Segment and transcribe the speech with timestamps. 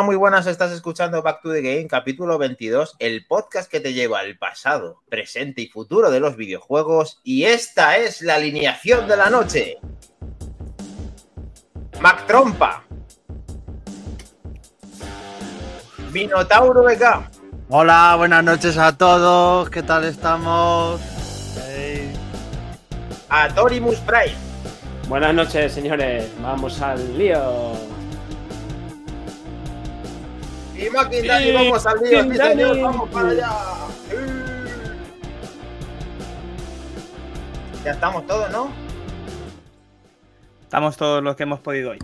[0.00, 3.92] Hola, muy buenas, estás escuchando Back to the Game, capítulo 22, el podcast que te
[3.92, 9.16] lleva al pasado, presente y futuro de los videojuegos, y esta es la alineación de
[9.18, 9.76] la noche.
[12.00, 12.82] Mac Trompa.
[16.10, 17.30] Minotauro BK.
[17.68, 20.98] Hola, buenas noches a todos, ¿qué tal estamos?
[21.68, 22.10] Hey.
[23.28, 24.34] Atorimus Prime.
[25.10, 26.30] Buenas noches, señores.
[26.40, 27.89] Vamos al lío.
[30.80, 33.50] Y Maquindani, Y vamos al lío, sí, señor, vamos para allá.
[37.84, 38.72] Ya estamos todos, ¿no?
[40.62, 41.98] Estamos todos los que hemos podido hoy.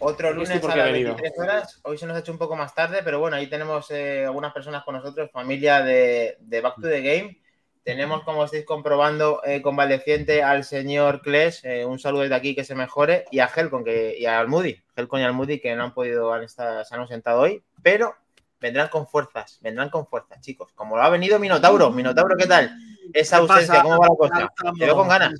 [0.00, 1.14] Otro lunes a las he venido.
[1.16, 1.80] 23 horas.
[1.82, 4.52] Hoy se nos ha hecho un poco más tarde, pero bueno, ahí tenemos eh, algunas
[4.52, 7.40] personas con nosotros, familia de, de Back to the Game.
[7.82, 11.64] Tenemos, como estáis comprobando, eh, convaleciente al señor Kles.
[11.64, 13.24] eh, un saludo desde aquí, que se mejore.
[13.32, 14.80] Y a Helcon que, y a Almudi.
[14.94, 18.14] Helcon y Almudi que no han podido, han estado- se han ausentado hoy, pero
[18.60, 19.58] vendrán con fuerzas.
[19.60, 20.72] Vendrán con fuerzas, chicos.
[20.74, 21.90] Como lo ha venido Minotauro.
[21.90, 22.76] Minotauro, ¿qué tal?
[23.12, 23.82] Esa ¿Qué ausencia, pasa?
[23.82, 24.48] ¿cómo va la ¿Cómo cosa?
[24.78, 25.32] Te veo con ganas.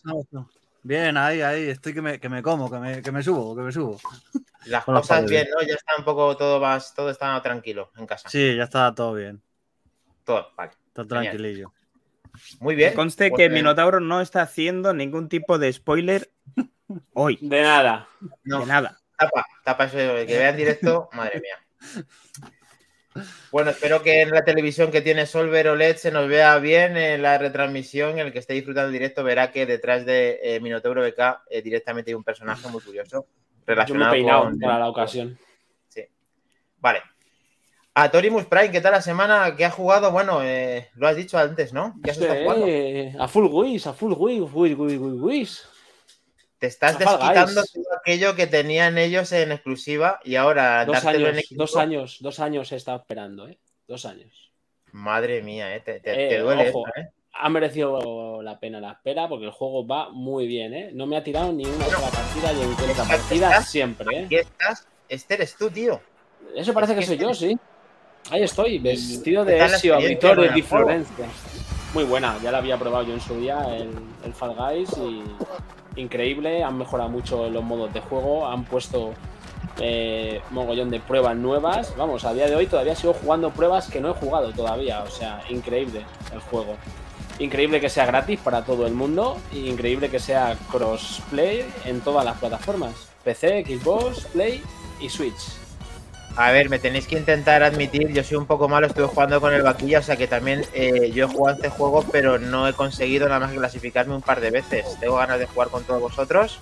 [0.82, 3.62] Bien, ahí, ahí, estoy que me, que me como, que me, que me subo, que
[3.62, 3.98] me subo.
[4.66, 5.66] Las Con cosas bien, ¿no?
[5.66, 8.28] Ya está un poco todo más, todo está tranquilo en casa.
[8.28, 9.42] Sí, ya está todo bien,
[10.24, 10.70] Todo, vale.
[10.86, 11.08] está Genial.
[11.24, 11.72] tranquilillo.
[12.60, 12.94] Muy bien.
[12.94, 16.30] Conste Pues, que eh, Minotauro no está haciendo ningún tipo de spoiler
[17.12, 17.38] hoy.
[17.42, 18.08] De nada.
[18.44, 18.98] no, De nada.
[19.16, 21.56] Tapa, tapa eso, que vea en directo, madre mía.
[23.50, 27.22] Bueno, espero que en la televisión que tiene Solver OLED se nos vea bien en
[27.22, 28.18] la retransmisión.
[28.18, 32.10] El que esté disfrutando en directo verá que detrás de eh, Minotauro BK eh, directamente
[32.10, 33.26] hay un personaje muy curioso Yo
[33.66, 34.58] me he relacionado peinado con...
[34.58, 35.38] para la ocasión.
[35.88, 36.04] Sí.
[36.78, 37.00] Vale.
[37.94, 39.56] A Torimus Prime, ¿qué tal la semana?
[39.56, 40.12] ¿Qué ha jugado?
[40.12, 41.96] Bueno, eh, lo has dicho antes, ¿no?
[42.04, 43.24] ¿Qué has Sí, estado jugando?
[43.24, 45.68] a full whiz, a full whiz, whiz, whiz, whiz.
[46.58, 51.38] Te estás desquitando todo aquello que tenían ellos en exclusiva y ahora Dos en años,
[51.38, 51.62] equipo.
[51.62, 53.58] dos años, dos años he estado esperando, ¿eh?
[53.86, 54.50] Dos años.
[54.92, 56.84] Madre mía, eh, te, te- Eh, te duele ojo.
[56.88, 57.10] esto, ¿eh?
[57.40, 60.90] Ha merecido la pena la espera porque el juego va muy bien, ¿eh?
[60.92, 64.24] No me ha tirado ni una sola partida y en cuenta partida estás- siempre, ¿eh?
[64.24, 64.88] Aquí estás.
[65.08, 66.00] Este eres tú, tío.
[66.56, 67.56] Eso parece que soy que- yo, sí.
[68.30, 70.62] Ahí estoy, vestido ¿Qué de Ezio con di?
[70.62, 71.26] Florencia.
[71.94, 73.90] Muy buena, ya la había probado yo en su día, el,
[74.24, 75.22] el Fall Guys, y
[76.00, 76.62] increíble.
[76.62, 79.14] Han mejorado mucho los modos de juego, han puesto
[79.80, 81.94] eh, mogollón de pruebas nuevas.
[81.96, 85.10] Vamos, a día de hoy todavía sigo jugando pruebas que no he jugado todavía, o
[85.10, 86.76] sea, increíble el juego.
[87.38, 92.24] Increíble que sea gratis para todo el mundo y increíble que sea crossplay en todas
[92.24, 93.08] las plataformas.
[93.22, 94.62] PC, Xbox, Play
[95.00, 95.67] y Switch.
[96.40, 99.52] A ver, me tenéis que intentar admitir, yo soy un poco malo, estuve jugando con
[99.52, 102.72] el vaquilla, o sea que también eh, yo he jugado este juego, pero no he
[102.74, 104.86] conseguido nada más que clasificarme un par de veces.
[105.00, 106.60] Tengo ganas de jugar con todos vosotros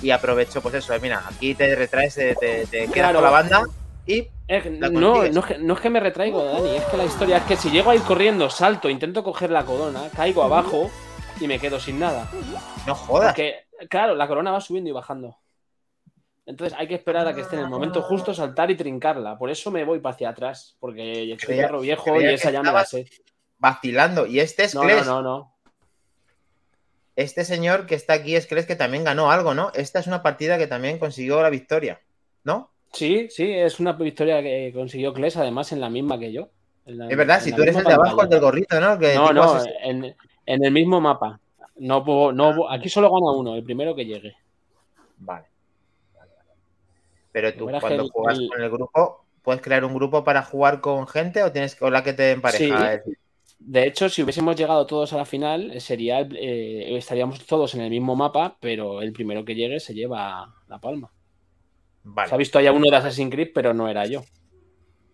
[0.00, 3.16] y aprovecho, pues eso, eh, mira, aquí te retraes, te, te, te quedas Claro.
[3.16, 3.64] con la banda
[4.06, 7.04] y La no, no, es que, no es que me retraigo, Dani, es que la
[7.04, 10.90] historia es que si llego a ir corriendo, salto, intento coger la corona, caigo abajo
[11.38, 12.26] y me quedo sin nada.
[12.86, 13.26] no jodas.
[13.26, 15.36] Porque, claro, la corona va subiendo y bajando.
[16.48, 19.36] Entonces hay que esperar a que esté en el momento justo, saltar y trincarla.
[19.36, 22.72] Por eso me voy para hacia atrás, porque soy perro viejo y esa ya me
[22.72, 23.06] la estabas- sé.
[23.58, 24.24] Vacilando.
[24.26, 25.06] Y este es No, no, Kles.
[25.06, 25.54] no, no.
[27.16, 29.70] Este señor que está aquí es Kles que también ganó algo, ¿no?
[29.74, 32.00] Esta es una partida que también consiguió la victoria,
[32.44, 32.70] ¿no?
[32.92, 36.48] Sí, sí, es una victoria que consiguió Kles, además en la misma que yo.
[36.86, 38.98] La- Es verdad, si tú eres el de abajo, el del gorrito, ¿no?
[38.98, 40.16] Que No, no, en,
[40.46, 41.38] en el mismo mapa.
[41.76, 44.34] No, puedo- no, aquí solo gana uno, el primero que llegue.
[45.18, 45.47] Vale.
[47.32, 50.80] Pero tú cuando el- juegas el- con el grupo, ¿puedes crear un grupo para jugar
[50.80, 53.00] con gente o tienes con la que te empareja?
[53.04, 53.12] Sí.
[53.60, 57.80] De hecho, si hubiésemos llegado todos a la final, eh, sería eh, estaríamos todos en
[57.80, 61.10] el mismo mapa, pero el primero que llegue se lleva la palma.
[62.04, 62.28] Vale.
[62.28, 64.22] Se ha visto ya uno de Assassin's Creed, pero no era yo.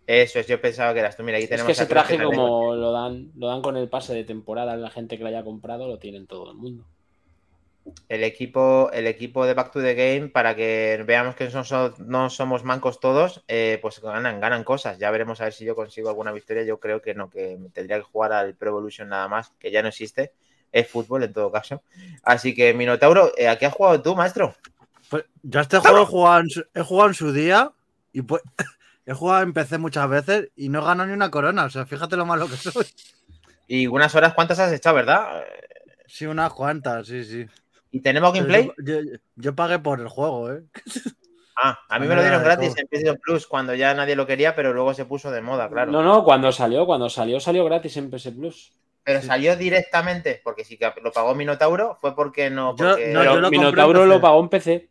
[0.06, 1.22] Eso es, yo pensaba que eras tú.
[1.22, 4.14] Mira, aquí Es tenemos que ese traje, como lo dan, lo dan con el pase
[4.14, 6.84] de temporada, la gente que lo haya comprado lo tienen todo el mundo.
[8.08, 11.94] El equipo, el equipo de Back to the Game, para que veamos que no, so-
[11.98, 14.98] no somos mancos todos, eh, pues ganan, ganan cosas.
[14.98, 16.62] Ya veremos a ver si yo consigo alguna victoria.
[16.64, 19.82] Yo creo que no, que tendría que jugar al Pro Evolution nada más, que ya
[19.82, 20.32] no existe.
[20.72, 21.82] Es fútbol en todo caso.
[22.22, 24.54] Así que, Minotauro, eh, ¿a qué has jugado tú, maestro?
[25.08, 27.70] Pues, yo a este juego he jugado, en su, he jugado en su día
[28.12, 28.42] y pues
[29.06, 31.64] he jugado en PC muchas veces y no he ganado ni una corona.
[31.64, 32.87] O sea, fíjate lo malo que soy.
[33.69, 35.44] Y unas horas, ¿cuántas has echado, verdad?
[36.06, 37.46] Sí, unas cuantas, sí, sí.
[37.94, 38.73] ¿Y tenemos Pero gameplay?
[38.79, 40.64] Yo, yo- yo pagué por el juego, ¿eh?
[41.56, 44.56] Ah, a mí me lo dieron gratis en PlayStation Plus cuando ya nadie lo quería,
[44.56, 45.93] pero luego se puso de moda, claro.
[45.93, 48.73] No, no, cuando salió, cuando salió, salió gratis en PS Plus.
[49.05, 52.75] Pero salió directamente, porque si que lo pagó Minotauro, fue porque no.
[52.76, 53.12] Yo- Porque...
[53.12, 54.88] no, Pero yo lo Minotauro lo pagó en PC.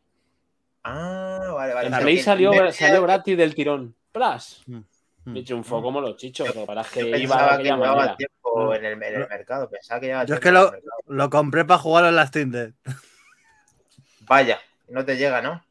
[0.86, 1.88] Ah, vale, vale.
[1.90, 3.94] En Play que salió, salió gratis del tirón.
[4.14, 4.64] Plus.
[4.68, 4.84] Mm, mm.
[5.34, 6.48] Me triunfó como los chichos.
[6.48, 8.16] Lo que pasa es Yo que iba de pensaba que aquella llevaba manera.
[8.16, 9.70] tiempo en el, en el mercado.
[9.70, 10.72] Pensaba que llevaba Yo es que lo.
[11.14, 12.76] Lo compré para jugarlo en la Steam Deck.
[14.22, 15.64] Vaya, no te llega, ¿no?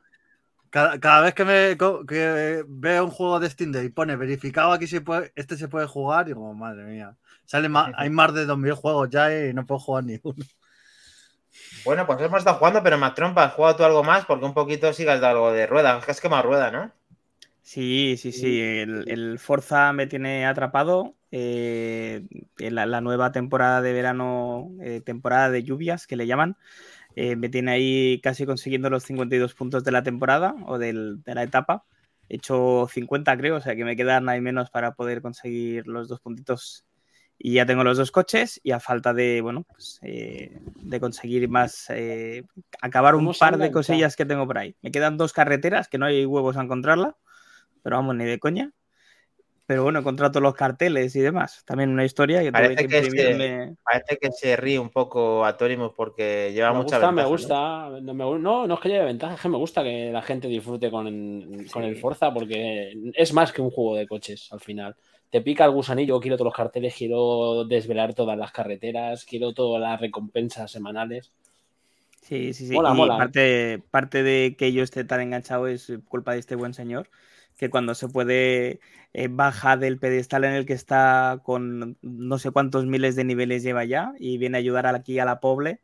[0.71, 4.73] Cada, cada vez que, me, que veo un juego de Steam Deck y pone verificado
[4.73, 7.15] aquí se puede, este se puede jugar, digo, madre mía.
[7.45, 10.45] Sale ma- hay más de 2.000 juegos ya y no puedo jugar ni uno.
[11.85, 14.25] Bueno, pues hemos estado jugando, pero más trompa, ¿has jugado tú algo más?
[14.25, 15.99] Porque un poquito que has dado algo de rueda.
[15.99, 16.91] Es que quemado rueda, ¿no?
[17.63, 18.61] Sí, sí, sí.
[18.61, 21.15] El, el Forza me tiene atrapado.
[21.35, 22.27] eh,
[22.59, 26.57] en la, la nueva temporada de verano, eh, temporada de lluvias, que le llaman,
[27.17, 31.35] eh, me tiene ahí casi consiguiendo los 52 puntos de la temporada o del- de
[31.37, 31.85] la etapa.
[32.29, 36.09] He hecho 50, creo, o sea que me quedan ahí menos para poder conseguir los
[36.09, 36.87] dos puntitos.
[37.39, 41.49] Y ya tengo los dos coches y a falta de, bueno, pues, eh, de conseguir
[41.49, 41.89] más,
[42.81, 44.77] acabar un ¿Cómo se par de cosillas que tengo por ahí.
[44.83, 47.17] Me quedan dos carreteras que no hay huevos a encontrarla
[47.83, 48.71] pero vamos, ni de coña.
[49.65, 51.63] Pero bueno, he encontrado todos los carteles y demás.
[51.65, 53.77] También una historia que Parece que que este- imprimirme.
[53.85, 57.25] Parece que se ríe un poco a Torimus porque lleva Me mucha gusta, me ventaja,
[57.25, 57.31] ¿no?
[57.31, 58.01] gusta.
[58.03, 60.21] No, me gu- no, no es que lleve ventaja, es que me gusta que la
[60.23, 61.97] gente disfrute con, con el.
[61.97, 64.97] Forza porque es más que un juego de coches al final.
[65.31, 69.81] Te pica el gusanillo, quiero todos los carteles, quiero desvelar todas las carreteras, quiero todas
[69.81, 71.33] las recompensas semanales.
[72.21, 72.75] Sí, sí, sí.
[72.75, 73.17] Mola, y mola.
[73.17, 77.09] Parte, parte de que yo esté tan enganchado es culpa de este buen señor,
[77.63, 78.81] que cuando se puede
[79.13, 83.63] eh, baja del pedestal en el que está con no sé cuántos miles de niveles
[83.63, 85.81] lleva ya y viene a ayudar aquí a la pobre,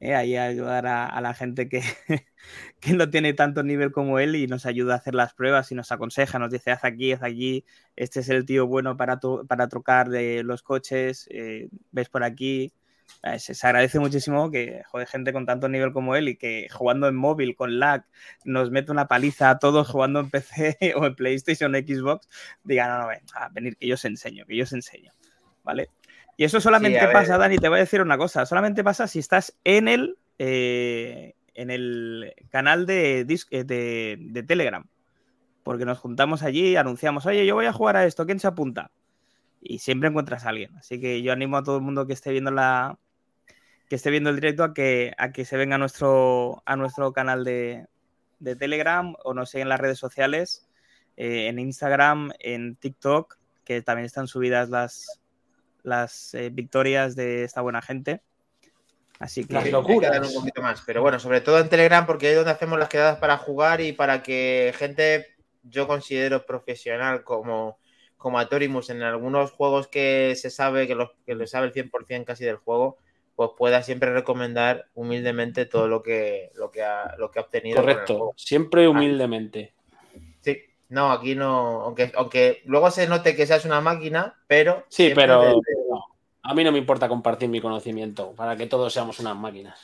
[0.00, 1.82] eh, ahí a ayudar a, la gente que,
[2.80, 5.74] que no tiene tanto nivel como él y nos ayuda a hacer las pruebas y
[5.74, 7.64] nos aconseja, nos dice haz aquí, haz allí,
[7.96, 9.18] este es el tío bueno para,
[9.48, 12.72] para trocar de los coches, eh, ves por aquí.
[13.38, 17.08] Se, se agradece muchísimo que joder, gente con tanto nivel como él y que jugando
[17.08, 18.04] en móvil con lag
[18.44, 22.28] nos mete una paliza a todos jugando en PC o en PlayStation o Xbox,
[22.64, 25.12] digan, no, no, ven, a venir, que yo os enseño, que yo os enseño,
[25.64, 25.90] ¿vale?
[26.36, 29.58] Y eso solamente pasa, Dani, te voy a decir una cosa, solamente pasa si estás
[29.64, 34.86] en el, eh, en el canal de, eh, de, de Telegram,
[35.64, 38.92] porque nos juntamos allí, anunciamos, oye, yo voy a jugar a esto, ¿quién se apunta?
[39.60, 42.30] Y siempre encuentras a alguien, así que yo animo a todo el mundo que esté
[42.30, 42.98] viendo la
[43.88, 47.12] que esté viendo el directo a que, a que se venga a nuestro, a nuestro
[47.12, 47.86] canal de,
[48.38, 50.68] de Telegram o nos siga en las redes sociales,
[51.16, 55.20] eh, en Instagram, en TikTok, que también están subidas las,
[55.82, 58.22] las eh, victorias de esta buena gente.
[59.18, 60.28] Así que Las locuras.
[60.28, 60.82] un poquito más.
[60.86, 63.92] Pero bueno, sobre todo en Telegram, porque es donde hacemos las quedadas para jugar y
[63.92, 65.26] para que gente,
[65.62, 67.78] yo considero profesional como,
[68.18, 72.24] como Atorimus, en algunos juegos que se sabe, que, los, que le sabe el 100%
[72.24, 72.98] casi del juego,
[73.36, 77.80] pues pueda siempre recomendar humildemente todo lo que, lo que, ha, lo que ha obtenido.
[77.80, 79.72] Correcto, siempre humildemente.
[80.40, 84.84] Sí, no, aquí no, aunque, aunque luego se note que seas una máquina, pero...
[84.88, 86.04] Sí, pero no,
[86.42, 89.78] a mí no me importa compartir mi conocimiento para que todos seamos unas máquinas.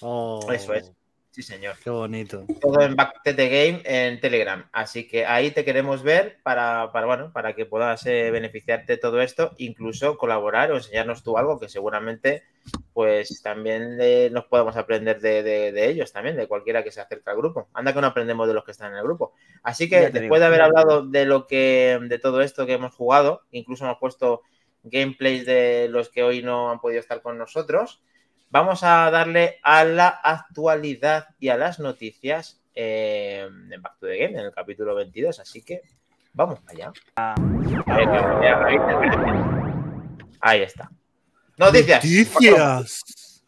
[0.00, 0.92] Oh, Eso es.
[1.34, 1.74] Sí, señor.
[1.82, 2.44] Qué bonito.
[2.60, 4.68] todo en Back to the Game en Telegram.
[4.70, 8.98] Así que ahí te queremos ver para, para, bueno, para que puedas eh, beneficiarte de
[8.98, 12.44] todo esto, incluso colaborar o enseñarnos tú algo que seguramente
[12.92, 17.00] pues también eh, nos podemos aprender de, de- de ellos también, de cualquiera que se
[17.00, 17.68] acerque al grupo.
[17.74, 19.32] Anda que no aprendemos de los que están en el grupo.
[19.64, 20.38] Así que después digo.
[20.38, 24.42] de haber hablado de lo que, de todo esto que hemos jugado, incluso hemos puesto
[24.84, 28.04] gameplays de los que hoy no han podido estar con nosotros,
[28.54, 34.16] vamos a darle a la actualidad y a las noticias eh, en Back to the
[34.16, 35.40] Game, en el capítulo 22.
[35.40, 35.82] Así que
[36.32, 36.92] vamos allá.
[37.16, 39.26] A ver, que me vea David, espérate.
[40.40, 40.88] Ahí está.
[41.56, 42.04] Noticias.
[42.04, 43.44] Noticias.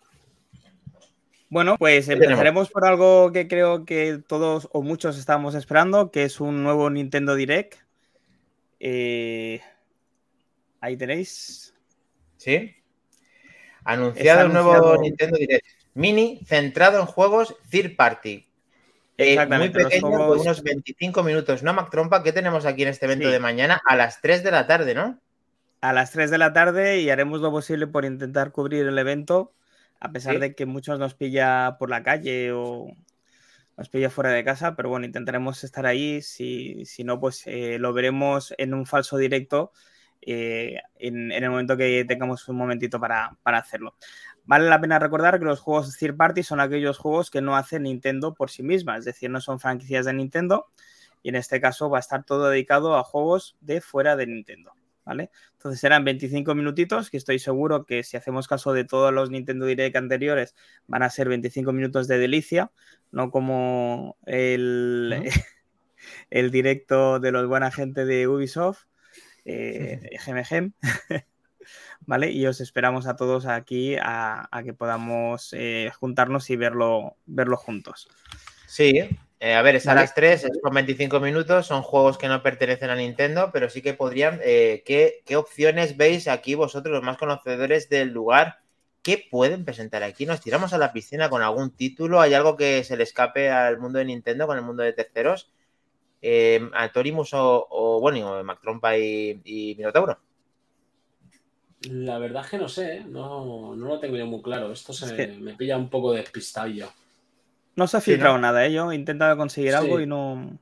[1.51, 6.41] Bueno, pues empezaremos por algo que creo que todos o muchos estamos esperando, que es
[6.41, 7.77] un nuevo Nintendo Direct.
[8.81, 9.61] Eh,
[10.81, 11.77] ahí tenéis.
[12.39, 12.76] Sí.
[13.87, 15.67] Anunciado un nuevo anunciado- Nintendo Direct.
[15.95, 18.47] Mini centrado en juegos third party.
[19.19, 21.63] Eh, Exactamente, muy pequeño, juegos- unos 25 minutos.
[21.63, 22.23] ¿No, Mac Trompa?
[22.23, 23.33] ¿Qué tenemos aquí en este evento Sí.
[23.33, 23.81] de mañana?
[23.87, 25.19] A las 3 de la tarde, ¿no?
[25.83, 29.53] a las 3 de la tarde y haremos lo posible por intentar cubrir el evento,
[30.01, 30.41] a pesar Sí.
[30.41, 32.89] de que muchos nos pilla por la calle o
[33.77, 36.23] nos pilla fuera de casa, pero bueno, intentaremos estar ahí.
[36.23, 39.71] Si, si no, pues eh, lo veremos en un falso directo
[40.27, 43.95] eh, en, en el momento que tengamos un momentito para, para hacerlo.
[44.45, 47.81] Vale la pena recordar que los juegos third party son aquellos juegos que no hace
[47.81, 50.67] Nintendo por sí misma, es decir, no son franquicias de Nintendo
[51.23, 54.73] y en este caso va a estar todo dedicado a juegos de fuera de Nintendo.
[55.05, 55.31] ¿Vale?
[55.53, 59.65] Entonces serán 25 minutitos, que estoy seguro que si hacemos caso de todos los Nintendo
[59.65, 60.57] Direct anteriores,
[60.89, 62.73] van a ser 25 minutos de delicia,
[63.13, 65.31] no como el,
[66.31, 68.87] el directo de los buena gente de Ubisoft,
[69.47, 70.73] eh, GMG,
[72.01, 72.31] ¿vale?
[72.31, 78.09] Y os esperamos a todos aquí a, que podamos eh, juntarnos y verlo, verlo juntos.
[78.67, 82.43] Sí, eh, a ver, es a las 3, son 25 minutos, son juegos que no
[82.43, 84.41] pertenecen a Nintendo, pero sí que podrían.
[84.43, 88.61] Eh, ¿qué, opciones veis aquí vosotros, los más conocedores del lugar?
[89.03, 90.25] ¿Qué pueden presentar aquí?
[90.27, 92.21] ¿Nos tiramos a la piscina con algún título?
[92.21, 95.53] ¿Hay algo que se le escape al mundo de Nintendo con el mundo de terceros?
[96.21, 96.61] Eh,
[96.93, 100.19] ¿Torimus o, bueno, Mac Trompa y, Minotauro?
[101.91, 104.73] La verdad es que no sé, no, lo tengo yo muy claro.
[104.73, 106.89] Esto se me pilla un poco despistado yo.
[107.77, 108.73] No se ha filtrado nada, ¿eh?
[108.73, 110.59] Yo he intentado conseguir algo y no,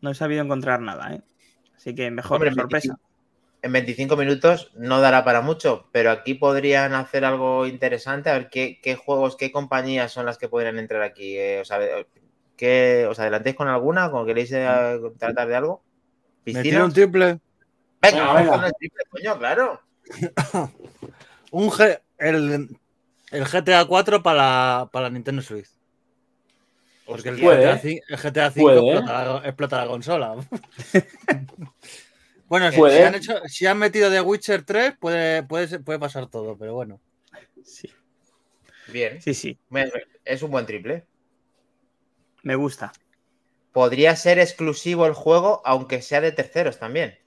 [0.00, 1.22] no he sabido encontrar nada, ¿eh?
[1.76, 2.98] Así que mejor, sorpresa.
[3.62, 8.30] en 25 minutos no dará para mucho, pero aquí podrían hacer algo interesante.
[8.30, 11.38] A ver qué, juegos, qué compañías son las que podrían entrar aquí.
[11.38, 11.78] Eh, o sea,
[12.56, 14.10] ¿qué, ¿Os adelantéis con alguna?
[14.10, 15.82] ¿Con queréis eh, tratar de algo?
[16.46, 17.40] ¿Me un triple?
[18.02, 19.80] Venga, vamos con el triple, coño, claro.
[21.50, 22.68] un G, el,
[23.30, 25.68] el GTA 4 para, para Nintendo Switch.
[27.06, 28.98] Porque el GTA, V
[29.44, 30.36] explota, la, consola.
[32.48, 36.56] bueno, si han, hecho, si han, metido The Witcher 3, puede, puede, puede pasar todo,
[36.56, 37.00] pero bueno.
[37.62, 37.92] Sí.
[38.88, 39.20] Bien.
[39.20, 39.58] Sí, sí.
[40.24, 41.06] Es un buen triple.
[42.44, 42.92] Me gusta.
[43.72, 47.18] Podría ser exclusivo el juego, aunque sea de terceros también.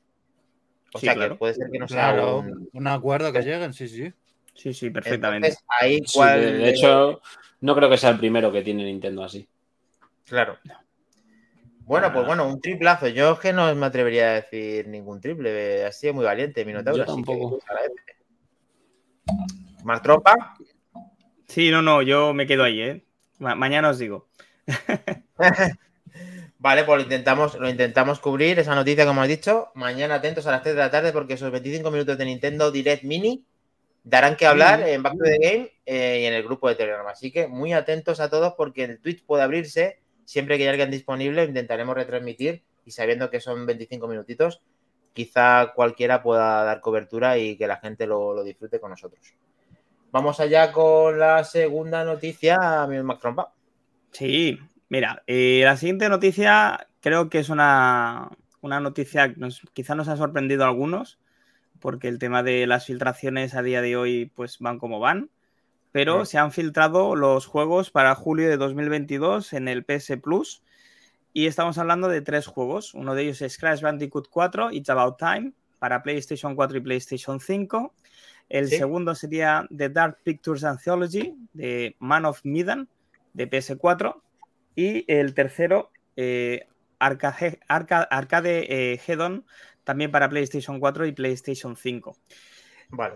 [0.94, 2.14] O sea que puede ser que no sea
[2.72, 2.88] un...
[2.88, 4.14] acuerdo que lleguen, sí, sí.
[4.54, 5.56] Sí, sí, perfectamente.
[5.80, 7.22] ahí de hecho,
[7.62, 9.48] no creo que sea el primero que tiene Nintendo así.
[10.26, 10.58] Claro.
[11.82, 13.08] Bueno, pues bueno, un triplazo.
[13.08, 15.86] Yo es que no me atrevería a decir ningún triple.
[15.86, 17.00] Ha sido muy valiente, Minotauro.
[17.00, 17.60] Yo tampoco.
[19.84, 20.56] ¿Más tropa?
[21.48, 23.06] Sí, no, no, yo me quedo ahí, ¿eh?
[23.40, 24.26] mañana os digo.
[26.60, 29.70] vale, pues lo intentamos, lo intentamos cubrir, esa noticia, como has dicho.
[29.76, 33.04] Mañana atentos a las 3 de la tarde porque esos 25 minutos de Nintendo Direct
[33.04, 33.46] Mini
[34.04, 37.08] darán que hablar en Back to the Game eh, y en el grupo de Telegram.
[37.08, 40.92] Así que muy atentos a todos porque el Twitch puede abrirse siempre que haya alguien
[40.92, 44.62] disponible, intentaremos retransmitir y sabiendo que son 25 minutitos,
[45.14, 49.34] quizá cualquiera pueda dar cobertura y que la gente lo, disfrute con nosotros.
[50.12, 53.54] Vamos allá con la segunda noticia, mi Mac Trompa.
[54.12, 54.60] Sí,
[54.90, 58.30] mira, eh, la siguiente noticia creo que es una,
[58.62, 61.20] noticia que quizá nos ha sorprendido a algunos,
[61.80, 65.30] porque el tema de las filtraciones a día de hoy pues van como van
[65.98, 70.62] pero se han filtrado los juegos para julio de 2022 en el PS Plus.
[71.34, 72.94] Y estamos hablando de tres juegos.
[72.94, 77.40] Uno de ellos es Crash Bandicoot 4, It's About Time, para PlayStation 4 y PlayStation
[77.40, 77.96] 5.
[78.50, 82.88] El segundo sería The Dark Pictures Anthology, de Man of Medan,
[83.38, 84.22] de PS4.
[84.75, 86.67] Y el tercero, eh,
[87.00, 89.46] Arcade, Arcade Hedon,
[89.84, 92.17] también para PlayStation 4 y PlayStation 5.
[92.89, 93.15] Vale.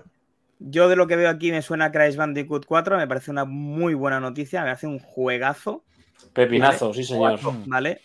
[0.60, 3.94] Yo de lo que veo aquí me suena Crash Bandicoot 4, me parece una muy
[3.96, 5.84] buena noticia, me hace un juegazo.
[6.34, 7.40] Pepinazo, sí señor.
[7.66, 8.02] Vale.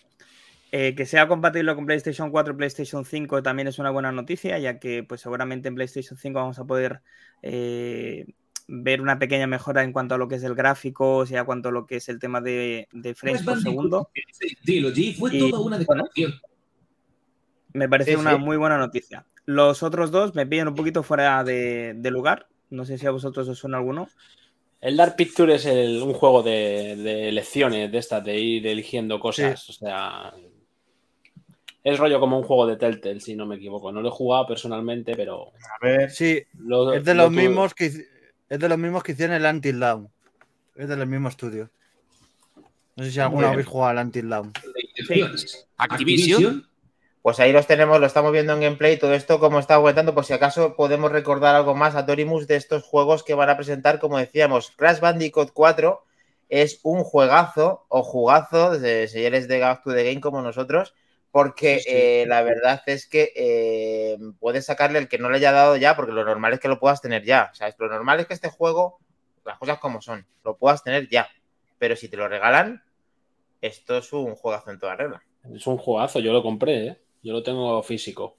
[0.73, 4.58] Eh, que sea compatible con PlayStation 4 y PlayStation 5 también es una buena noticia,
[4.58, 7.02] ya que pues seguramente en PlayStation 5 vamos a poder
[7.42, 8.26] eh,
[8.68, 11.68] ver una pequeña mejora en cuanto a lo que es el gráfico, o sea, cuanto
[11.68, 14.11] a lo que es el tema de, frames por segundo.
[17.73, 19.26] me parece una muy buena noticia.
[19.44, 22.49] Los otros dos me pillan un poquito fuera de, lugar.
[22.70, 24.08] No sé si a vosotros os suena alguno.
[24.80, 29.68] El Dark Picture es un juego de, de, elecciones de estas, de ir eligiendo cosas.
[29.70, 30.35] O sea,
[31.87, 33.92] es rollo como un juego de Telltale, si no me equivoco.
[33.92, 35.52] No lo he jugado personalmente, pero.
[35.80, 36.42] A ver, sí.
[36.94, 37.92] es, de los mismos que,
[38.49, 40.11] es de los mismos que hicieron el Until Dawn.
[40.75, 41.71] Es del mismo estudio.
[42.97, 44.53] No sé si alguna vez habéis jugado al Until Dawn.
[45.76, 46.67] Activision.
[47.23, 50.25] Pues ahí los tenemos, lo estamos viendo en gameplay, todo esto como está aguantando, por
[50.25, 53.99] si acaso podemos recordar algo más a Torimus de estos juegos que van a presentar,
[53.99, 56.05] como decíamos, Crash Bandicoot 4
[56.49, 60.95] es un juegazo o jugazo de señores de Back to the Game como nosotros,
[61.37, 65.76] porque eh, la verdad es que eh, puedes sacarle el que no le haya dado
[65.76, 67.50] ya, porque lo normal es que lo puedas tener ya.
[67.52, 69.00] O sea, lo normal es que este juego,
[69.45, 71.28] las cosas como son, lo puedas tener ya.
[71.76, 72.83] Pero si te lo regalan,
[73.61, 75.23] esto es un juegazo en toda regla.
[75.55, 77.00] Es un juegazo, yo lo compré, ¿eh?
[77.23, 78.38] Yo lo tengo físico.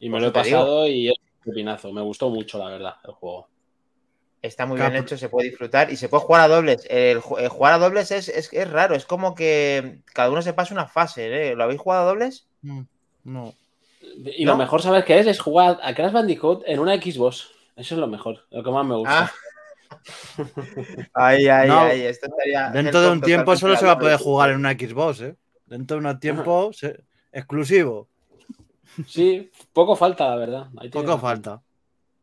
[0.00, 1.14] Y me pues lo he pasado y es
[1.44, 1.92] un pinazo.
[1.92, 3.46] Me gustó mucho, la verdad, el juego.
[4.46, 6.86] Está muy bien hecho, se puede disfrutar y se puede jugar a dobles.
[6.88, 10.86] El, jugar a dobles es, es, raro, es como que cada uno se pasa una
[10.86, 11.50] fase.
[11.50, 11.54] ¿eh?
[11.56, 12.46] ¿Lo habéis jugado a dobles?
[12.62, 12.82] Mm,
[13.24, 13.54] no.
[14.00, 15.26] Y lo mejor, ¿sabes qué es?
[15.26, 17.50] Es jugar a Crash Bandicoot en una Xbox.
[17.76, 19.24] Eso es lo mejor, lo que más me gusta.
[19.24, 19.32] Ah.
[21.14, 22.00] ay, ay, ay.
[22.02, 25.20] Esto estaría Dentro de un tiempo solo se va a poder jugar en una Xbox,
[25.20, 25.36] ¿eh?
[25.66, 26.70] Dentro de un tiempo
[27.32, 28.08] exclusivo.
[29.06, 30.66] Sí, poco falta, la verdad.
[30.92, 31.62] poco falta.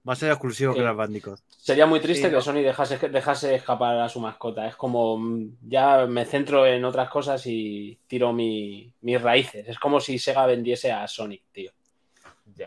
[0.08, 1.40] Va a ser exclusivo que Crash Bandicoot.
[1.58, 4.68] Sería muy triste que Sony dejase, dejase, escapar a su mascota.
[4.68, 9.68] Es como mm, ya me centro en otras cosas y tiro mis raíces.
[9.68, 11.72] Es como si Sega vendiese a Sony, tío.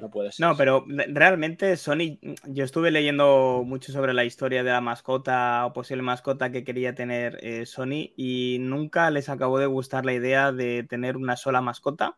[0.00, 0.46] No puede ser.
[0.46, 5.72] No, pero realmente Sony, yo estuve leyendo mucho sobre la historia de la mascota o
[5.72, 10.52] posible mascota que quería tener eh, Sony y nunca les acabó de gustar la idea
[10.52, 12.16] de tener una sola mascota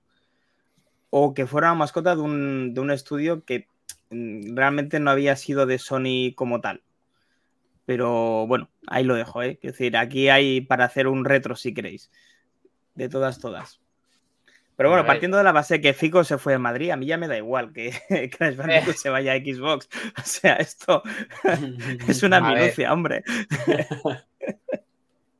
[1.10, 3.77] o que fuera una mascota de un, de un estudio que mm,
[4.10, 6.82] realmente no había sido de Sony como tal.
[7.84, 9.58] Pero bueno, ahí lo dejo, ¿eh?
[9.62, 12.10] Es decir, aquí hay para hacer un retro si queréis.
[12.94, 13.80] De todas, todas.
[14.78, 17.16] Pero bueno, partiendo de la base que Fico se fue a Madrid, a mí ya
[17.16, 17.90] me da igual que
[18.38, 19.88] Crash Bandicoot se vaya a Xbox.
[20.16, 21.02] O sea, esto
[22.08, 23.24] es una minucia, hombre.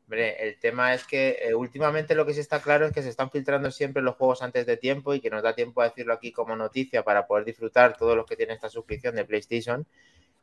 [0.08, 3.10] Hombre, el tema es que eh, últimamente lo que sí está claro es que se
[3.10, 6.14] están filtrando siempre los juegos antes de tiempo y que nos da tiempo a decirlo
[6.14, 9.86] aquí como noticia para poder disfrutar todos los que tienen esta suscripción de PlayStation.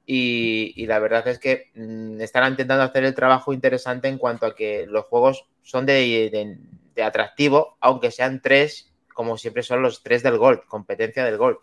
[0.05, 4.53] Y, la verdad es que mm, están intentando hacer el trabajo interesante en cuanto a
[4.53, 6.60] que los juegos son de
[6.93, 11.57] de atractivo, aunque sean tres, como siempre son los tres del Gold, competencia del Gold.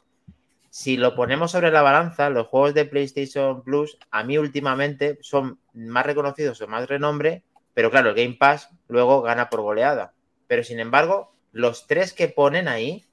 [0.70, 5.60] Si lo ponemos sobre la balanza, los juegos de PlayStation Plus, a mí últimamente son
[5.72, 7.44] más reconocidos o más renombre,
[7.74, 10.12] pero claro, el Game Pass luego gana por goleada.
[10.46, 13.04] Pero sin embargo, los tres que ponen ahí,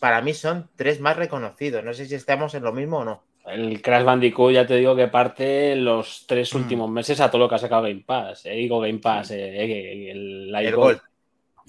[0.00, 1.84] para mí son tres más reconocidos.
[1.84, 3.22] No sé si estamos en lo mismo o no.
[3.46, 6.56] El Crash Bandicoot, ya te digo que parte los tres mm.
[6.58, 8.44] últimos meses a todo lo que ha sacado Game Pass.
[8.46, 11.00] Eh, digo Game Pass, eh, eh, el, el Gold.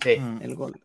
[0.01, 0.19] Sí.
[0.19, 0.41] Mm.
[0.41, 0.79] El gol.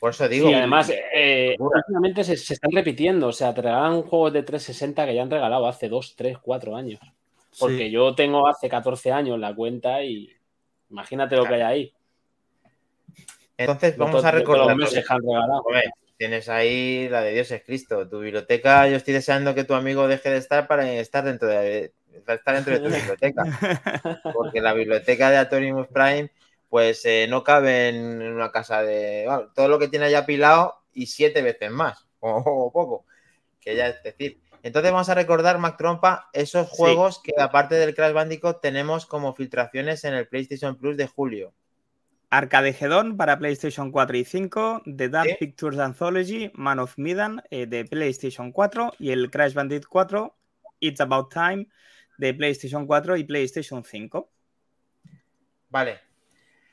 [0.00, 0.50] Por eso digo.
[0.50, 3.28] Y además, eh, últimamente se, están repitiendo.
[3.28, 6.76] O sea, te regalan juegos de 360 que ya han regalado hace 2, 3, 4
[6.76, 7.00] años.
[7.58, 10.30] Porque yo tengo hace 14 años la cuenta y
[10.90, 11.94] imagínate lo que hay ahí.
[13.56, 14.76] Entonces, vamos a recordar.
[16.16, 18.08] tienes ahí la de Dios es Cristo.
[18.08, 21.92] Tu biblioteca, yo estoy deseando que tu amigo deje de estar para estar dentro de,
[22.26, 23.44] estar dentro de tu biblioteca.
[24.34, 26.30] Porque la biblioteca de Atorimus Prime
[26.74, 29.28] pues eh, no cabe en una casa de.
[29.54, 33.06] todo lo que tiene ya apilado y siete veces más, o, poco,
[33.60, 34.40] que ya es decir.
[34.64, 39.34] Entonces vamos a recordar, Mac Trompa, esos juegos que aparte del Crash Bandicoot tenemos como
[39.34, 41.52] filtraciones en el PlayStation Plus de julio.
[42.30, 47.84] Arcadegedon para PlayStation 4 y 5, The Dark Pictures Anthology, Man of Medan eh, de
[47.84, 50.34] PlayStation 4 y el Crash Bandicoot 4,
[50.80, 51.68] It's About Time
[52.16, 54.30] de PlayStation 4 y PlayStation 5.
[55.68, 56.00] Vale,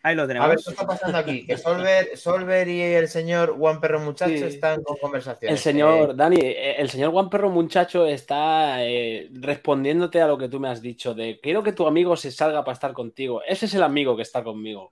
[0.04, 0.46] Ahí lo tenemos.
[0.46, 1.46] A ver, ¿qué está pasando aquí?
[1.46, 5.52] Que Solver, y el señor Juan Perro Muchacho están con conversación.
[5.52, 10.38] El señor, eh, Dani, eh, el señor Juan Perro Muchacho está eh, respondiéndote a lo
[10.38, 13.44] que tú me has dicho de quiero que tu amigo se salga para estar contigo.
[13.48, 14.92] Ese es el amigo que está conmigo.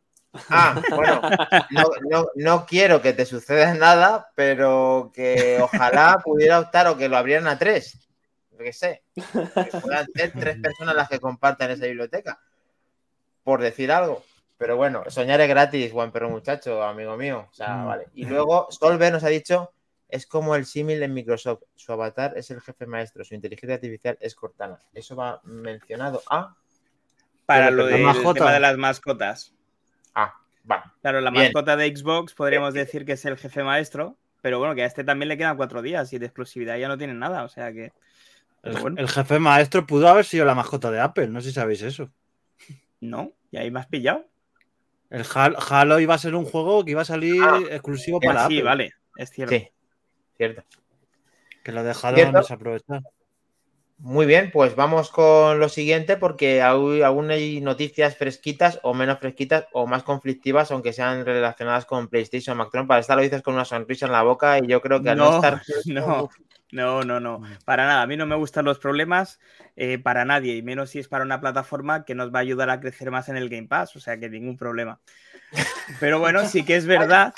[0.49, 1.21] Ah, bueno,
[2.35, 7.47] no, quiero que te suceda nada, pero que ojalá pudiera optar o que lo abrieran
[7.47, 8.07] a tres.
[8.51, 9.03] Yo qué sé.
[9.15, 12.39] Que puedan ser tres personas las que compartan esa biblioteca.
[13.43, 14.23] Por decir algo.
[14.59, 17.47] Pero bueno, soñar es gratis, Juan Perro Muchacho, amigo mío.
[17.49, 17.85] O sea, mm.
[17.87, 18.07] vale.
[18.13, 19.71] Y luego Solver nos ha dicho,
[20.09, 21.63] es como el símil en Microsoft.
[21.75, 24.77] Su avatar es el jefe maestro, su inteligencia artificial es Cortana.
[24.93, 26.57] Eso va mencionado a...
[27.45, 29.55] Para lo de, tema de las mascotas.
[30.13, 30.35] Ah,
[30.69, 30.93] va.
[31.01, 34.83] Claro, la mascota de Xbox podríamos decir que es el jefe maestro, pero bueno, que
[34.83, 37.49] a este también le quedan cuatro días y de exclusividad ya no tienen nada, o
[37.49, 37.93] sea que...
[38.61, 42.11] El, jefe maestro pudo haber sido la mascota de Apple, no sé si sabéis eso.
[42.99, 44.25] No, y ahí me has pillado.
[45.09, 48.61] El Halo iba a ser un juego que iba a salir ah, exclusivo para sí,
[48.61, 49.55] vale, es cierto.
[49.55, 49.67] Sí,
[50.37, 50.63] cierto.
[51.63, 53.01] Que lo dejaron desaprovechar.
[54.01, 59.65] Muy bien, pues vamos con lo siguiente porque aún hay noticias fresquitas o menos fresquitas
[59.73, 62.87] o más conflictivas, aunque sean relacionadas con PlayStation Macron.
[62.87, 65.17] Para esta lo dices con una sonrisa en la boca y yo creo que al
[65.17, 65.61] no, estar...
[65.85, 66.29] No,
[66.71, 68.01] no, no, no, para nada.
[68.01, 69.39] A mí no me gustan los problemas
[69.75, 72.69] eh, para nadie, y menos si es para una plataforma que nos va a ayudar
[72.69, 74.99] a crecer más en el Game Pass, o sea que ningún problema.
[75.99, 77.33] Pero bueno, sí que es verdad,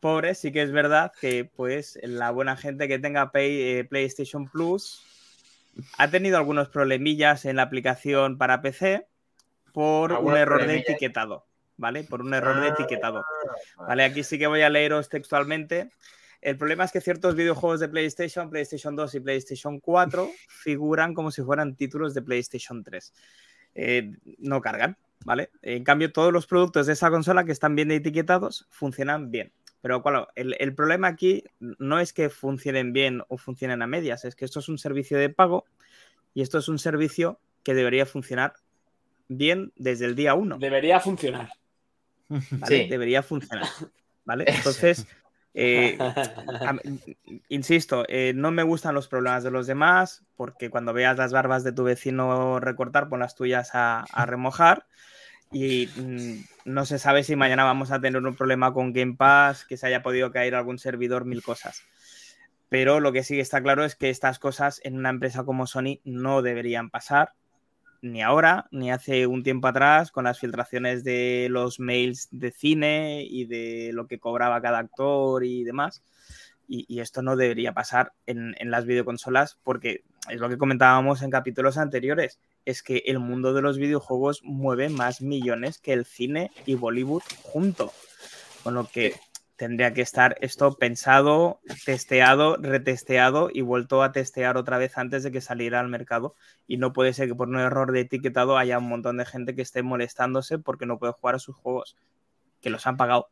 [0.00, 5.04] pobre, sí que es verdad que pues la buena gente que tenga eh, PlayStation Plus
[5.98, 9.06] ha tenido algunos problemillas en la aplicación para PC
[9.72, 11.44] por un error de etiquetado,
[11.76, 12.04] ¿vale?
[12.04, 13.24] Por un error de etiquetado.
[13.76, 15.90] Ah, vale, aquí sí que voy a leeros textualmente.
[16.40, 21.30] El problema es que ciertos videojuegos de PlayStation, PlayStation 2 y PlayStation 4 figuran como
[21.30, 23.12] si fueran títulos de PlayStation 3.
[23.74, 25.50] Eh, no cargan, ¿vale?
[25.62, 29.52] En cambio, todos los productos de esa consola que están bien etiquetados funcionan bien.
[29.82, 34.34] Pero claro, el, problema aquí no es que funcionen bien o funcionen a medias, es
[34.34, 35.64] que esto es un servicio de pago
[36.34, 38.54] y esto es un servicio que debería funcionar
[39.28, 40.58] bien desde el día 1.
[40.58, 41.50] Debería funcionar.
[42.66, 42.88] Sí.
[42.88, 43.68] Debería funcionar.
[44.26, 44.44] ¿vale?
[44.48, 45.06] Entonces,
[45.58, 45.96] eh,
[47.48, 51.64] insisto, eh, no me gustan los problemas de los demás, porque cuando veas las barbas
[51.64, 54.86] de tu vecino recortar, pon las tuyas a, remojar.
[55.50, 59.64] Y mm, no se sabe si mañana vamos a tener un problema con Game Pass,
[59.64, 61.82] que se haya podido caer algún servidor, mil cosas.
[62.68, 66.00] Pero lo que sí está claro es que estas cosas en una empresa como Sony
[66.04, 67.32] no deberían pasar
[68.12, 73.24] ni ahora, ni hace un tiempo atrás, con las filtraciones de los mails de cine
[73.28, 76.02] y de lo que cobraba cada actor y demás.
[76.68, 81.78] Y, esto no debería pasar en, las videoconsolas porque es lo que comentábamos en capítulos
[81.78, 86.74] anteriores, es que el mundo de los videojuegos mueve más millones que el cine y
[86.74, 87.92] Bollywood junto.
[88.64, 89.14] Con lo que
[89.56, 95.32] tendría que estar esto pensado, testeado, retesteado y vuelto a testear otra vez antes de
[95.32, 96.34] que saliera al mercado.
[96.66, 99.54] Y no puede ser que por un error de etiquetado haya un montón de gente
[99.54, 101.96] que esté molestándose porque no puede jugar a sus juegos,
[102.60, 103.28] que los han pagado.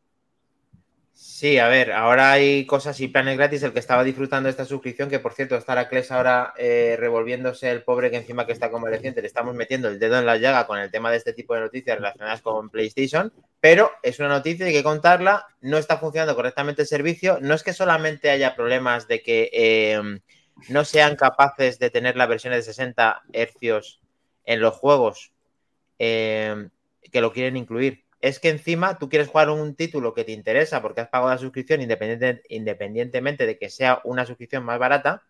[1.17, 3.63] Sí, a ver, ahora hay cosas y planes gratis.
[3.63, 7.71] El que estaba disfrutando de esta suscripción, que por cierto, está Aracles ahora eh, revolviéndose
[7.71, 10.67] el pobre que encima que está convaleciente, le estamos metiendo el dedo en la llaga
[10.67, 14.65] con el tema de este tipo de noticias relacionadas con PlayStation, pero es una noticia
[14.65, 15.47] hay que contarla.
[15.61, 17.37] No está funcionando correctamente el servicio.
[17.39, 20.19] No es que solamente haya problemas de que eh,
[20.67, 24.01] no sean capaces de tener las versiones de 60 hercios
[24.43, 25.31] en los juegos
[25.97, 26.67] eh,
[27.09, 30.81] que lo quieren incluir es que encima tú quieres jugar un título que te interesa
[30.81, 35.21] porque has pagado la suscripción independientemente de que sea una suscripción más barata,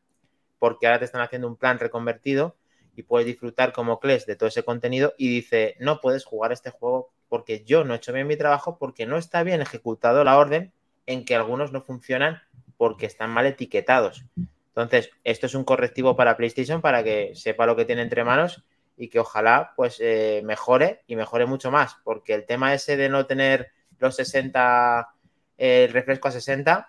[0.59, 2.55] porque ahora te están haciendo un plan reconvertido
[2.95, 6.69] y puedes disfrutar como Clash de todo ese contenido y dice, no puedes jugar este
[6.69, 10.37] juego porque yo no he hecho bien mi trabajo, porque no está bien ejecutado la
[10.37, 10.71] orden
[11.05, 12.43] en que algunos no funcionan
[12.77, 14.23] porque están mal etiquetados.
[14.69, 18.63] Entonces, esto es un correctivo para PlayStation para que sepa lo que tiene entre manos
[18.97, 23.09] y que ojalá pues eh, mejore y mejore mucho más, porque el tema ese de
[23.09, 25.09] no tener los 60,
[25.57, 26.87] el refresco a 60,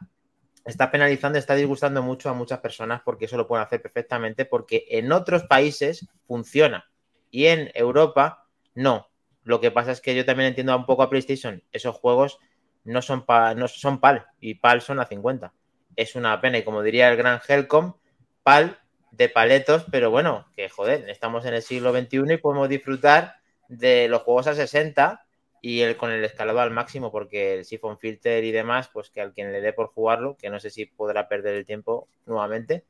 [0.64, 4.84] está penalizando, está disgustando mucho a muchas personas porque eso lo pueden hacer perfectamente, porque
[4.90, 6.84] en otros países funciona
[7.30, 9.08] y en Europa no.
[9.42, 12.38] Lo que pasa es que yo también entiendo un poco a PlayStation, esos juegos
[12.84, 13.24] no son,
[13.56, 15.52] no son PAL y PAL son a 50.
[15.94, 17.94] Es una pena y como diría el gran Helcom,
[18.42, 18.78] PAL
[19.16, 23.36] de paletos, pero bueno, que joder, estamos en el siglo XXI y podemos disfrutar
[23.68, 25.24] de los juegos a 60
[25.62, 29.20] y el, con el escalado al máximo, porque el Siphon Filter y demás, pues que
[29.20, 32.84] al quien le dé por jugarlo, que no sé si podrá perder el tiempo nuevamente,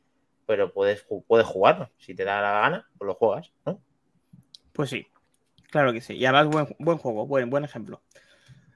[0.47, 1.91] pero puedes, puedes jugarlo.
[1.99, 3.81] Si te da la gana, pues lo juegas, ¿no?
[4.73, 5.07] Pues sí,
[5.71, 6.15] claro que sí.
[6.15, 8.03] Y además, buen, buen juego, buen, buen ejemplo.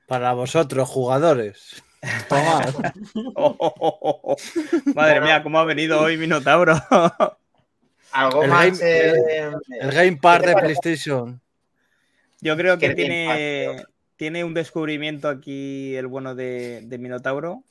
[0.06, 1.82] Para vosotros, jugadores.
[4.94, 6.74] Madre mía, cómo ha venido hoy Minotauro.
[8.12, 8.78] Algo el más.
[8.78, 11.40] Game, eh, el, Game Pass de PlayStation.
[12.40, 13.84] Yo creo que tiene,
[14.16, 17.62] tiene un descubrimiento aquí el bueno de, Minotauro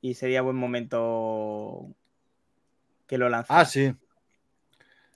[0.00, 1.88] y sería buen momento
[3.06, 3.48] que lo lance.
[3.50, 3.94] Ah, sí.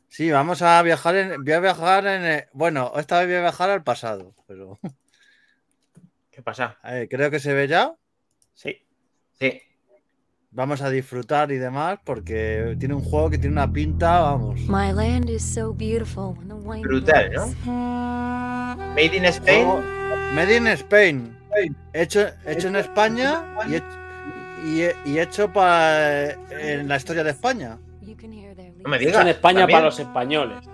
[0.08, 1.44] Sí, vamos a viajar en.
[1.44, 2.46] Voy a viajar en.
[2.52, 4.78] bueno, esta vez voy a viajar al pasado, pero.
[6.30, 6.78] ¿Qué pasa?
[7.10, 7.94] creo que se ve ya.
[8.56, 8.74] Sí.
[9.38, 9.60] Sí.
[10.50, 14.58] Vamos a disfrutar y demás porque tiene un juego que tiene una pinta, vamos.
[16.80, 17.46] Brutal, ¿no?
[18.94, 19.66] Made in Spain.
[19.66, 19.82] Oh,
[20.34, 21.36] made in Spain.
[21.92, 23.44] Hecho, hecho en España
[24.64, 27.78] y, hecho para en la historia de España.
[28.82, 29.20] No me digas.
[29.20, 30.66] en España para los españoles.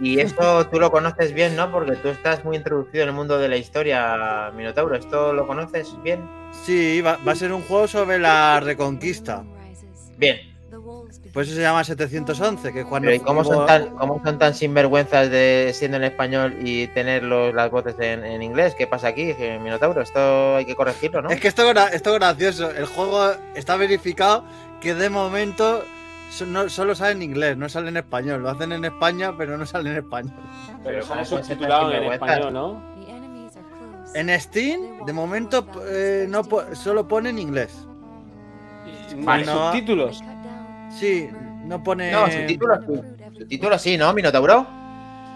[0.00, 1.70] Y esto tú lo conoces bien, ¿no?
[1.70, 4.96] Porque tú estás muy introducido en el mundo de la historia, Minotauro.
[4.96, 6.28] ¿Esto lo conoces bien?
[6.64, 9.44] Sí, va, a ser un juego sobre la reconquista.
[10.16, 10.50] Bien.
[11.32, 13.12] Pues eso se llama 711, que cuando...
[13.12, 17.70] ¿y cómo, son tan, cómo son tan sinvergüenzas de siendo en español y tener las
[17.70, 18.74] voces en, inglés?
[18.76, 20.00] ¿Qué pasa aquí, Minotauro?
[20.00, 21.30] Esto hay que corregirlo, ¿no?
[21.30, 22.70] Es que esto es gracioso.
[22.70, 24.44] El juego está verificado
[24.80, 25.84] que de momento
[26.30, 28.42] solo sale en inglés, no sale en español.
[28.42, 30.34] Lo hacen en España, pero no sale en español.
[30.82, 32.90] Pero sale subtitulado en español, ¿no?
[34.14, 37.86] En Steam, de momento, eh, no solo pone en inglés.
[39.18, 40.22] ¿Vale, subtítulos?
[40.90, 41.28] Sí,
[41.64, 42.10] no pone.
[42.10, 42.80] No, subtítulos,
[43.38, 44.66] subtítulos sí, ¿no, Minotauro?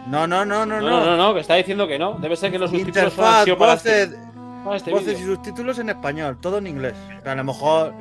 [0.09, 0.90] No, no, no, no, no.
[0.90, 2.18] No, no, no, que está diciendo que no.
[2.18, 4.16] Debe ser que los subtítulos son para voces,
[4.66, 6.94] ah, este voces y subtítulos en español, todo en inglés.
[7.24, 7.94] a lo mejor.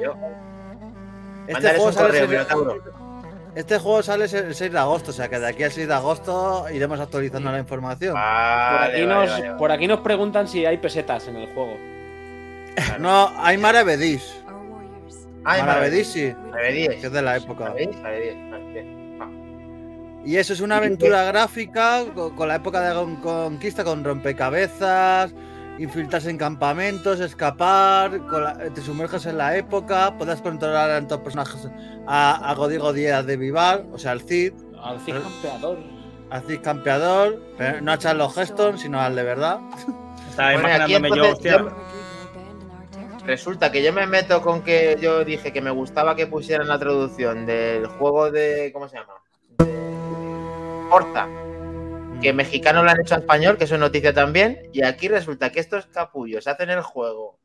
[1.48, 2.46] Este juego, sale
[3.56, 5.94] este juego, sale el 6 de agosto, o sea que de aquí al 6 de
[5.94, 8.16] agosto iremos actualizando la información.
[9.58, 11.78] por, aquí nos, preguntan si hay pesetas en el juego.
[13.00, 14.44] no, hay Maravedís.
[15.46, 16.34] Ah, Maravedís, sí.
[16.54, 17.76] Que es de la época.
[20.26, 25.34] Y eso es una aventura gráfica con, la época de conquista, con rompecabezas,
[25.80, 28.20] infiltrarse en campamentos, escapar,
[28.74, 31.68] te sumerges en la época, puedes controlar a tantos personajes
[32.08, 34.54] a, a Godigo Díaz de Vivar, o sea, al Cid.
[34.82, 35.78] Al Cid campeador.
[36.30, 37.42] Al Cid campeador,
[37.82, 39.60] no a Charles Heston, sino al de verdad.
[40.30, 41.66] Estaba imaginándome yo, hostia.
[43.26, 46.78] Resulta que yo me meto con que yo dije que me gustaba que pusieran la
[46.78, 48.72] traducción del juego de.
[48.74, 49.14] ¿Cómo se llama?
[49.60, 51.28] De Forza
[52.24, 55.60] que mexicanos lo han hecho a español, que es noticia también, y aquí resulta que
[55.60, 57.38] estos capullos hacen el juego.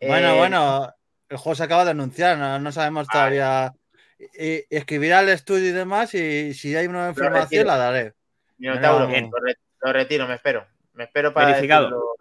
[0.00, 0.94] Bueno, eh, bueno,
[1.28, 3.72] el juego se acaba de anunciar, no, sabemos todavía.
[4.18, 8.14] Y, escribirá el estudio y demás, y si hay una información la daré.
[8.58, 10.66] Lo, retiro, me espero.
[10.94, 11.48] Me espero para.
[11.48, 12.14] Verificado.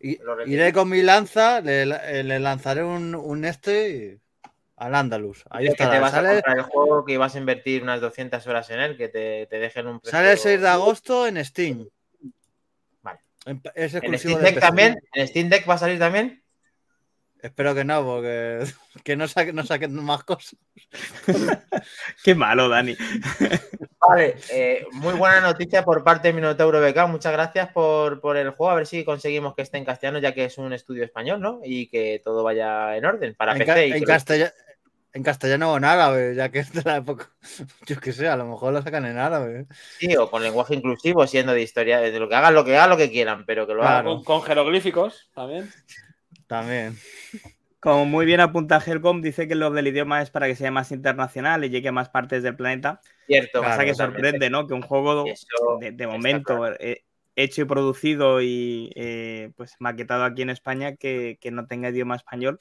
[0.00, 1.86] iré con mi lanza, le,
[2.40, 4.20] lanzaré un, un este y
[4.78, 5.44] al Andalus.
[5.50, 5.86] Ahí está.
[5.86, 8.80] Que te vas a comprar el juego que ibas a invertir unas 200 horas en
[8.80, 10.18] él, que te, te dejen un precio...
[10.18, 11.88] Sale el 6 de agosto en Steam.
[13.02, 13.20] Vale.
[13.74, 14.98] Es exclusivo ¿En Steam Deck también?
[15.12, 16.42] ¿En Steam Deck va a salir también?
[17.40, 18.64] Espero que no, porque
[19.04, 20.56] que no, saquen, no saquen más cosas.
[22.24, 22.96] Qué malo, Dani.
[24.08, 27.08] Vale, eh, muy buena noticia por parte de Minotauro BK.
[27.08, 28.70] Muchas gracias por, por, el juego.
[28.70, 31.60] A ver si conseguimos que esté en castellano, ya que es un estudio español, ¿no?
[31.62, 33.96] Y que todo vaya en orden para en PC.
[33.96, 34.52] en, castellano,
[35.12, 37.30] en castellano o en árabe, ya que es de la época.
[37.86, 39.66] Yo qué sé, a lo mejor lo sacan en árabe.
[39.98, 42.90] Sí, o con lenguaje inclusivo, siendo de historia, de lo que hagan, lo que hagan,
[42.90, 44.22] lo que quieran, pero que lo hagan.
[44.22, 45.70] Con, jeroglíficos también.
[46.46, 46.96] También.
[47.80, 50.90] Como muy bien apunta Helcom, dice que lo del idioma es para que sea más
[50.90, 53.00] internacional y llegue a más partes del planeta.
[53.26, 53.60] Cierto.
[53.60, 54.66] Pasa que sorprende, ¿no?
[54.66, 55.24] Que un juego
[55.80, 57.04] de, momento eh,
[57.36, 62.16] hecho y producido y eh, pues maquetado aquí en España que, que no tenga idioma
[62.16, 62.58] español.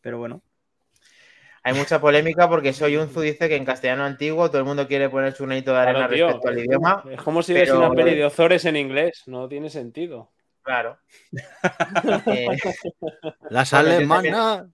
[0.00, 0.42] Pero bueno,
[1.66, 5.08] hay mucha polémica porque Soy Unzu dice que en castellano antiguo todo el mundo quiere
[5.08, 7.02] poner su neito de arena respecto al idioma.
[7.10, 10.30] Es como si ves una peli de Ozores en inglés, no tiene sentido.
[10.62, 10.98] Claro.
[12.26, 12.48] eh,
[13.48, 14.66] Las alemanas.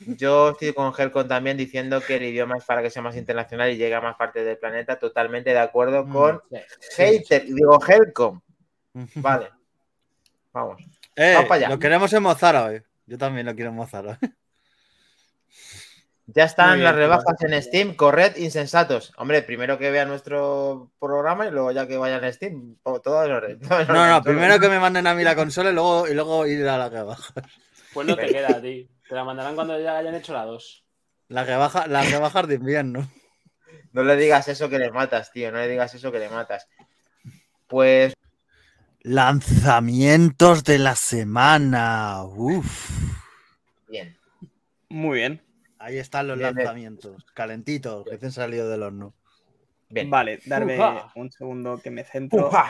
[0.00, 3.70] Yo estoy con Helcon también diciendo que el idioma es para que sea más internacional
[3.70, 4.98] y llegue a más partes del planeta.
[4.98, 6.42] Totalmente de acuerdo mm, con
[6.94, 8.42] Hater, digo Helcom.
[9.14, 9.48] Vale.
[10.52, 10.82] Vamos.
[11.16, 11.68] Eh, Vamos para allá.
[11.70, 14.18] Lo queremos en Mozart Yo también lo quiero en Mozart
[16.30, 19.14] ya están las rebajas en Steam, corred, insensatos.
[19.16, 23.40] Hombre, primero que vean nuestro programa y luego ya que vayan a Steam, todo,
[23.88, 26.68] No, no, primero que me manden a mí la consola y luego, y luego ir
[26.68, 27.32] a las rebajas.
[27.94, 28.90] Pues no te queda a ti.
[29.08, 30.84] Te la mandarán cuando ya hayan hecho la 2.
[31.28, 33.10] Las rebajas, las rebajas de invierno.
[33.92, 35.50] No le digas eso que le matas, tío.
[35.50, 36.68] No le digas eso que le matas.
[37.68, 38.12] Pues.
[39.00, 42.22] Lanzamientos de la semana.
[42.24, 42.90] Uf.
[43.88, 44.18] Bien.
[44.90, 45.47] Muy bien.
[45.78, 49.14] Ahí están los lanzamientos, calentitos, recién salido del horno.
[49.90, 50.10] Bien.
[50.10, 50.78] Vale, darme
[51.14, 52.50] un segundo que me centro.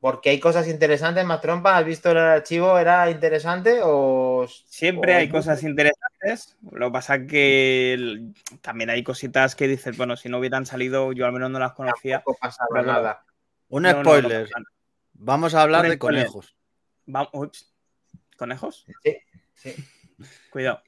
[0.00, 1.76] Porque hay cosas interesantes, más trompa.
[1.76, 2.78] ¿Has visto el archivo?
[2.78, 4.46] ¿Era interesante o.?
[4.48, 6.56] Siempre hay cosas interesantes.
[6.70, 11.12] Lo que pasa es que también hay cositas que dices, bueno, si no hubieran salido,
[11.12, 12.22] yo al menos no las conocía.
[12.26, 13.24] No pasa nada.
[13.68, 14.48] Un spoiler.
[15.14, 16.56] Vamos a hablar de conejos.
[17.06, 17.74] Vamos.
[18.36, 18.86] ¿Conejos?
[19.02, 19.16] Sí.
[20.50, 20.82] Cuidado.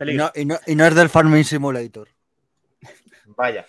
[0.00, 2.08] Y no, es del Farming Simulator.
[3.26, 3.66] Vaya.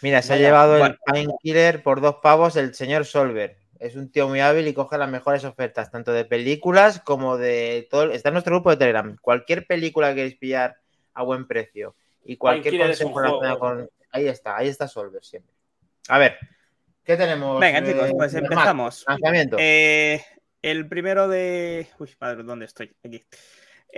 [0.00, 3.58] Mira, se ha llevado el Painkiller por dos pavos el señor Solver.
[3.80, 7.86] Es un tío muy hábil y coge las mejores ofertas, tanto de películas como de
[7.90, 8.10] todo.
[8.10, 9.16] Está en nuestro grupo de Telegram.
[9.20, 10.78] Cualquier película que queréis pillar
[11.14, 13.88] a buen precio y cualquier consejo con.
[14.10, 15.54] Ahí está, ahí está Solver siempre.
[16.08, 16.38] A ver,
[17.04, 17.60] ¿qué tenemos?
[17.60, 19.04] Venga, chicos, pues eh, empezamos.
[19.06, 19.56] Lanzamiento.
[19.58, 20.24] Eh,
[20.62, 21.88] el primero de.
[21.98, 22.94] Uy, padre, ¿dónde estoy?
[23.04, 23.24] Aquí.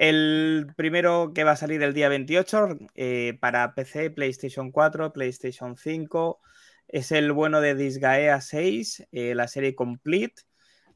[0.01, 5.77] El primero que va a salir el día 28 eh, para PC, PlayStation 4, PlayStation
[5.77, 6.41] 5.
[6.89, 10.45] Es el bueno de Disgaea 6, eh, la serie Complete.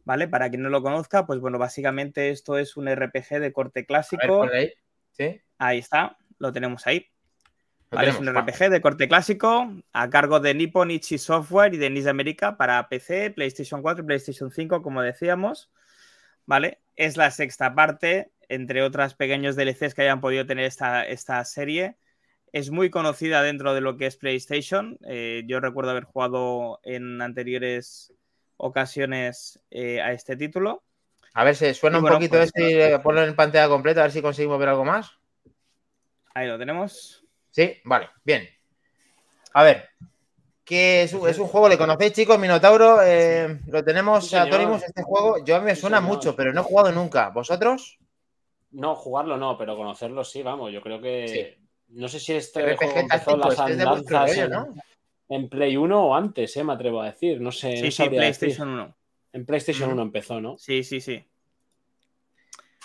[0.06, 0.26] ¿Vale?
[0.26, 4.44] Para quien no lo conozca, pues bueno, básicamente esto es un RPG de corte clásico.
[4.50, 4.72] ahí.
[5.10, 5.38] ¿Sí?
[5.58, 7.06] ahí está, lo tenemos ahí.
[7.90, 12.06] es un RPG de corte clásico a cargo de Nippon Ichi Software y de NIS
[12.06, 15.70] America para PC, PlayStation 4 y PlayStation 5, como decíamos.
[16.46, 16.80] ¿Vale?
[16.96, 21.96] Es la sexta parte entre otras pequeños DLCs que hayan podido tener esta, esta serie.
[22.52, 24.98] Es muy conocida dentro de lo que es PlayStation.
[25.06, 28.12] Eh, yo recuerdo haber jugado en anteriores
[28.56, 30.82] ocasiones eh, a este título.
[31.34, 34.22] A ver, se suena un poquito pues, este, ponlo en pantalla completa, a ver si
[34.22, 35.10] conseguimos ver algo más.
[36.32, 37.24] Ahí lo tenemos.
[37.50, 38.48] Sí, vale, bien.
[39.52, 39.88] A ver,
[40.64, 42.38] que es, un, es un juego, ¿le conocéis, chicos?
[42.38, 45.44] Minotauro, eh, lo tenemos, sí, este juego.
[45.44, 47.28] Yo a mí me suena mucho, pero no he jugado nunca.
[47.28, 47.98] ¿Vosotros?
[48.74, 50.72] No, jugarlo no, pero conocerlo sí, vamos.
[50.72, 51.58] Yo creo que.
[51.88, 54.52] No sé si este juego empezó las andanzas en,
[55.28, 57.40] en, Play 1 o antes, eh, me atrevo a decir.
[57.40, 57.76] No sé.
[57.76, 58.94] Sí, sí, PlayStation 1.
[59.32, 60.58] En PlayStation 1 empezó, ¿no?
[60.58, 61.24] Sí, sí, sí.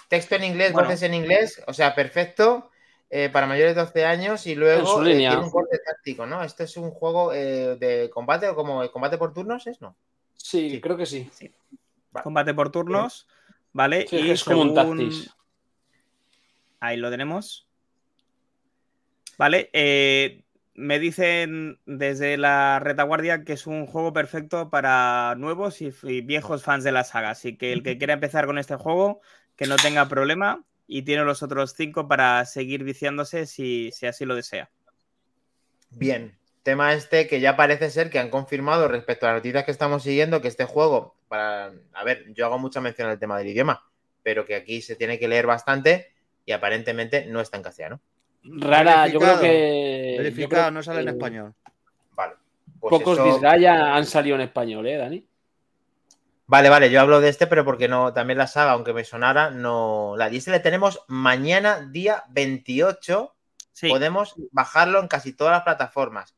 [0.08, 2.70] Texto en inglés, voces en inglés, o sea, perfecto.
[3.12, 6.44] Eh, para mayores de 12 años y luego eh, tiene un corte táctico, ¿no?
[6.44, 9.82] Esto es un juego eh, de combate o como combate por turnos, ¿es?
[9.82, 9.96] ¿No?
[10.36, 11.28] Sí, creo que sí.
[12.22, 13.28] Combate por turnos,
[13.74, 14.06] ¿vale?
[14.12, 15.36] y es como un Tactics.
[16.80, 17.68] Ahí lo tenemos.
[19.38, 19.70] Vale,
[20.80, 26.86] me dicen desde la retaguardia que es un juego perfecto para nuevos y, viejos fans
[26.86, 27.32] de la saga.
[27.32, 29.22] Así que el que quiera empezar con este juego,
[29.58, 34.36] que no tenga problema y tiene los otros cinco para seguir viciándose si, así lo
[34.36, 34.70] desea.
[35.90, 39.72] Bien, tema este que ya parece ser que han confirmado respecto a las noticias que
[39.72, 43.48] estamos siguiendo que este juego, para, a ver, yo hago mucha mención al tema del
[43.48, 43.86] idioma,
[44.24, 46.14] pero que aquí se tiene que leer bastante
[46.46, 48.02] y aparentemente no está en castellano.
[48.44, 50.16] Rara, yo creo que.
[50.18, 51.54] Verificado, no sale en español.
[52.14, 52.36] Vale.
[52.80, 53.42] Pues Pocos eso...
[53.46, 55.26] han salido en español, ¿eh, Dani?
[56.48, 59.52] Vale, vale, yo hablo de este, pero porque no, también la saga, aunque me sonara,
[59.52, 60.16] no.
[60.18, 63.36] La dice le tenemos mañana, día 28.
[63.88, 66.36] Podemos bajarlo en casi todas las plataformas.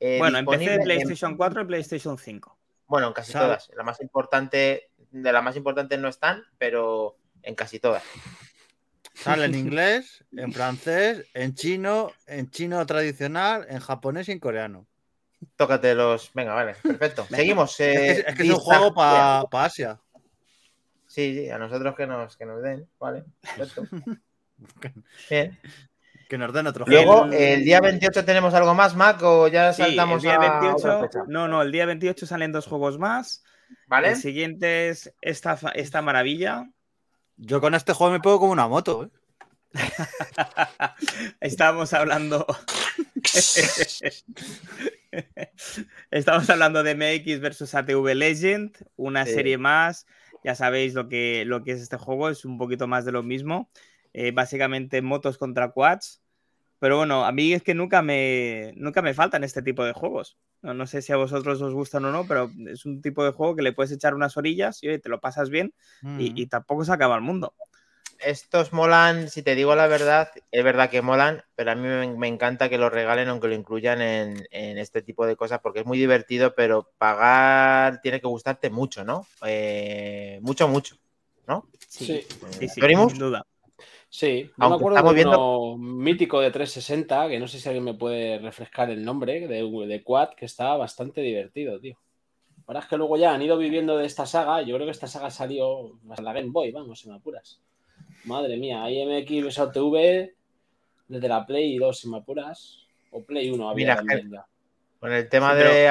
[0.00, 2.58] Eh, bueno, empecé de PlayStation 4 y PlayStation 5.
[2.86, 3.70] Bueno, en casi todas.
[3.76, 8.02] La más importante, de las más importantes no están, pero en casi todas.
[9.14, 14.86] Sale en inglés, en francés, en chino, en chino tradicional, en japonés y en coreano.
[15.56, 16.32] Tócate los.
[16.34, 17.26] Venga, vale, perfecto.
[17.30, 17.78] Seguimos.
[17.78, 20.00] es, que, es, un juego para Asia.
[21.06, 23.86] Sí, sí, a nosotros que nos, que nos den, vale, perfecto.
[25.30, 25.58] Bien.
[26.28, 27.26] Que nos den otro juego.
[27.26, 31.08] Luego, el día 28 tenemos algo más, Mac, o ya saltamos sí, el día 28,
[31.28, 33.44] No, no, el día 28 salen dos juegos más.
[33.86, 34.10] Vale.
[34.10, 36.68] El siguiente es esta, esta maravilla,
[37.36, 39.10] yo con este juego me puedo como una moto, ¿eh?
[41.40, 42.46] Estábamos hablando.
[46.10, 50.06] Estamos hablando de MX versus ATV Legend, una serie más.
[50.44, 53.22] Ya sabéis lo que, lo que es este juego, es un poquito más de lo
[53.22, 53.70] mismo.
[54.12, 56.22] Eh, básicamente motos contra quads.
[56.84, 60.36] Pero bueno, a mí es que nunca me, nunca me faltan este tipo de juegos.
[60.60, 63.56] No, sé si a vosotros os gustan o no, pero es un tipo de juego
[63.56, 65.72] que le puedes echar unas orillas y te lo pasas bien
[66.18, 67.54] y, tampoco se acaba el mundo.
[68.18, 72.28] Estos molan, si te digo la verdad, es verdad que molan, pero a mí me,
[72.28, 75.96] encanta que lo regalen aunque lo incluyan en, este tipo de cosas porque es muy
[75.96, 79.26] divertido, pero pagar tiene que gustarte mucho, ¿no?
[79.46, 80.96] Eh, mucho, mucho,
[81.48, 81.66] ¿no?
[81.88, 83.46] Sí, sí, sí, sin duda.
[84.14, 87.94] Sí, no me acuerdo de uno mítico de 360, que no sé si alguien me
[87.94, 91.98] puede refrescar el nombre, de, de Quad, que estaba bastante divertido, tío.
[92.64, 95.08] Ahora es que luego ya han ido viviendo de esta saga, yo creo que esta
[95.08, 97.60] saga salió a la Game Boy, vamos, si me apuras.
[98.26, 100.32] Madre mía, IMX vs TV
[101.08, 104.46] desde la Play 2, si me apuras, o Play 1 había Mira,
[105.00, 105.90] Con el tema de...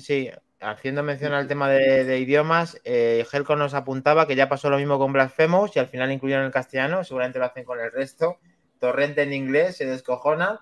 [0.00, 0.30] Sí,
[0.64, 4.98] haciendo mención al tema de, idiomas, eh, Helco nos apuntaba que ya pasó lo mismo
[4.98, 8.38] con Blasphemous y al final incluyeron el castellano, seguramente lo hacen con el resto.
[8.78, 10.60] Torrente en inglés, se descojona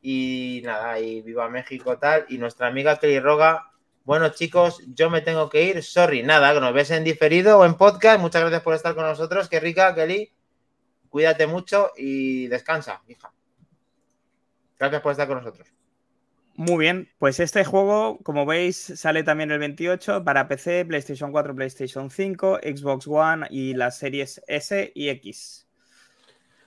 [0.00, 2.26] y nada, y viva México tal.
[2.28, 3.72] Y nuestra amiga Kelly Roga,
[4.04, 7.64] bueno chicos, yo me tengo que ir, sorry, nada, que nos ves en diferido o
[7.64, 8.20] en podcast.
[8.20, 10.32] Muchas gracias por estar con nosotros, qué rica, Kelly.
[11.08, 13.32] Cuídate mucho y descansa, hija.
[14.78, 15.77] Gracias por estar con nosotros.
[16.58, 21.54] Muy bien, pues este juego, como veis, sale también el 28 para PC, PlayStation 4,
[21.54, 25.68] PlayStation 5, Xbox One y las series S y X.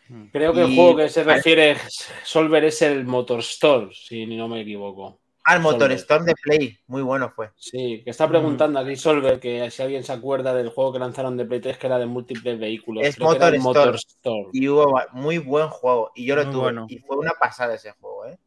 [0.07, 0.27] Hmm.
[0.31, 1.75] Creo que el juego que se refiere
[2.23, 5.19] Solver es el Motor Store, si no me equivoco.
[5.43, 7.49] Ah, el Motor Store de Play, muy bueno fue.
[7.57, 11.35] Sí, que está preguntando aquí Solver que si alguien se acuerda del juego que lanzaron
[11.35, 13.05] de Play 3 que era de múltiples vehículos.
[13.05, 14.47] Es Motor, Store.
[14.53, 16.13] Y hubo muy buen juego.
[16.15, 16.73] Y yo lo tuve.
[16.87, 18.37] Y fue una pasada ese juego, ¿eh?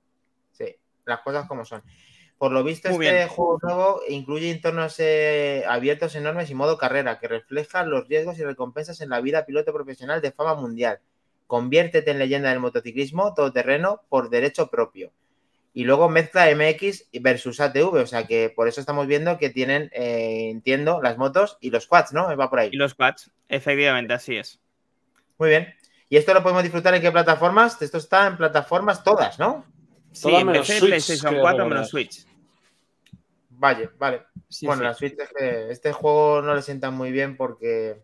[1.06, 1.82] Las cosas como son.
[2.38, 7.28] Por lo visto, este juego nuevo incluye entornos eh, abiertos enormes y modo carrera, que
[7.28, 10.98] refleja los riesgos y recompensas en la vida piloto profesional de fama mundial.
[11.46, 15.12] Conviértete en leyenda del motociclismo todoterreno por derecho propio.
[15.72, 19.90] Y luego mezcla MX versus ATV, o sea que por eso estamos viendo que tienen,
[19.92, 22.36] eh, entiendo, las motos y los quads, ¿no?
[22.36, 22.70] Va por ahí.
[22.72, 24.60] Y los quads, efectivamente, así es.
[25.38, 25.74] Muy bien.
[26.08, 27.80] ¿Y esto lo podemos disfrutar en qué plataformas?
[27.82, 29.64] Esto está en plataformas todas, ¿no?
[30.14, 32.24] Sí, menos Switch, PlayStation 4 menos Switch.
[33.50, 34.22] Vale, vale.
[34.62, 38.02] bueno, la Switch es que este juego no le sienta muy bien porque.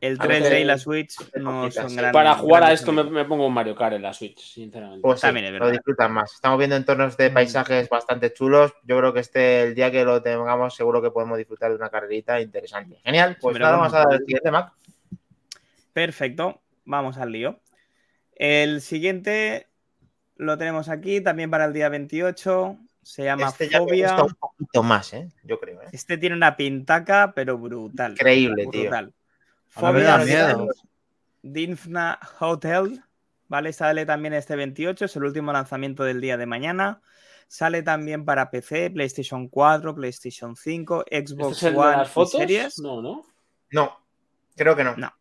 [0.00, 2.12] el 3D y la Switch no son grandes.
[2.12, 5.02] Para jugar a esto me, pongo un Mario Kart en la Switch, sinceramente.
[5.02, 5.66] Pues También es verdad.
[5.66, 6.32] lo disfrutan más.
[6.34, 7.34] Estamos viendo entornos de mm.
[7.34, 8.72] paisajes bastante chulos.
[8.84, 11.90] Yo creo que este, el día que lo tengamos, seguro que podemos disfrutar de una
[11.90, 13.00] carrerita interesante.
[13.04, 14.72] Genial, pues nada, vamos a dar el siguiente, Mac.
[15.92, 17.58] Perfecto, vamos al lío.
[18.34, 19.68] El siguiente
[20.36, 22.76] lo tenemos aquí también para el día 28.
[23.02, 24.22] Se llama este ya Fobia.
[24.22, 25.30] un poquito más, ¿eh?
[25.44, 25.80] Yo creo.
[25.82, 25.86] ¿eh?
[25.92, 28.12] Este tiene una pintaca, pero brutal.
[28.12, 28.82] Increíble, tío.
[28.82, 29.14] brutal.
[29.76, 30.68] A mí me da miedo.
[31.42, 33.02] Dinfna Hotel,
[33.48, 33.72] ¿vale?
[33.72, 37.00] Sale también este 28, es el último lanzamiento del día de mañana.
[37.46, 42.10] Sale también para PC, PlayStation 4, PlayStation 5, Xbox ¿Este es el de One las
[42.10, 42.32] fotos?
[42.32, 42.78] series.
[42.80, 43.24] No, ¿no?
[43.70, 44.00] No,
[44.56, 44.96] creo que no.
[44.96, 45.12] No.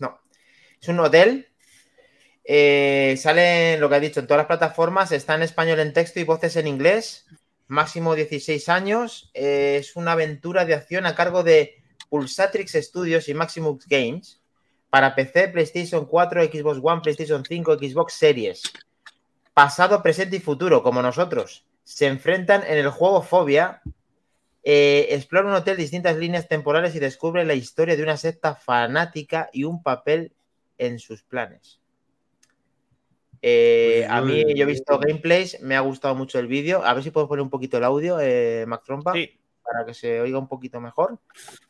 [0.00, 0.18] No.
[0.80, 1.51] Es un hotel.
[2.44, 5.12] Eh, sale lo que ha dicho en todas las plataformas.
[5.12, 7.26] Está en español en texto y voces en inglés.
[7.68, 9.30] Máximo 16 años.
[9.34, 14.40] eh, es una aventura de acción a cargo de Pulsatrix Studios y Maximus Games.
[14.90, 18.62] Para PC, PlayStation 4, Xbox One, PlayStation 5, Xbox Series.
[19.54, 21.64] Pasado, presente y futuro, como nosotros.
[21.84, 23.82] Se enfrentan en el juego Fobia
[24.64, 29.50] eh, explora un hotel distintas líneas temporales y descubre la historia de una secta fanática
[29.52, 30.32] y un papel
[30.78, 31.81] en sus planes.
[33.42, 36.84] Eh, Pues a mí yo he visto gameplays, me ha gustado mucho el vídeo.
[36.84, 39.94] A ver si puedo poner un poquito el audio, eh, Mac Trompa, Sí, para que
[39.94, 41.18] se oiga un poquito mejor.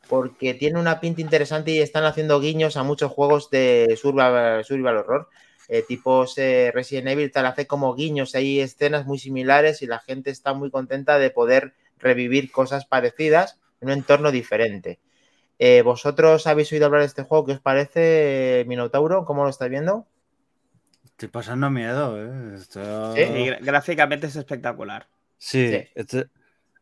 [0.07, 4.97] Porque tiene una pinta interesante y están haciendo guiños a muchos juegos de survival, survival
[4.97, 5.29] horror.
[5.69, 9.99] Eh, tipos eh, Resident Evil, tal, hace como guiños, hay escenas muy similares y la
[9.99, 14.99] gente está muy contenta de poder revivir cosas parecidas en un entorno diferente.
[15.59, 17.45] Eh, ¿Vosotros habéis oído hablar de este juego?
[17.45, 19.23] ¿Qué os parece, Minotauro?
[19.23, 20.05] ¿Cómo lo estáis viendo?
[21.13, 22.55] Estoy pasando miedo, ¿eh?
[22.55, 23.21] Esto- ¿Sí?
[23.21, 25.07] y gráficamente es espectacular.
[25.37, 25.87] Sí, Sí.
[25.95, 26.27] este-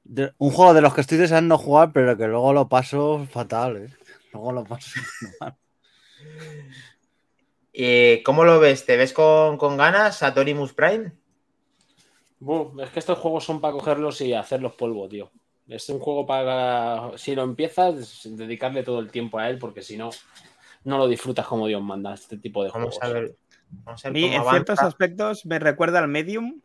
[0.03, 3.77] de- un juego de los que estoy deseando jugar, pero que luego lo paso fatal,
[3.77, 3.89] ¿eh?
[4.33, 4.89] Luego lo paso
[5.41, 5.55] mal.
[7.73, 8.85] Eh, ¿Cómo lo ves?
[8.85, 11.11] ¿Te ves con, con ganas a Torimus Prime?
[12.39, 15.31] Buh, es que estos juegos son para cogerlos y hacerlos polvo, tío.
[15.67, 19.95] Es un juego para, si lo empiezas, dedicarle todo el tiempo a él, porque si
[19.95, 20.09] no,
[20.83, 23.03] no lo disfrutas como Dios manda, este tipo de Vamos juegos.
[23.03, 23.35] a ver.
[23.85, 26.61] Vamos a A ver mí, cómo en ciertos aspectos, me recuerda al Medium,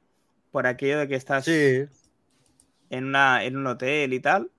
[0.50, 1.86] por aquello de que estás Sí,
[2.90, 4.50] en, una, en un hotel y tal.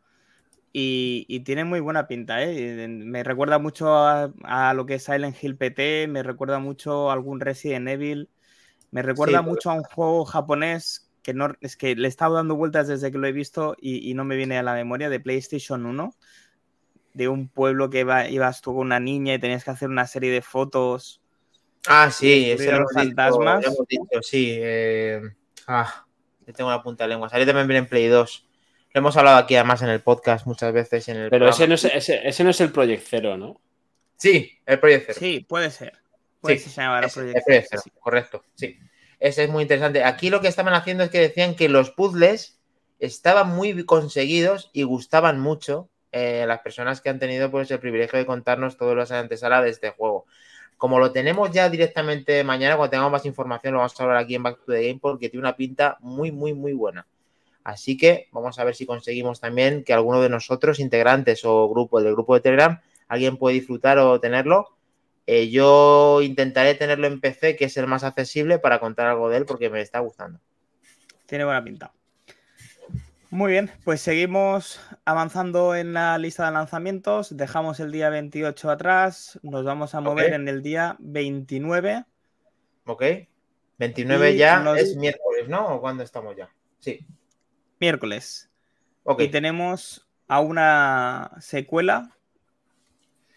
[0.74, 2.88] Y, y tiene muy buena pinta, ¿eh?
[2.88, 7.14] Me recuerda mucho a, a lo que es Silent Hill PT, me recuerda mucho a
[7.14, 8.30] algún Resident Evil,
[8.92, 12.36] me recuerda porque- mucho a un juego japonés que no es que le he estado
[12.36, 15.10] dando vueltas desde que lo he visto y, y no me viene a la memoria
[15.10, 16.14] de PlayStation 1,
[17.14, 20.06] de un pueblo que iba- ibas tú con una niña y tenías que hacer una
[20.08, 21.22] serie de fotos.
[21.88, 23.66] Ah, sí, ese los hemos dicho, fantasmas.
[23.66, 24.58] lo hemos dicho, sí.
[24.60, 25.22] eh,
[25.68, 26.06] ah,
[26.46, 27.30] yo tengo la punta de lengua.
[27.30, 28.48] Salió también bien en Play 2.
[28.94, 31.76] Lo hemos hablado aquí además en el podcast muchas veces en el Pero ese no,
[31.76, 33.60] es, ese, ese no es el Project Zero, ¿no?
[34.16, 35.20] Sí, el Project Zero.
[35.20, 35.94] Sí, puede ser.
[36.42, 38.80] Puede Sí, ser se llama Ese, Project el Project Zero, Zero, correcto, sí.
[39.20, 40.04] Ese es muy interesante.
[40.04, 42.60] Aquí lo que estaban haciendo es que decían que los puzzles
[43.00, 47.80] estaban muy conseguidos y gustaban mucho eh, a las personas que han tenido pues, el
[47.80, 50.26] privilegio de contarnos todos los antesala de este juego.
[50.78, 54.36] Como lo tenemos ya directamente mañana, cuando tengamos más información, lo vamos a hablar aquí
[54.36, 57.08] en Back to the Game porque tiene una pinta muy, muy, muy buena.
[57.64, 62.02] Así que vamos a ver si conseguimos también que alguno de nosotros, integrantes o grupo
[62.02, 64.78] del grupo de Telegram, alguien puede disfrutar o tenerlo.
[65.26, 69.38] Eh, yo intentaré tenerlo en PC, que es el más accesible, para contar algo de
[69.38, 70.40] él porque me está gustando.
[71.26, 71.92] Tiene buena pinta.
[73.38, 77.38] Muy bien, pues seguimos avanzando en la lista de lanzamientos.
[77.38, 79.40] Dejamos el día 28 atrás.
[79.44, 82.04] Nos vamos a mover en el día 29.
[82.88, 83.04] ¿Ok?
[83.78, 85.68] 29 Y ya nos- es miércoles, ¿no?
[85.68, 86.50] ¿O cuándo estamos ya?
[86.80, 87.06] Sí.
[87.80, 88.50] miércoles.
[89.04, 89.22] Ok.
[89.22, 92.18] Y tenemos a una secuela.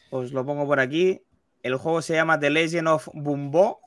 [0.09, 1.27] Os lo pongo por aquí.
[1.63, 3.83] El juego se llama The Legend of Bumbo.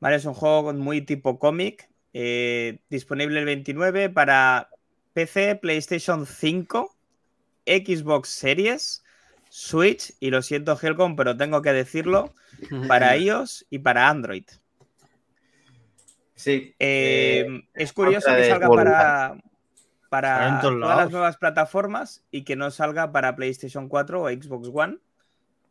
[0.00, 1.93] Vale, es un juego muy tipo cómic.
[2.14, 4.70] Eh, disponible el 29 para
[5.14, 6.94] PC, PlayStation 5,
[7.66, 9.04] Xbox Series,
[9.50, 12.32] Switch y lo siento Helcom, pero tengo que decirlo,
[12.88, 14.44] para iOS y para Android.
[16.36, 16.74] Sí.
[16.78, 18.68] Eh, eh, es curioso que salga
[20.08, 24.98] para, todas las nuevas plataformas y que no salga para PlayStation 4 o Xbox One,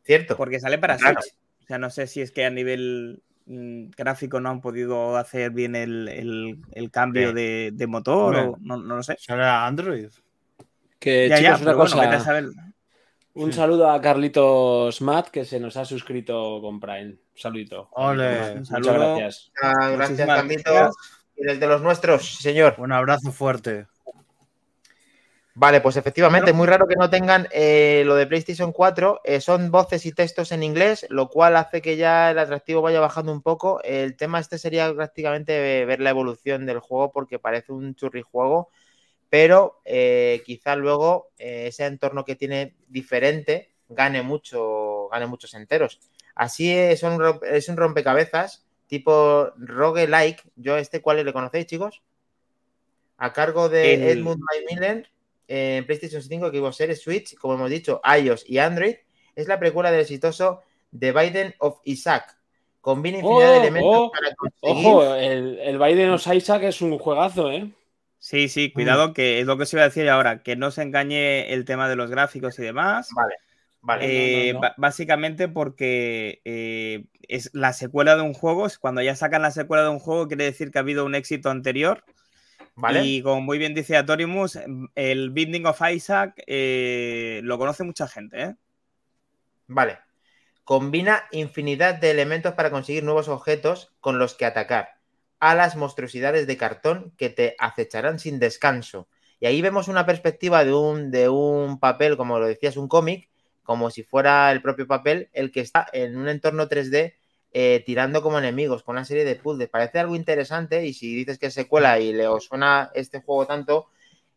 [0.03, 0.35] Cierto.
[0.35, 1.21] porque sale para Claro.
[1.21, 1.35] Switch.
[1.61, 5.51] O sea, no sé si es que a nivel mm, gráfico no han podido hacer
[5.51, 7.35] bien el, el- el cambio Sí.
[7.35, 9.15] de, de motor o no, no lo sé.
[9.19, 10.09] sale a Android.
[10.99, 12.19] Que ya, chicos, ya, una bueno, cosa.
[12.19, 12.45] saber.
[13.35, 17.11] Un saludo a Carlitos Matt, que se nos ha suscrito con Prime.
[17.11, 17.89] Un saludito.
[17.93, 18.51] Ole.
[18.53, 19.51] Un Muchas gracias.
[19.61, 20.95] Ah, gracias, Carlitos.
[21.35, 22.75] Y desde los nuestros, señor.
[22.77, 23.87] Un abrazo fuerte.
[25.55, 29.21] Vale, pues efectivamente, es muy raro que no tengan eh, lo de PlayStation 4.
[29.23, 32.99] eh, son voces y textos en inglés, lo cual hace que ya el atractivo vaya
[32.99, 33.79] bajando un poco.
[33.83, 38.69] El tema este sería prácticamente ver la evolución del juego porque parece un churrijuego,
[39.29, 45.99] pero eh, quizá luego ese entorno que tiene diferente gane mucho, gane muchos enteros.
[46.33, 50.43] Así es un, es un rompecabezas tipo roguelike.
[50.55, 52.01] Yo este, ¿cuál le conocéis, chicos?
[53.17, 55.07] a cargo de Edmund Macmillan
[55.47, 58.95] en PlayStation 5, Xbox Series, Switch, como hemos dicho, iOS y Android.
[59.35, 60.61] Es la precuela del exitoso
[60.97, 62.37] The Biden of Isaac.
[62.81, 64.87] Combina infinidad de oh, elementos oh, para conseguir...
[64.87, 67.71] Ojo, el, el Biden of Isaac es un juegazo, ¿eh?
[68.19, 70.81] Sí, sí, cuidado, que es lo que se iba a decir ahora, que no se
[70.81, 73.09] engañe el tema de los gráficos y demás.
[73.13, 73.35] Vale.
[73.81, 78.65] Vale, eh, Básicamente porque eh, es la secuela de un juego.
[78.79, 81.49] Cuando ya sacan la secuela de un juego, quiere decir que ha habido un éxito
[81.49, 82.05] anterior.
[82.75, 83.05] Vale.
[83.05, 84.57] Y como muy bien dice Atorimus,
[84.95, 88.55] el Binding of Isaac eh, lo conoce mucha gente.
[89.67, 89.99] Vale.
[90.63, 94.97] Combina infinidad de elementos para conseguir nuevos objetos con los que atacar
[95.39, 99.09] a las monstruosidades de cartón que te acecharán sin descanso.
[99.39, 103.29] Y ahí vemos una perspectiva de un, de un papel, como lo decías, un cómic,
[103.61, 107.15] como si fuera el propio papel, el que está en un entorno 3D
[107.53, 109.69] eh, tirando como enemigos con una serie de puzzles.
[109.69, 113.45] Parece algo interesante y si dices que es secuela y le os suena este juego
[113.45, 113.87] tanto,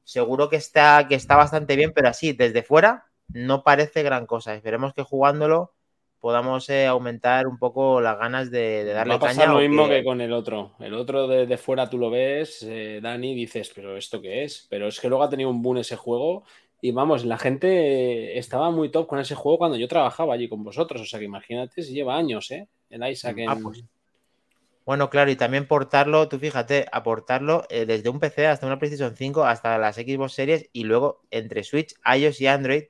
[0.05, 4.55] seguro que está, que está bastante bien, pero así, desde fuera, no parece gran cosa.
[4.55, 5.73] Esperemos que jugándolo
[6.21, 10.05] podamos eh, aumentar un poco las ganas de, darle Va a pasar lo mismo que...
[10.05, 10.73] con el otro.
[10.81, 14.67] El otro de, fuera tú lo ves, eh, Dani, dices, pero ¿esto qué es?
[14.69, 16.45] Pero es que luego ha tenido un boom ese juego
[16.83, 20.63] y vamos, la gente estaba muy top con ese juego cuando yo trabajaba allí con
[20.63, 21.01] vosotros.
[21.01, 22.69] O sea que imagínate si lleva años, ¿eh?
[22.91, 23.85] El Isaac ah, pues.
[24.85, 29.17] Bueno, claro, y también portarlo, tú fíjate, aportarlo eh, desde un PC hasta una PlayStation
[29.17, 32.85] 5 hasta las Xbox Series y luego entre Switch, iOS y Android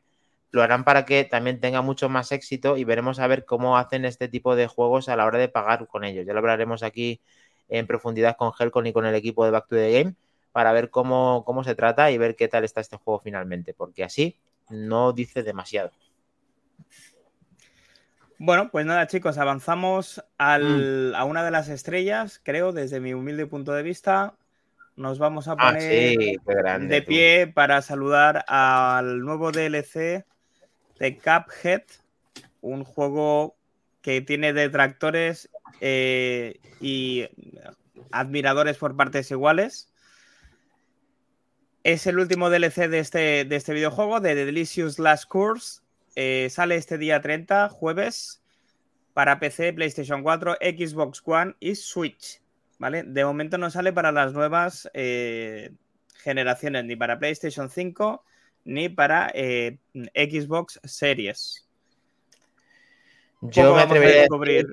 [0.50, 4.04] lo harán para que también tenga mucho más éxito y veremos a ver cómo hacen
[4.04, 6.26] este tipo de juegos a la hora de pagar con ellos.
[6.26, 7.20] Ya lo hablaremos aquí
[7.68, 10.14] en profundidad con Helcon y con el equipo de Back to the Game
[10.52, 14.04] para ver cómo, cómo se trata y ver qué tal está este juego finalmente, porque
[14.04, 14.36] así
[14.68, 15.90] no dice demasiado.
[18.38, 21.14] Bueno, pues nada, chicos, avanzamos mm.
[21.14, 24.34] a una de las estrellas, creo, desde mi humilde punto de vista.
[24.96, 26.18] Nos vamos a ah, poner
[26.88, 30.24] de pie para saludar al nuevo DLC
[30.98, 31.82] de Cuphead,
[32.62, 33.56] un juego
[34.00, 37.28] que tiene detractores eh, y
[38.10, 39.92] admiradores por partes iguales.
[41.84, 45.80] Es el último DLC de este, de este videojuego, de The Delicious Last Course.
[46.16, 48.42] Eh, sale este día 30, jueves,
[49.12, 52.40] para PC, PlayStation 4, Xbox One y Switch.
[52.78, 53.02] ¿Vale?
[53.04, 55.72] De momento no sale para las nuevas eh,
[56.18, 58.24] generaciones, ni para PlayStation 5,
[58.64, 59.78] ni para eh,
[60.14, 61.66] Xbox Series.
[63.42, 64.66] Yo me atrevería a descubrir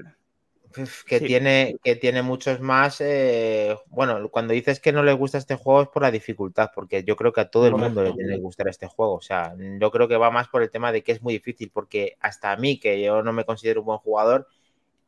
[1.06, 3.00] que, tiene, que tiene muchos más.
[3.02, 7.04] Eh, bueno, cuando dices que no le gusta este juego es por la dificultad, porque
[7.04, 9.14] yo creo que a todo el mundo le tiene que gustar este juego.
[9.16, 11.72] O sea, yo creo que va más por el tema de que es muy difícil,
[11.74, 14.48] porque hasta a mí, que yo no me considero un buen jugador,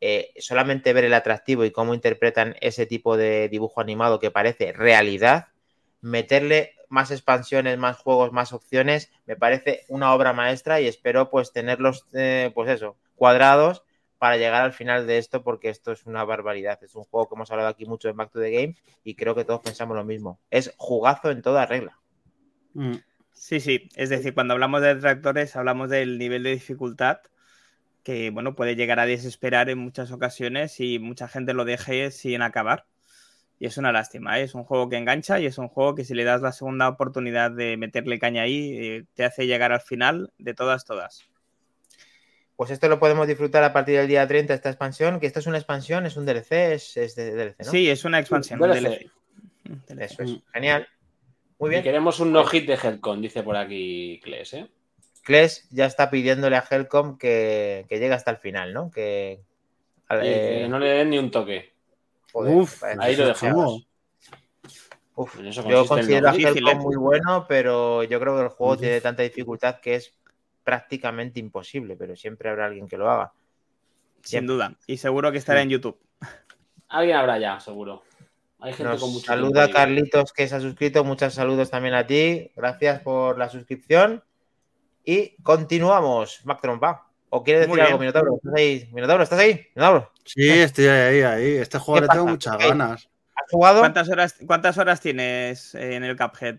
[0.01, 4.71] eh, solamente ver el atractivo y cómo interpretan ese tipo de dibujo animado que parece
[4.73, 5.47] realidad,
[6.01, 11.51] meterle más expansiones, más juegos, más opciones, me parece una obra maestra y espero pues
[11.51, 13.83] tenerlos, eh, pues eso, cuadrados
[14.17, 16.81] para llegar al final de esto, porque esto es una barbaridad.
[16.83, 19.35] Es un juego que hemos hablado aquí mucho en Back to the Game y creo
[19.35, 20.39] que todos pensamos lo mismo.
[20.49, 21.99] Es jugazo en toda regla.
[22.73, 22.95] Mm.
[23.33, 23.89] Sí, sí.
[23.95, 27.19] Es decir, cuando hablamos de detractores, hablamos del nivel de dificultad
[28.03, 32.41] que, bueno, puede llegar a desesperar en muchas ocasiones y mucha gente lo deje sin
[32.41, 32.85] acabar.
[33.57, 34.43] Y es una lástima, ¿eh?
[34.43, 36.89] es un juego que engancha y es un juego que si le das la segunda
[36.89, 41.25] oportunidad de meterle caña ahí, eh, te hace llegar al final de todas, todas.
[42.55, 45.47] Pues esto lo podemos disfrutar a partir del día 30, esta expansión, que esto es
[45.47, 47.71] una expansión, es un DLC, es, de DLC, ¿no?
[47.71, 48.59] Sí, es una expansión.
[48.59, 49.11] DLC.
[49.97, 50.87] Eso es, genial.
[51.59, 51.83] Muy bien.
[51.83, 54.69] queremos un no hit de Helcom, dice por aquí Kles, ¿eh?
[55.23, 58.91] Kles ya está pidiéndole a Helcom que, llegue hasta el final, ¿no?
[58.91, 59.41] Que,
[60.09, 61.73] no le den ni un toque.
[62.33, 63.87] Uf, ahí lo dejamos.
[65.15, 66.75] Uf, yo considero a Helcom ¿eh?
[66.75, 70.13] muy bueno, pero yo creo que el juego tiene tanta dificultad que es
[70.65, 73.31] prácticamente imposible, pero siempre habrá alguien que lo haga.
[74.21, 74.75] Sin duda.
[74.87, 75.97] Y seguro que estará en YouTube.
[76.89, 78.03] Alguien habrá ya, seguro.
[78.59, 81.03] Hay gente con mucho Saluda a Carlitos que se ha suscrito.
[81.03, 82.51] Muchos saludos también a ti.
[82.55, 84.23] Gracias por la suscripción.
[85.03, 86.41] Y continuamos.
[86.45, 87.07] Mac Trompa.
[87.29, 88.35] ¿O quieres decir algo, Minotauro?
[88.35, 88.89] ¿Estás ahí?
[88.91, 89.67] ¿Minotauro, estás ahí?
[89.75, 90.11] ¿Minotauro?
[90.23, 91.57] Sí, estoy ahí, ahí.
[91.57, 93.09] Este juego le tengo muchas ganas.
[93.35, 93.79] ¿Has jugado?
[93.81, 96.57] ¿Cuántas horas, ¿Cuántas horas tienes en el Cuphead?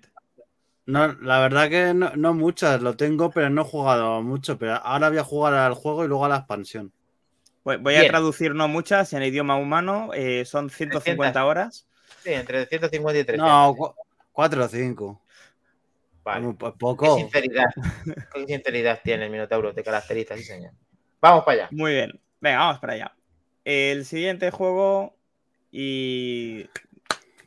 [0.86, 4.56] No, la verdad que no, muchas, lo tengo, pero no he jugado mucho.
[4.56, 6.92] Pero ahora voy a jugar al juego y luego a la expansión.
[7.64, 11.88] Voy, a traducir no muchas en idioma humano, eh, son 150 horas.
[12.22, 13.48] Sí, entre 150 y 300.
[13.48, 13.94] No,
[14.30, 15.22] 4 o 5.
[16.22, 16.54] Vale.
[16.78, 17.16] Poco.
[17.16, 17.66] Qué sinceridad.
[18.32, 20.72] Qué sinceridad tiene el Minotauro, te caracteriza, sí, señor.
[21.20, 21.68] Vamos para allá.
[21.72, 22.20] Muy bien.
[22.40, 23.16] Venga, vamos para allá.
[23.64, 25.16] El siguiente juego
[25.72, 26.68] y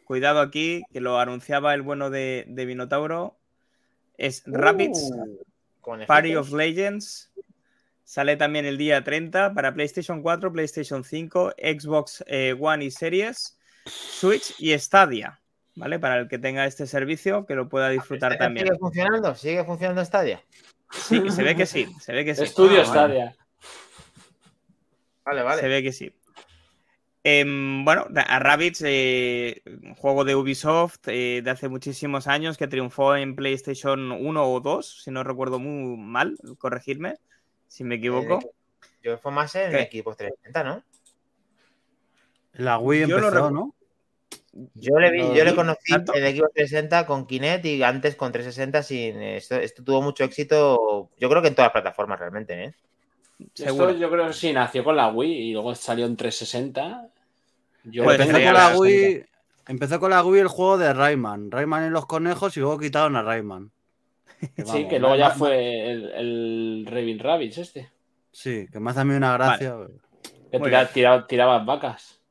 [0.10, 3.38] cuidado aquí, que lo anunciaba el bueno de, de Vinotauro,
[4.18, 7.32] es Rapids, Uh, Party of Legends.
[8.03, 13.57] Sale también el día 30 para PlayStation 4, PlayStation 5, Xbox eh, One y Series,
[13.86, 15.39] Switch y Stadia.
[15.76, 15.99] ¿Vale?
[15.99, 18.66] Para el que tenga este servicio, que lo pueda disfrutar ¿Stadia también.
[18.66, 19.36] ¿Sigue funcionando?
[19.36, 20.43] ¿Sigue funcionando Stadia?
[20.91, 22.43] Sí, se ve que sí, se ve que sí.
[22.43, 22.88] Estudio Ah, vale.
[22.88, 23.36] Stadia.
[25.24, 25.62] Vale, vale.
[25.62, 26.12] Se ve que sí.
[27.32, 29.61] Em, bueno, a Rabbids, eh,
[29.97, 35.03] juego de Ubisoft eh, de hace muchísimos años que triunfó en PlayStation 1 o 2,
[35.03, 37.17] si no recuerdo muy mal, corregirme
[37.67, 38.39] si me equivoco.
[38.41, 38.51] Eh,
[39.03, 39.82] yo fue más en ¿Qué?
[39.82, 40.84] equipos 360, ¿no?
[42.53, 43.75] La Wii Yo lo empezó, ¿no?
[44.73, 46.15] Yo le vi, yo le no, conocí tanto.
[46.15, 49.21] en equipos 360 con Kinect y antes con 360 sin.
[49.21, 52.73] Esto, esto tuvo mucho éxito, yo creo que en todas las plataformas realmente, ¿eh?
[53.53, 53.89] Seguro.
[53.89, 57.11] Esto yo creo que sí nació con la Wii y luego salió en 360.
[57.92, 59.24] Yo ser, tenía con la en Wii.
[59.68, 61.52] Empezó con la Wii el juego de Rayman.
[61.52, 63.72] Rayman y los conejos y luego quitaron a Rayman.
[64.56, 67.90] Que Sí, que luego ya fue el, el Raving Rabbids este.
[68.32, 69.76] Sí, que me hace a mí una gracia.
[70.52, 72.22] Que Muy tira- tira- tirabas vacas.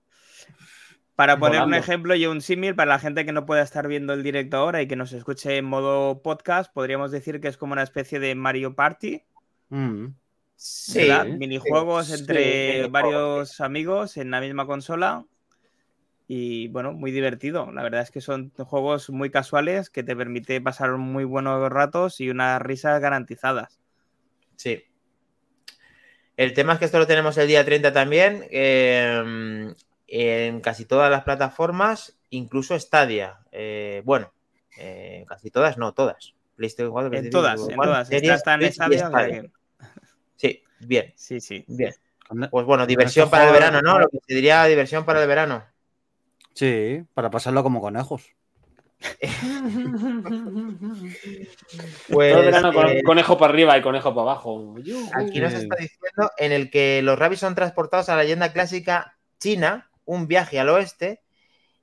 [1.15, 4.13] Para poner un ejemplo y un símil para la gente que no pueda estar viendo
[4.13, 7.73] el directo ahora y que nos escuche en modo podcast, podríamos decir que es como
[7.73, 9.23] una especie de Mario Party,
[9.71, 10.07] Mm.
[10.55, 15.25] Sí, Minijuegos sí, entre varios amigos en la misma consola.
[16.31, 17.73] Y bueno, muy divertido.
[17.73, 22.21] La verdad es que son juegos muy casuales que te permite pasar muy buenos ratos
[22.21, 23.81] y unas risas garantizadas.
[24.57, 24.85] Sí.
[26.37, 29.75] El tema es que esto lo tenemos el día 30 también, eh,
[30.07, 33.39] en casi todas las plataformas, incluso Stadia.
[33.51, 34.33] Eh, bueno,
[34.77, 36.35] eh, casi todas, no, todas.
[36.57, 38.09] PlayStation 4, En PlayStation todas, 5, en todas.
[38.09, 39.51] Series, Está en Stadia, que-
[40.37, 41.65] Sí, bien, Sí, sí.
[41.67, 41.95] bien.
[42.51, 43.99] Pues bueno, diversión para el verano, ¿no?
[43.99, 45.65] Lo que se diría diversión para el verano.
[46.59, 48.35] Sí, para pasarlo como conejos.
[52.09, 54.75] Pues, Todo el verano con- eh, conejo para arriba y conejo para abajo.
[55.15, 55.59] Aquí nos Sí.
[55.59, 60.27] está diciendo en el que los rabbits son transportados a la leyenda clásica china, un
[60.27, 61.21] viaje al oeste,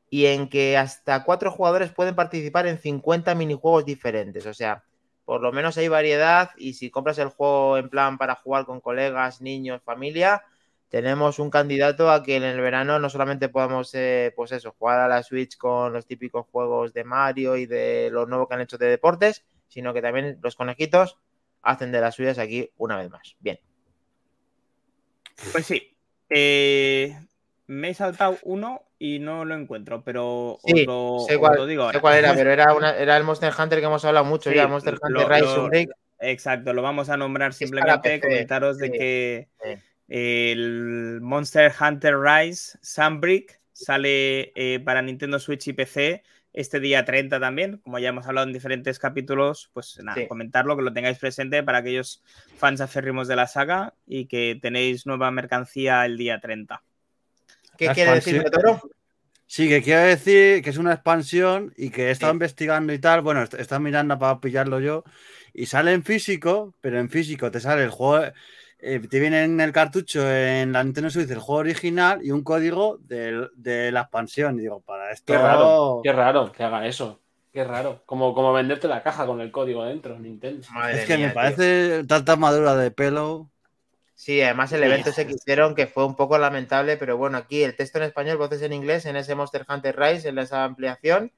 [0.09, 4.45] y en que hasta cuatro jugadores pueden participar en 50 minijuegos diferentes.
[4.45, 4.83] O sea,
[5.23, 8.81] por lo menos hay variedad y si compras el juego en plan para jugar con
[8.81, 10.43] colegas, niños, familia,
[10.95, 15.01] tenemos un candidato a que en el verano no solamente podamos, eh, pues eso, jugar
[15.01, 18.61] a la Switch con los típicos juegos de Mario y de lo nuevo que han
[18.61, 21.17] hecho de deportes, sino que también los conejitos
[21.63, 23.35] hacen de las suyas aquí una vez más.
[23.41, 23.59] Bien.
[25.51, 25.97] Pues sí.
[26.29, 27.13] Eh,
[27.67, 31.57] me he saltado uno y no lo encuentro, pero Sí, os lo, sé os cuál,
[31.57, 34.23] lo digo sé cuál era, pero era, una- era el Monster Hunter que hemos hablado
[34.23, 35.95] mucho Sí, ya, Monster Hunter lo- Rise lo-.
[36.21, 39.47] Exacto, lo vamos a nombrar simplemente, comentaros de sí, que.
[40.07, 47.37] El Monster Hunter Rise Sunbreak sale eh, para Nintendo Switch y PC este día 30
[47.39, 50.27] también, como ya hemos hablado en diferentes capítulos, pues nada, Sí.
[50.27, 52.23] comentarlo, que lo tengáis presente para aquellos
[52.57, 56.81] fans aférrimos de la saga y que tenéis nueva mercancía el día 30.
[57.77, 58.81] ¿Qué quiere decir, Toro?
[59.47, 62.35] Sí, que quiero decir que es una expansión y que he estado Sí.
[62.35, 63.21] investigando y tal.
[63.21, 65.03] Bueno, est- he estado mirando para pillarlo yo.
[65.53, 68.31] Y sale en físico, pero en físico te sale el juego.
[68.79, 72.43] Eh, te viene en el cartucho en la Nintendo Switch el juego original y un
[72.43, 74.57] código del- de la expansión.
[74.57, 75.33] Y digo, para esto.
[75.33, 77.21] Qué raro, qué raro que haga eso.
[77.53, 78.03] Qué raro.
[78.05, 80.67] Como, como venderte la caja con el código dentro, Nintendo.
[80.73, 81.41] Madre Es que mía, me tío.
[81.41, 83.49] parece tanta madura de pelo.
[84.13, 87.63] Sí, además el evento ese que hicieron que fue un poco lamentable, pero bueno, aquí
[87.63, 91.31] el texto en español, voces en inglés, en ese Monster Hunter Rise, en esa ampliación,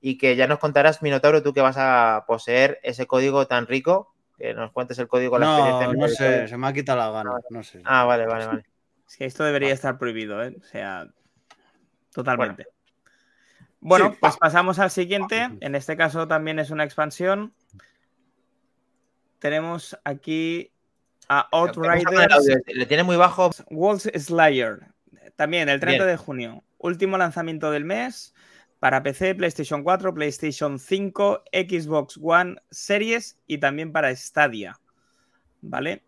[0.00, 4.14] y que ya nos contarás, Minotauro, tú que vas a poseer ese código tan rico,
[4.40, 6.00] que nos cuentes el código la No, experiencia.
[6.00, 7.30] no sé, se me ha quitado la gana.
[7.50, 7.82] No sé.
[7.84, 8.64] Ah, vale, vale, vale.
[9.06, 10.56] Es que esto debería estar prohibido, ¿eh?
[10.60, 11.08] O sea,
[12.14, 12.66] totalmente.
[13.80, 15.48] Bueno, Sí, pues pa- pasamos al siguiente.
[15.60, 17.52] En este caso también es una expansión.
[19.38, 20.72] Tenemos aquí
[21.28, 22.46] a Outriders.
[22.66, 23.50] Le tiene muy bajo.
[23.70, 24.80] Walls Slayer.
[25.36, 26.16] También el 30 Bien.
[26.16, 26.64] de junio.
[26.78, 28.34] Último lanzamiento del mes
[28.80, 34.80] para PC, PlayStation 4, PlayStation 5, Xbox One Series y también para Stadia.
[35.60, 36.02] ¿Vale?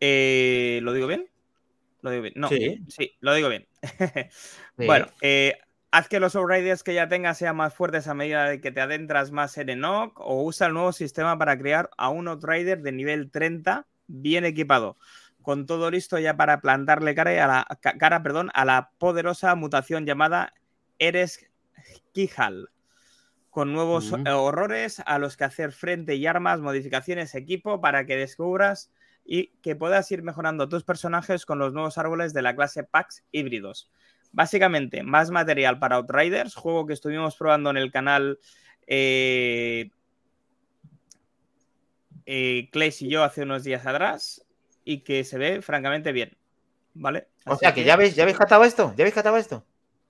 [0.00, 1.28] Eh, ¿Lo digo bien?
[2.02, 2.34] ¿Lo digo bien?
[2.36, 2.82] No, Sí.
[2.88, 3.66] sí, lo digo bien.
[4.78, 4.84] Sí.
[4.84, 5.56] Bueno, eh,
[5.90, 8.80] haz que los Outriders que ya tengas sean más fuertes a medida de que te
[8.82, 12.92] adentras más en Enoch o usa el nuevo sistema para crear a un Outrider de
[12.92, 14.98] nivel 30 bien equipado,
[15.40, 19.54] con todo listo ya para plantarle cara a la, ca- cara, perdón, a la poderosa
[19.54, 20.52] mutación llamada
[20.98, 21.48] Eres
[22.12, 22.70] Kihal,
[23.50, 28.90] con nuevos horrores a los que hacer frente y armas, modificaciones, equipo para que descubras
[29.24, 33.24] y que puedas ir mejorando tus personajes con los nuevos árboles de la clase Pax
[33.32, 33.90] híbridos.
[34.32, 38.38] Básicamente, más material para Outriders, juego que estuvimos probando en el canal
[38.86, 39.90] eh,
[42.26, 44.44] eh y yo hace unos días atrás
[44.84, 46.36] y que se ve francamente bien.
[46.94, 47.28] ¿Vale?
[47.44, 49.64] o sea, que, ya habéis, ya habéis catado esto, ya habéis catado esto.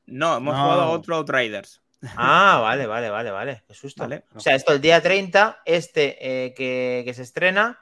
[0.06, 1.82] No, hemos jugado a otro Outriders.
[2.16, 3.62] Ah, vale, vale, vale, vale.
[3.66, 4.08] Qué susto.
[4.34, 7.78] O sea, esto el día 30, este eh, que, se estrena,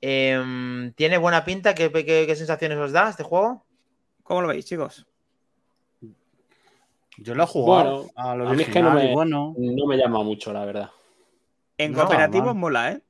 [0.00, 1.74] em, ¿tiene buena pinta?
[1.74, 3.64] ¿Qué, ¿Qué, sensaciones os da este juego?
[4.22, 5.06] ¿Cómo lo veis, chicos?
[7.18, 8.10] Yo lo he jugado.
[8.14, 10.90] a, mí es que no me, no me llama mucho, la verdad.
[11.78, 13.02] En cooperativo mola, ¿eh?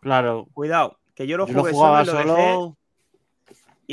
[0.00, 0.46] Claro.
[0.52, 2.83] Cuidado, que yo lo jugué solo, y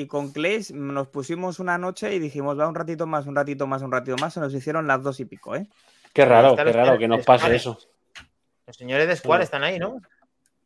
[0.07, 3.81] con Clays nos pusimos una noche y dijimos, va un ratito más, un ratito más,
[3.81, 4.33] un ratito más.
[4.33, 5.67] Se nos hicieron las dos y pico, ¿eh?
[6.13, 7.77] Qué raro, qué raro que nos pase eso.
[8.67, 10.01] Los señores de Square están ahí, ¿no?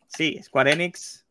[0.07, 1.25] Sí, Square Enix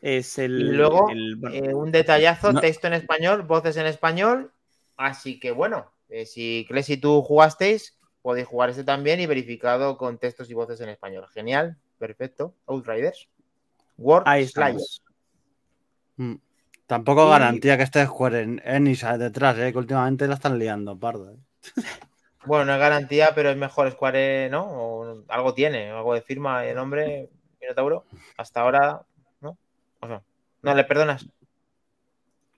[0.00, 0.60] es el.
[0.60, 4.52] Y luego, eh, un detallazo: texto en español, voces en español.
[4.96, 9.96] Así que bueno, eh, si Clays y tú jugasteis, podéis jugar este también y verificado
[9.96, 11.26] con textos y voces en español.
[11.32, 12.54] Genial, perfecto.
[12.66, 13.28] Outriders.
[13.98, 15.00] World Slice.
[16.86, 19.72] Tampoco garantía que esté Square en Enix detrás, ¿eh?
[19.72, 21.30] que últimamente la están liando, pardo.
[21.30, 21.36] ¿eh?
[22.44, 24.64] Bueno, no es garantía, pero es mejor Square, ¿no?
[24.64, 27.30] O algo tiene, algo de firma de nombre,
[27.60, 28.04] Minotauro.
[28.36, 29.00] Hasta ahora,
[29.40, 29.56] ¿no?
[30.00, 30.22] O sea,
[30.62, 31.26] ¿no le perdonas?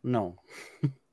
[0.03, 0.37] No.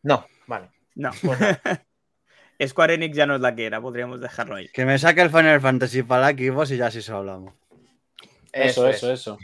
[0.01, 0.69] No, vale.
[0.95, 1.11] No.
[1.21, 1.39] Pues
[2.67, 4.69] Square Enix ya no es la que era, podríamos dejarlo ahí.
[4.69, 7.53] Que me saque el Final Fantasy para Xbox y ya sí se hablamos.
[8.51, 9.37] Eso, eso, eso.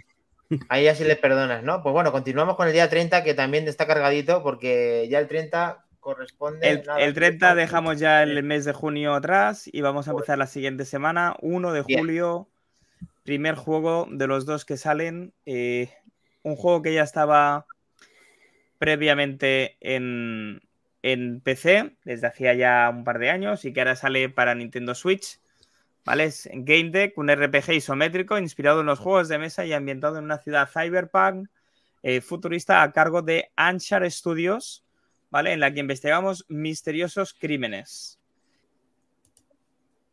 [0.68, 1.84] Ahí así le perdonas, ¿no?
[1.84, 5.86] Pues bueno, continuamos con el día 30, que también está cargadito, porque ya el 30
[6.00, 6.68] corresponde.
[6.68, 10.86] El, 30 dejamos ya el mes de junio atrás y vamos a empezar la siguiente
[10.86, 12.50] semana, 1 de julio,
[13.24, 15.34] primer juego de los dos que salen.
[15.46, 15.90] Eh,
[16.42, 17.66] un juego que ya estaba
[18.80, 20.62] previamente en,
[21.04, 24.96] en PC desde hacía ya un par de años y que ahora sale para Nintendo
[24.96, 25.40] Switch
[26.06, 26.26] ¿vale?
[26.26, 30.26] Es Game Deck, un RPG isométrico inspirado en los juegos de mesa y ambientado en
[30.26, 31.48] una ciudad cyberpunk
[32.02, 34.86] eh, futurista a cargo de Anchar Studios,
[35.30, 35.54] ¿vale?
[35.54, 38.20] En la que investigamos misteriosos crímenes.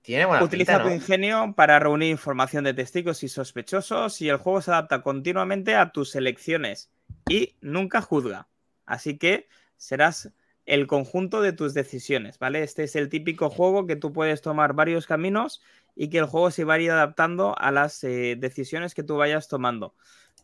[0.02, 4.60] Tiene buena Utiliza tu ingenio para reunir información de testigos y sospechosos y el juego
[4.62, 6.90] se adapta continuamente a tus elecciones
[7.28, 8.46] y nunca juzga.
[8.84, 10.30] Así que serás
[10.66, 12.62] el conjunto de tus decisiones, ¿vale?
[12.62, 15.62] Este es el típico juego que tú puedes tomar varios caminos
[15.94, 19.16] y que el juego se va a ir adaptando a las eh, decisiones que tú
[19.16, 19.94] vayas tomando,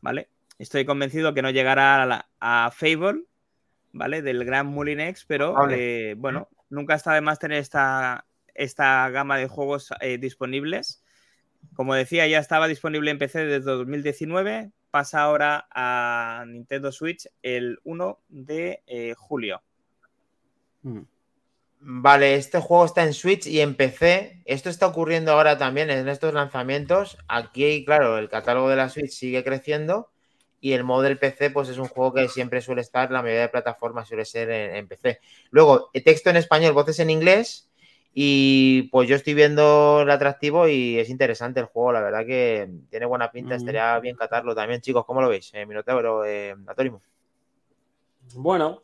[0.00, 0.28] ¿vale?
[0.58, 3.24] Estoy convencido que no llegará a, Fable,
[3.92, 4.22] ¿vale?
[4.22, 9.48] Del gran Mulinex, pero eh, bueno, nunca está de más tener esta, esta gama de
[9.48, 11.02] juegos eh, disponibles.
[11.74, 17.80] Como decía, ya estaba disponible en PC desde 2019, pasa ahora a Nintendo Switch el
[17.82, 19.62] 1 de julio.
[20.82, 21.00] Mm.
[21.84, 24.42] Vale, este juego está en Switch y en PC.
[24.44, 27.18] Esto está ocurriendo ahora también en estos lanzamientos.
[27.26, 30.12] Aquí, claro, el catálogo de la Switch sigue creciendo
[30.62, 33.42] y el modo del PC, pues es un juego que siempre suele estar, la mayoría
[33.42, 35.18] de plataformas suele ser en, PC.
[35.50, 37.68] Luego, texto en español, voces en inglés.
[38.14, 42.70] Y pues yo estoy viendo el atractivo y es interesante el juego, la verdad que
[42.90, 45.50] tiene buena pinta, estaría bien catarlo también, chicos, ¿cómo lo veis?
[45.54, 46.54] Eh, Minotauro, eh,
[48.34, 48.82] Bueno,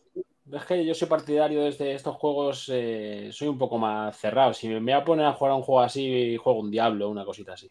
[0.53, 4.55] es que yo soy partidario desde estos juegos, eh, soy un poco más cerrado.
[4.55, 7.25] Si me voy a poner a jugar a un juego así, juego un Diablo, una
[7.25, 7.71] cosita así.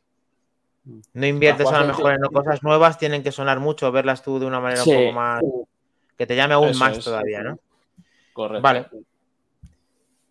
[1.14, 4.46] No inviertes a lo mejor en cosas nuevas, tienen que sonar mucho, verlas tú de
[4.46, 5.44] una manera un poco más.
[6.18, 7.60] que te llame aún más todavía, ¿no?
[8.34, 8.62] Correcto.
[8.62, 8.88] Vale.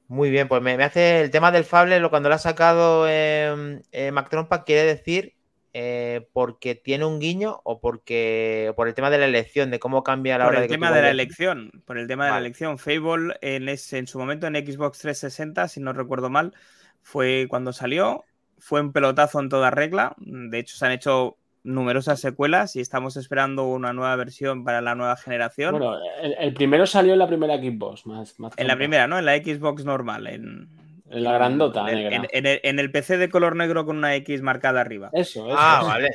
[0.09, 3.81] Muy bien, pues me, hace el tema del Fable, lo cuando lo ha sacado eh,
[3.91, 5.36] eh Mac Trompa, quiere decir
[5.79, 10.03] eh, porque tiene un guiño o porque por el tema de la elección, de cómo
[10.03, 12.79] cambia la hora de el tema de la elección, por el tema de la elección.
[12.79, 16.55] Fable en, en su momento en Xbox 360, si no recuerdo mal,
[17.03, 18.25] fue cuando salió,
[18.57, 20.15] fue un pelotazo en toda regla.
[20.17, 24.95] De hecho, se han hecho numerosas secuelas y estamos esperando una nueva versión para la
[24.95, 25.73] nueva generación.
[25.73, 29.19] Bueno, el, primero salió en la primera Xbox, más, en la primera, ¿no?
[29.19, 32.29] En la Xbox normal, en, en la grandota en, negra.
[32.33, 35.11] En, el, PC de color negro con una X marcada arriba.
[35.13, 35.57] Eso, eso.
[35.59, 36.11] Ah, vale.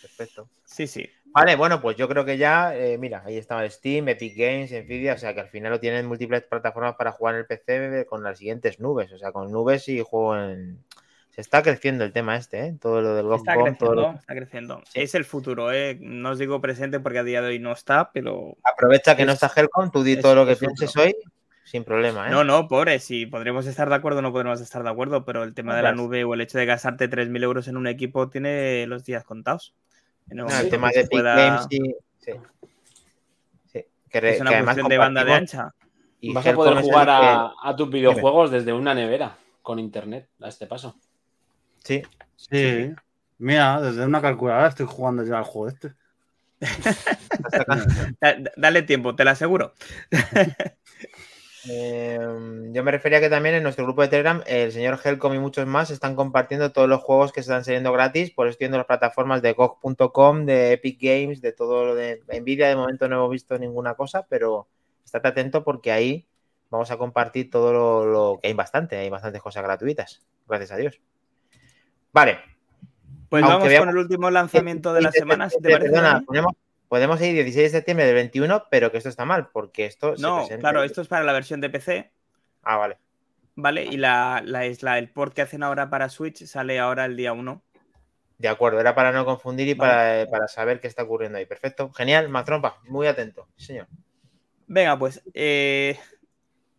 [0.00, 0.48] Perfecto.
[0.64, 1.08] Sí, sí.
[1.26, 5.14] Vale, bueno, pues yo creo que ya, eh, mira, ahí estaba Steam, Epic Games, Nvidia,
[5.14, 8.22] o sea que al final lo tienen múltiples plataformas para jugar en el PC con
[8.22, 10.82] las siguientes nubes, o sea, con nubes y juego en...
[11.30, 12.76] Se está creciendo el tema este, ¿eh?
[12.80, 13.46] Todo lo del GovCon.
[13.46, 14.82] Está creciendo, está creciendo.
[14.94, 15.96] Es el futuro, ¿eh?
[16.00, 18.56] No os digo presente porque a día de hoy no está, pero...
[18.64, 21.14] Aprovecha que no está Helcom, tú di todo lo que pienses hoy
[21.68, 22.28] sin problema.
[22.28, 22.30] ¿eh?
[22.30, 25.52] No, no, pobre, si podríamos estar de acuerdo no podremos estar de acuerdo, pero el
[25.52, 28.86] tema de la nube o el hecho de gastarte 3.000 euros en un equipo tiene
[28.86, 29.74] los días contados.
[30.30, 32.34] el tema de Epic Games, sí.
[33.66, 33.84] sí.
[34.10, 35.74] es una cuestión de banda de ancha.
[36.20, 40.66] Y Vas a poder jugar a, tus videojuegos desde una nevera con internet a este
[40.66, 40.96] paso.
[41.84, 42.02] Sí.
[42.34, 42.92] Sí.
[43.36, 45.92] Mira, desde una calculadora estoy jugando ya al juego este.
[48.56, 49.74] Dale tiempo, te lo aseguro.
[51.70, 55.38] Em, yo me refería que también en nuestro grupo de Telegram el señor Helcom y
[55.38, 59.42] muchos más están compartiendo todos los juegos que están saliendo gratis, por estoy las plataformas
[59.42, 62.68] de GOG.com, de Epic Games, de todo lo de Nvidia.
[62.68, 64.68] De momento no hemos visto ninguna cosa, pero
[65.04, 66.26] estate atento porque ahí
[66.70, 71.00] vamos a compartir todo lo, que hay bastante, hay bastantes cosas gratuitas, gracias a Dios.
[72.12, 72.38] Vale.
[73.28, 75.90] Pues vamos con el último lanzamiento de la semana, si te parece.
[75.90, 76.24] Perdona,
[76.88, 80.14] podemos ir 16 de septiembre del 21, pero que esto está mal, porque esto.
[80.18, 82.10] No, claro, esto es para la versión de PC.
[82.62, 82.98] Ah, vale.
[83.54, 87.32] Vale, y la, la, el port que hacen ahora para Switch sale ahora el día
[87.32, 87.62] 1.
[88.38, 91.46] De acuerdo, era para no confundir y para, saber qué está ocurriendo ahí.
[91.46, 93.88] Perfecto, genial, Matrompa, muy atento, señor.
[94.68, 95.98] Venga, pues eh,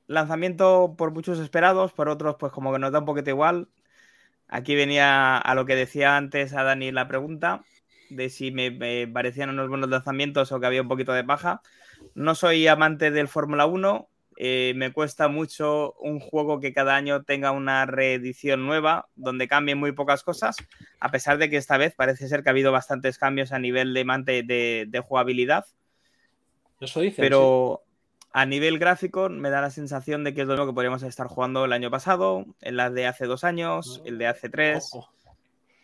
[0.07, 3.67] lanzamiento por muchos esperados, por otros, pues como que nos da un poquito igual.
[4.47, 7.65] Aquí venía a lo que decía antes a Dani la pregunta
[8.09, 11.61] de si me, parecían unos buenos lanzamientos o que había un poquito de paja.
[12.15, 14.09] No soy amante del Fórmula 1,
[14.41, 19.77] eh, me cuesta mucho un juego que cada año tenga una reedición nueva, donde cambien
[19.77, 20.55] muy pocas cosas,
[21.01, 23.93] a pesar de que esta vez parece ser que ha habido bastantes cambios a nivel
[23.93, 25.65] de, de, jugabilidad.
[26.79, 27.21] Eso dice.
[27.21, 27.83] Pero
[28.31, 31.27] a nivel gráfico me da la sensación de que es lo mismo que podríamos estar
[31.27, 34.91] jugando el año pasado, en las de hace dos años, el de hace tres.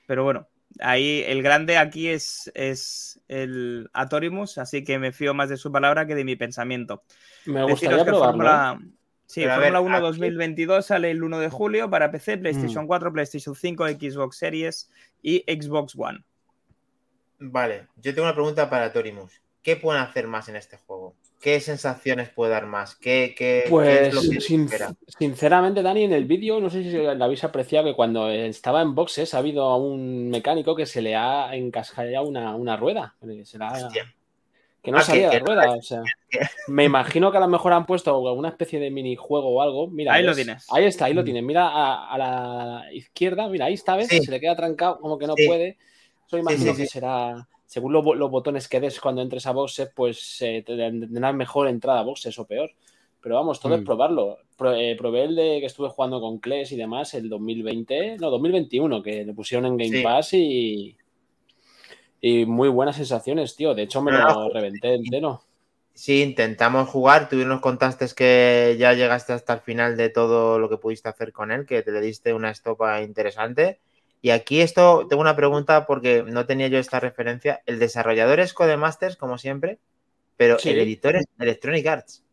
[0.07, 0.47] Pero bueno,
[0.79, 5.71] Ahí el grande aquí es, es el Atorimus, así que me fío más de su
[5.71, 7.03] palabra que de mi pensamiento.
[7.45, 8.25] Me gustaría probarlo.
[8.25, 8.87] Fórmula, ¿eh?
[9.25, 13.13] sí, Fórmula 1 2022 sale el 1 de julio para PC, PlayStation 4, mm.
[13.13, 16.23] PlayStation 5, Xbox Series y Xbox One.
[17.39, 19.41] Vale, yo tengo una pregunta para Atorimus.
[19.61, 21.15] ¿Qué pueden hacer más en este juego?
[21.45, 22.95] ¿Qué sensaciones puede dar más?
[22.95, 24.41] ¿Qué, qué, pues, es lo que
[25.19, 28.95] sinceramente, Dani, en el vídeo, no sé si lo habéis apreciado, que cuando estaba en
[28.95, 33.13] boxes ha habido a un mecánico que se le ha encascado una, una rueda.
[34.81, 35.71] Que no ah, salía la rueda.
[35.73, 36.01] O sea,
[36.67, 39.87] me imagino que a lo mejor han puesto alguna especie de minijuego o algo.
[39.87, 40.65] Mira, ahí lo tienes.
[40.71, 41.25] Ahí está, ahí lo mm.
[41.25, 41.43] tienes.
[41.43, 44.07] Mira a, la izquierda, mira, ahí está, ¿ves?
[44.07, 45.77] Se le queda trancado, como que no puede.
[46.25, 50.63] Eso imagino que será según los botones que des cuando entres a boxes, pues eh,
[50.65, 52.71] tendrás mejor entrada a boxes o peor.
[53.21, 53.85] Pero vamos, todo es mm.
[53.85, 54.37] probarlo.
[54.75, 59.01] Eh, probé el de que estuve jugando con Kles y demás el 2020, no, 2021,
[59.01, 60.95] que le pusieron en Game Pass y,
[62.21, 63.73] y muy buenas sensaciones, tío.
[63.73, 65.41] De hecho, me lo reventé entero.
[65.95, 67.29] Sí, intentamos jugar.
[67.29, 71.31] Tú nos contaste que ya llegaste hasta el final de todo lo que pudiste hacer
[71.31, 73.79] con él, que te le diste una estopa interesante.
[74.25, 77.61] Y aquí esto, tengo una pregunta porque no tenía yo esta referencia.
[77.67, 79.77] El desarrollador es Codemasters, como siempre,
[80.35, 82.24] pero el editor es Electronic Arts.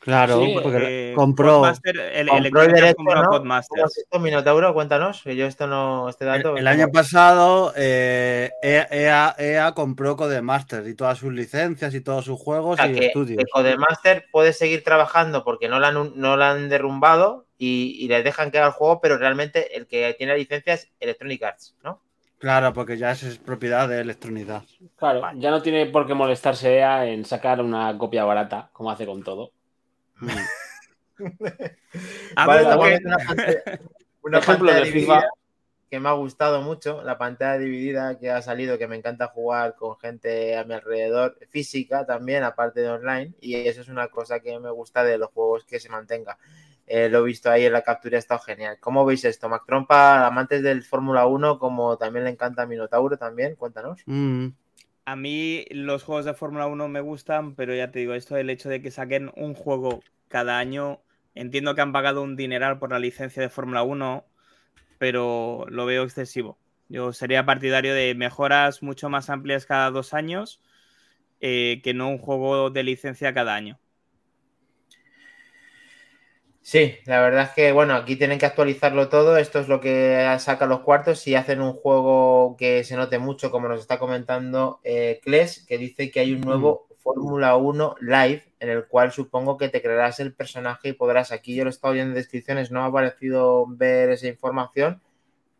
[0.00, 3.58] Claro, porque eh, compró, el, compró el derecho, ¿no?
[3.58, 4.72] esto, Minotauro?
[4.72, 6.56] Cuéntanos, que yo esto no, este dato...
[6.56, 12.38] El, año pasado eh, EA, EA, compró Codemasters y todas sus licencias y todos sus
[12.38, 13.42] juegos y estudios.
[13.52, 18.22] Codemasters puede seguir trabajando porque no la han, no la han derrumbado y, y les
[18.22, 21.74] dejan que haga el juego, pero realmente el que tiene la licencia es Electronic Arts,
[21.82, 22.00] ¿no?
[22.38, 24.78] Claro, porque ya es propiedad de Electronic Arts.
[24.96, 29.04] Claro, ya no tiene por qué molestarse EA en sacar una copia barata, como hace
[29.04, 29.50] con todo.
[32.36, 32.64] Ah, vale,
[34.22, 35.28] una, pantalla, dividida
[35.90, 39.74] que me ha gustado mucho, la pantalla dividida que ha salido, que me encanta jugar
[39.74, 44.40] con gente a mi alrededor, física también, aparte de online, y eso es una cosa
[44.40, 46.38] que me gusta de los juegos que se mantenga.
[46.86, 48.78] Eh, lo he visto ahí en la captura, ha estado genial.
[48.80, 49.48] ¿Cómo veis esto?
[49.48, 54.02] Mac Trompa, amantes del Fórmula 1, como también le encanta a Minotauro también, cuéntanos.
[54.06, 54.48] Mm.
[55.08, 58.50] A mí los juegos de Fórmula 1 me gustan, pero ya te digo, esto del
[58.50, 61.00] hecho de que saquen un juego cada año,
[61.34, 64.26] entiendo que han pagado un dineral por la licencia de Fórmula 1,
[64.98, 66.58] pero lo veo excesivo.
[66.90, 70.60] Yo sería partidario de mejoras mucho más amplias cada dos años
[71.40, 73.80] eh, que no un juego de licencia cada año.
[76.70, 79.38] Sí, la verdad es que, bueno, aquí tienen que actualizarlo todo.
[79.38, 81.18] Esto es lo que saca los cuartos.
[81.18, 85.78] Si hacen un juego que se note mucho, como nos está comentando eh, Kles, que
[85.78, 86.94] dice que hay un nuevo mm.
[87.00, 91.32] Fórmula 1 Live, en el cual supongo que te crearás el personaje y podrás.
[91.32, 95.00] Aquí yo lo he estado viendo en descripciones, no me ha parecido ver esa información,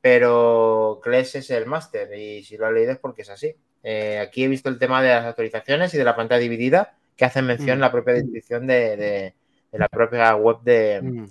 [0.03, 3.57] pero Kles es el máster y si lo has leído es porque es así.
[3.83, 7.25] Eh, aquí he visto el tema de las actualizaciones y de la pantalla dividida, que
[7.25, 7.81] hacen mención en mm.
[7.81, 9.35] la propia descripción de de
[9.73, 11.27] la propia web de, mm.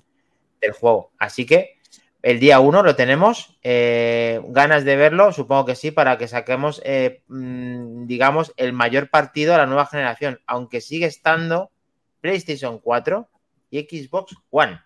[0.61, 1.11] del juego.
[1.17, 1.77] Así que
[2.21, 3.57] el día 1 lo tenemos.
[3.63, 9.09] Eh, ganas de verlo, supongo que sí, para que saquemos, eh, mm, digamos, el mayor
[9.09, 10.41] partido a la nueva generación.
[10.45, 11.71] Aunque sigue estando
[12.19, 13.29] PlayStation 4
[13.69, 14.81] y Xbox One.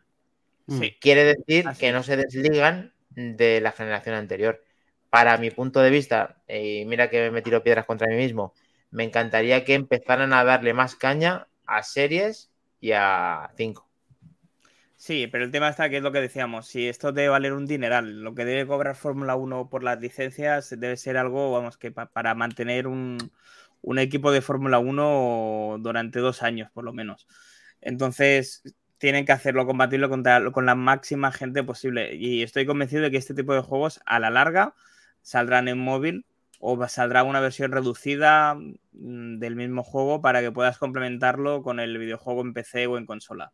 [0.67, 0.95] Sí.
[1.01, 4.63] Quiere decir que no se desligan de la generación anterior.
[5.09, 8.53] Para mi punto de vista, y mira que me tiro piedras contra mí mismo,
[8.91, 12.50] me encantaría que empezaran a darle más caña a series
[12.81, 13.87] y a 5.
[14.97, 17.65] Sí, pero el tema está que es lo que decíamos, si esto debe valer un
[17.65, 21.91] dineral, lo que debe cobrar Fórmula 1 por las licencias debe ser algo, vamos, que
[21.91, 23.17] para mantener un,
[23.81, 27.27] un equipo de Fórmula 1 durante dos años, por lo menos.
[27.81, 28.63] Entonces,
[28.99, 32.15] tienen que hacerlo compatible con, con la máxima gente posible.
[32.15, 34.75] Y estoy convencido de que este tipo de juegos, a la larga,
[35.23, 36.25] saldrán en móvil
[36.61, 41.97] o saldrá una versión reducida mm, del mismo juego para que puedas complementarlo con el
[41.97, 43.51] videojuego en PC o en consola.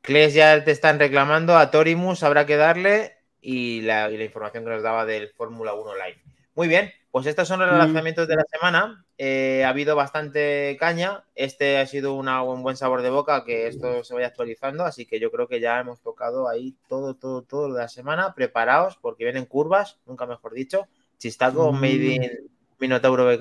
[0.00, 4.82] Kles ya te están reclamando, a Torimus habrá que darle y la, información que nos
[4.82, 6.22] daba del Fórmula 1 Live.
[6.54, 7.78] Muy bien, pues estos son los mm.
[7.78, 9.04] lanzamientos de la semana.
[9.18, 11.24] Eh, ha habido bastante caña.
[11.34, 14.84] Este ha sido un buen sabor de boca que esto se vaya actualizando.
[14.84, 18.34] Así que yo creo que ya hemos tocado ahí todo, todo, todo de la semana.
[18.34, 20.88] Preparaos porque vienen curvas, nunca mejor dicho.
[21.20, 21.80] Chistaco, mm.
[21.80, 22.50] Made in
[22.80, 23.40] Minotauro BK.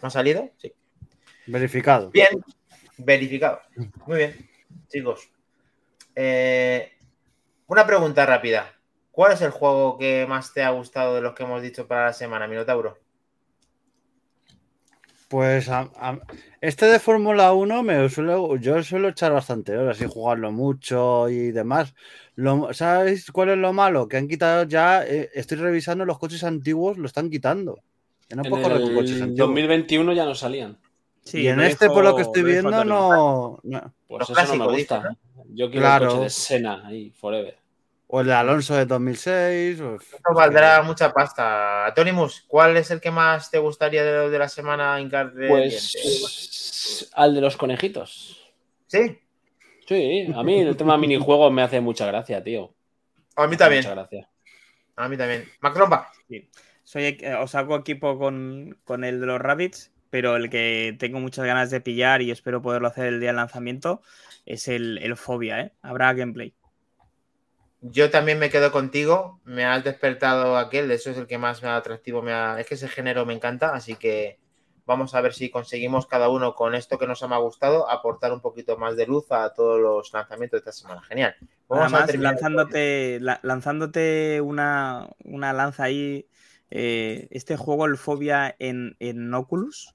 [0.00, 0.48] ¿No ha salido?
[0.58, 0.72] Sí.
[1.46, 2.10] Verificado.
[2.10, 2.28] Bien,
[2.98, 3.60] verificado.
[4.06, 4.50] Muy bien
[4.90, 5.30] chicos.
[6.14, 6.92] Eh,
[7.66, 8.74] una pregunta rápida.
[9.10, 12.06] ¿Cuál es el juego que más te ha gustado de los que hemos dicho para
[12.06, 12.98] la semana, Minotauro?
[15.30, 15.70] Pues
[16.60, 21.52] este de Fórmula 1 me suelo, yo suelo echar bastante horas y jugarlo mucho y
[21.52, 21.94] demás.
[22.72, 24.08] ¿Sabéis cuál es lo malo?
[24.08, 27.78] Que han quitado ya, eh, estoy revisando los coches antiguos, lo están quitando.
[28.28, 30.78] en el 2021 ya no salían
[31.32, 33.60] y en este, por lo que estoy viendo, no,
[34.08, 35.16] Pues eso no me gusta.
[35.52, 37.59] Yo quiero el coche de Sena ahí, forever.
[38.12, 39.80] O el de Alonso de 2006.
[39.80, 41.92] Esto valdrá mucha pasta.
[41.94, 44.98] Tonimus, ¿cuál es el que más te gustaría de, de la semana
[45.48, 48.52] Pues al de los conejitos.
[48.88, 49.20] ¿Sí?
[49.86, 52.74] Sí, a mí el tema minijuegos me hace mucha gracia, tío.
[53.36, 53.82] A mí también.
[53.82, 54.28] Mucha gracia.
[54.96, 55.48] A mí también.
[55.60, 56.10] Macromba.
[56.28, 56.50] Sí.
[56.82, 61.20] Soy, eh, os hago equipo con, con el de los Rabbits pero el que tengo
[61.20, 64.02] muchas ganas de pillar y espero poderlo hacer el día del lanzamiento
[64.44, 65.72] es el, el Fobia, ¿eh?
[65.82, 66.52] Habrá gameplay.
[67.82, 71.68] Yo también me quedo contigo, me has despertado aquel, eso es el que más me
[71.68, 74.38] ha atractivo, me es que ese género me encanta, así que
[74.84, 78.40] vamos a ver si conseguimos cada uno con esto que nos ha gustado aportar un
[78.40, 81.02] poquito más de luz a todos los lanzamientos de esta semana.
[81.02, 81.34] Genial.
[81.68, 86.26] Vamos Además, lanzándote, lanzándote una, una lanza ahí,
[86.70, 89.94] eh, este juego, el Fobia en, en Oculus,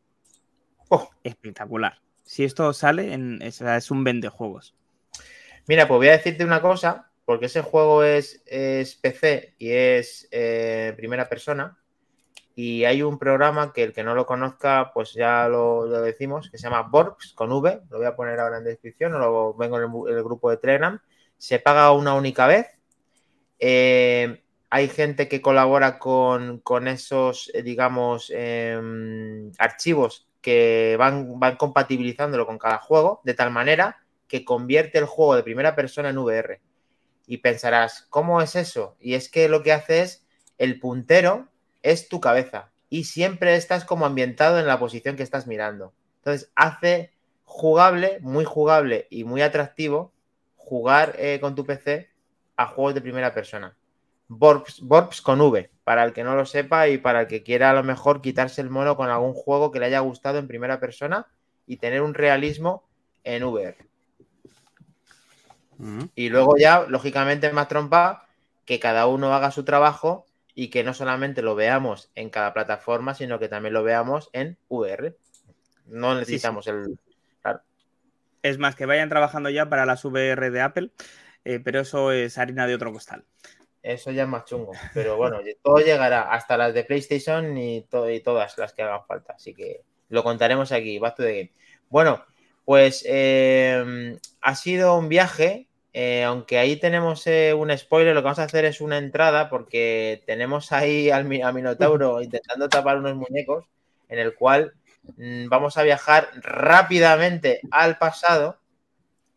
[0.89, 1.09] Oh.
[1.23, 1.99] Espectacular.
[2.23, 4.75] Si esto sale, en, es, es un juegos.
[5.67, 8.43] Mira, pues voy a decirte una cosa, porque ese juego es,
[9.01, 11.77] PC y es eh, primera persona.
[12.57, 16.57] Y hay un programa que el que no lo conozca, pues ya lo, decimos, que
[16.57, 17.81] se llama Borps con V.
[17.89, 21.01] Lo voy a poner ahora en descripción o lo vengo en el, grupo de Telegram.
[21.37, 22.67] Se paga una única vez.
[23.59, 32.45] Eh, hay gente que colabora con, esos, eh, digamos, em, archivos que van, van compatibilizándolo
[32.45, 33.97] con cada juego de tal manera
[34.27, 36.61] que convierte el juego de primera persona en VR.
[37.27, 38.95] Y pensarás, ¿cómo es eso?
[38.99, 40.25] Y es que lo que hace es
[40.57, 41.47] el puntero
[41.81, 45.93] es tu cabeza y siempre estás como ambientado en la posición que estás mirando.
[46.17, 47.11] Entonces hace
[47.43, 50.13] jugable, muy jugable y muy atractivo
[50.55, 52.09] jugar eh, con tu PC
[52.57, 53.75] a juegos de primera persona.
[54.27, 57.73] Borps, con V, para el que no lo sepa y para el que quiera a
[57.73, 61.27] lo mejor quitarse el mono con algún juego que le haya gustado en primera persona
[61.67, 62.87] y tener un realismo
[63.23, 63.77] en VR.
[66.15, 68.27] Y luego ya, lógicamente, más trompa,
[68.65, 73.13] que cada uno haga su trabajo y que no solamente lo veamos en cada plataforma,
[73.13, 75.15] sino que también lo veamos en VR.
[75.85, 76.97] No necesitamos el...
[78.41, 80.91] Es más, que vayan trabajando ya para las VR de Apple,
[81.45, 83.25] eh, pero eso es harina de otro costal
[83.85, 84.71] eso ya es más chungo.
[84.93, 89.33] Pero bueno, todo llegará, hasta las de PlayStation y, todas las que hagan falta.
[89.33, 91.51] Así que lo contaremos aquí, Back to the Game.
[91.89, 92.25] Bueno,
[92.65, 98.25] pues em, ha sido un viaje, eh, aunque ahí tenemos eh, un spoiler, lo que
[98.25, 103.15] vamos a hacer es una entrada porque tenemos ahí al, a Minotauro intentando tapar unos
[103.15, 103.65] muñecos,
[104.09, 104.73] en el cual
[105.17, 108.57] mm, vamos a viajar rápidamente al pasado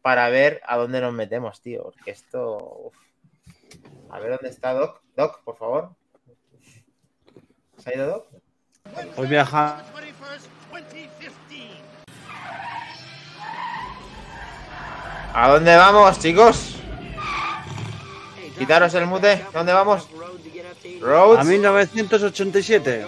[0.01, 2.93] para ver a dónde nos metemos, tío, porque esto...
[4.11, 5.03] A ver dónde está Doc.
[5.15, 5.91] Doc, por favor.
[7.77, 8.27] ¿Se ha ido Doc?
[9.19, 9.85] Hoy viaja.
[15.35, 16.77] ¿A dónde vamos, chicos?
[18.59, 19.45] Quitaros el mute.
[19.53, 20.09] ¿Dónde vamos?
[21.01, 21.41] Roads.
[21.41, 23.07] A 1987.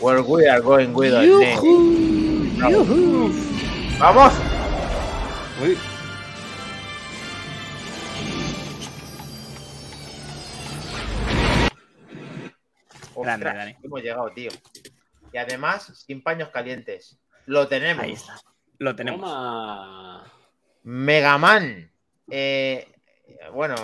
[0.00, 1.58] Where we are going with our name.
[3.98, 4.32] ¡Vamos!
[5.62, 5.78] Uy.
[13.16, 13.76] Grande, Dani.
[13.82, 14.50] Hemos llegado, tío.
[15.32, 17.16] Y además, sin paños calientes.
[17.46, 18.04] Lo tenemos.
[18.04, 18.40] Ahí está.
[18.82, 20.22] Lo tenemos.
[20.82, 21.88] Megaman.
[22.28, 22.88] Eh,
[23.52, 23.76] bueno,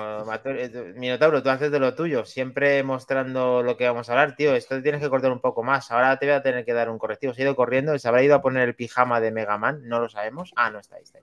[0.44, 4.57] eh, Minotauro, tú haces de lo tuyo, siempre mostrando lo que vamos a hablar, tío.
[4.57, 5.92] Esto tienes que cortar un poco más.
[5.92, 7.32] Ahora te voy a tener que dar un correctivo.
[7.32, 10.09] Se ha ido corriendo, se habrá ido a poner el pijama de Megaman, no lo
[10.09, 10.53] sabemos.
[10.57, 11.05] Ah, no está ahí.
[11.05, 11.20] Está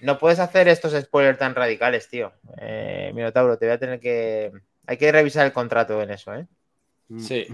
[0.00, 2.32] No puedes hacer estos spoilers tan radicales, tío.
[2.56, 4.50] Eh, Minotauro, te voy a tener que.
[4.86, 6.46] Hay que revisar el contrato en eso, ¿eh?
[7.18, 7.46] Sí.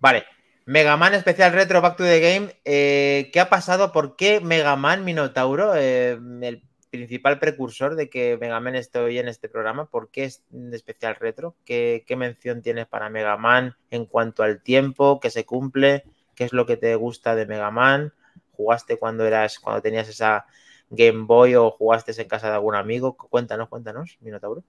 [0.00, 0.24] vale.
[0.68, 2.54] Megaman especial retro Back to the Game.
[2.66, 3.90] Eh, ¿Qué ha pasado?
[3.90, 5.74] ¿Por qué Megaman Minotauro?
[5.74, 9.86] el principal precursor de que Mega Man esté hoy en este programa.
[9.86, 11.56] ¿Por qué es de especial retro?
[11.64, 16.04] ¿Qué, mención tienes para Mega Man en cuanto al tiempo que se cumple?
[16.34, 18.12] ¿Qué es lo que te gusta de Mega Man?
[18.52, 20.44] ¿Jugaste cuando eras, cuando tenías esa
[20.90, 23.16] Game Boy o jugaste en casa de algún amigo?
[23.16, 24.62] Cuéntanos, cuéntanos, Minotauro.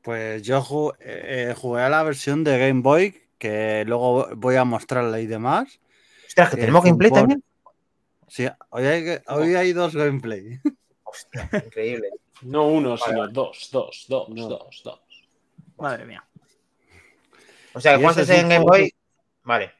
[0.00, 5.18] Pues yo eh, jugué, a la versión de Game Boy, que luego voy a mostrarla
[5.18, 5.80] y demás.
[6.28, 7.42] Ostras, que tenemos gameplay también.
[8.28, 10.60] Sí, hoy hay, hoy hay dos gameplay.
[11.66, 12.10] increíble.
[12.42, 15.00] No uno, sino dos, dos, dos, dos, dos.
[15.76, 16.24] Madre mía.
[17.74, 18.94] O sea, jugaste en Game Boy.
[19.42, 19.72] Vale.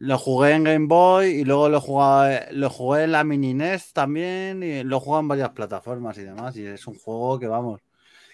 [0.00, 3.94] Lo jugué en Game Boy y luego lo jugué, lo jugué en la Mini NES
[3.94, 6.54] también y lo jugué en varias plataformas y demás.
[6.58, 7.80] Y es un juego que, vamos,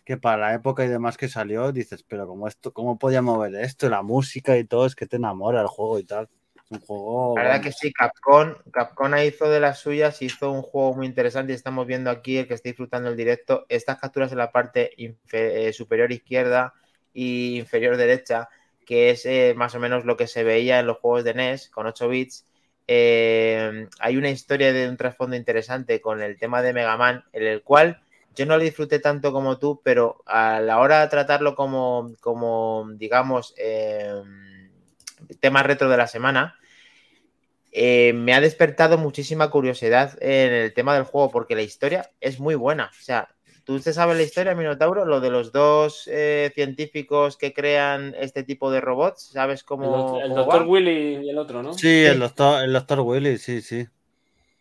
[0.04, 3.54] que para la época y demás que salió, dices, pero como esto, ¿cómo podía mover
[3.56, 3.88] esto?
[3.88, 6.28] La música y todo, es que te enamora el juego y tal.
[6.70, 7.34] Un juego.
[7.36, 11.52] La verdad que sí, Capcom, Capcom hizo de las suyas, hizo un juego muy interesante
[11.52, 13.66] y estamos viendo aquí el que está disfrutando el directo.
[13.68, 16.74] Estas capturas en la parte eh, superior izquierda
[17.12, 18.48] y inferior derecha,
[18.86, 21.70] que es eh, más o menos lo que se veía en los juegos de NES
[21.70, 22.46] con 8 bits.
[22.86, 27.46] Eh, hay una historia de un trasfondo interesante con el tema de Mega Man, en
[27.46, 28.03] el cual
[28.34, 32.88] yo no lo disfruté tanto como tú, pero a la hora de tratarlo como, como
[32.94, 33.54] digamos,
[35.40, 36.58] tema retro de la semana,
[37.76, 42.38] eh, me ha despertado muchísima curiosidad en el tema del juego, porque la historia es
[42.38, 42.84] muy buena.
[42.84, 45.04] O sea, ¿tú usted sabe la historia, Minotauro?
[45.04, 50.20] Lo de los dos eh, científicos que crean este tipo de robots, ¿sabes cómo?
[50.22, 51.74] El, doctor Willy y el otro, ¿no?
[51.74, 53.88] Sí, El, doctor, el doctor Willy, sí, sí.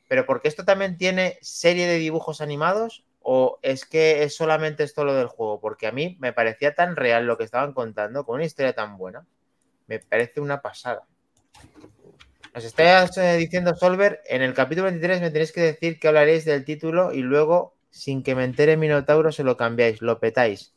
[0.08, 5.04] Pero porque esto también tiene serie de dibujos animados o es que es solamente esto
[5.04, 8.36] lo del juego, porque a mí me parecía tan real lo que estaban contando, con
[8.36, 9.26] una historia tan buena
[9.88, 11.04] me parece una pasada.
[12.54, 16.46] Nos estáis eh, diciendo Solver, en el capítulo 23 me tenéis que decir que hablaréis
[16.46, 20.74] del título y luego, sin que me entere Minotauro, se lo cambiáis, lo petáis.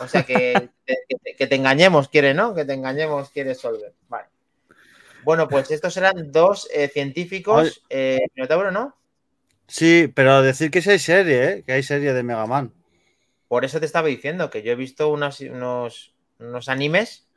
[0.00, 0.70] O sea que,
[1.38, 2.54] que, te engañemos, quiere, ¿no?
[2.54, 3.94] Que te engañemos, quiere Solver.
[4.08, 4.28] Vale.
[5.22, 7.84] Bueno, pues estos eran dos eh, científicos.
[7.90, 8.96] Eh, Minotauro, ¿no?
[9.70, 11.62] Sí, pero decir que sí hay serie, ¿eh?
[11.64, 12.72] Que hay serie de Mega Man.
[13.46, 17.28] Por eso te estaba diciendo que yo he visto unos, unos animes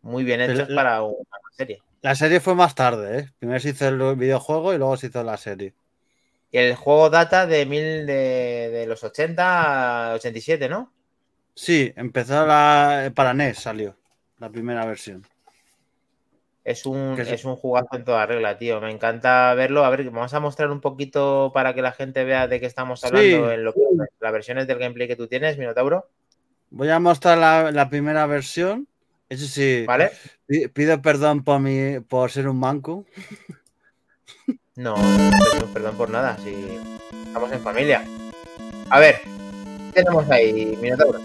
[0.00, 1.16] muy bien hechos para una
[1.56, 1.82] serie.
[2.00, 3.30] La serie fue más tarde, ¿eh?
[3.38, 5.74] Primero se hizo el videojuego y luego se hizo la serie.
[6.52, 10.92] Y el juego data de, mil, de, los 80 a 87, ¿no?
[11.54, 13.96] Sí, empezó la, para NES, salió
[14.38, 15.26] la primera versión.
[16.64, 18.80] Es un, es un jugazo en toda regla, tío.
[18.80, 19.84] Me encanta verlo.
[19.84, 23.02] A ver, vamos a mostrar un poquito para que la gente vea de qué estamos
[23.02, 23.74] hablando en lo,
[24.20, 26.08] las versiones del gameplay que tú tienes, Minotauro.
[26.70, 28.86] Voy a mostrar la, la primera versión
[29.32, 29.84] eso sí.
[29.86, 30.10] ¿Vale?
[30.74, 33.06] Pido perdón por, mi, por ser un manco.
[34.76, 36.36] No, no perdón por nada.
[36.44, 36.54] Si
[37.28, 38.04] estamos en familia.
[38.90, 39.22] A ver,
[39.94, 41.22] ¿qué tenemos ahí, Minotauro?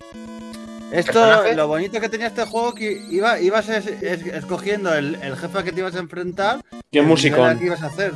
[0.91, 5.79] Esto, lo bonito que tenía este juego que iba, ibas escogiendo el, jefe que te
[5.79, 6.61] ibas a enfrentar.
[6.91, 7.57] ¿Qué música?
[7.57, 8.13] ¿Qué ibas a hacer?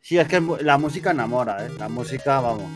[0.00, 1.70] Sí, es que la música enamora, ¿eh?
[1.78, 2.70] La música, vamos.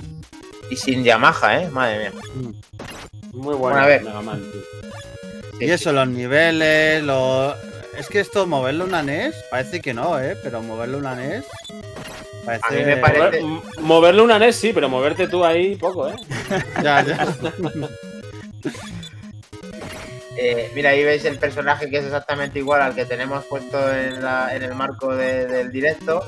[0.70, 1.68] Y sin Yamaha, ¿eh?
[1.70, 2.12] Madre mía.
[2.34, 3.36] Mm.
[3.36, 4.04] Muy bueno, a ver.
[5.60, 7.54] Y eso, los niveles, los...
[7.98, 10.36] Es que esto, moverlo una NES, parece que no, ¿eh?
[10.42, 11.44] Pero moverlo una NES...
[12.44, 12.64] Parece...
[12.66, 13.42] A mí me parece...
[13.80, 16.16] Moverlo una NES sí, pero moverte tú ahí poco, ¿eh?
[16.82, 17.26] ya, ya.
[20.36, 24.16] Eh, mira, ahí veis el personaje que es exactamente igual al que tenemos puesto en,
[24.62, 26.22] el marco del directo.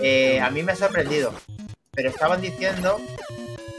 [0.00, 1.34] Eh, a mí me ha sorprendido,
[1.90, 2.98] pero estaban diciendo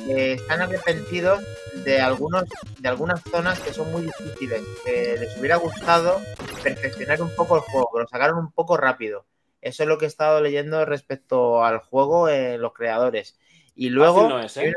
[0.06, 1.44] que están arrepentidos
[1.86, 2.44] de algunos
[2.80, 4.62] de algunas zonas que son muy difíciles.
[4.86, 6.22] Que les hubiera gustado
[6.62, 9.26] perfeccionar un poco el juego, que lo sacaron un poco rápido.
[9.60, 13.40] Eso es lo que he estado leyendo respecto al juego en los creadores.
[13.76, 14.30] Y luego.
[14.30, 14.74] No, es, ¿eh?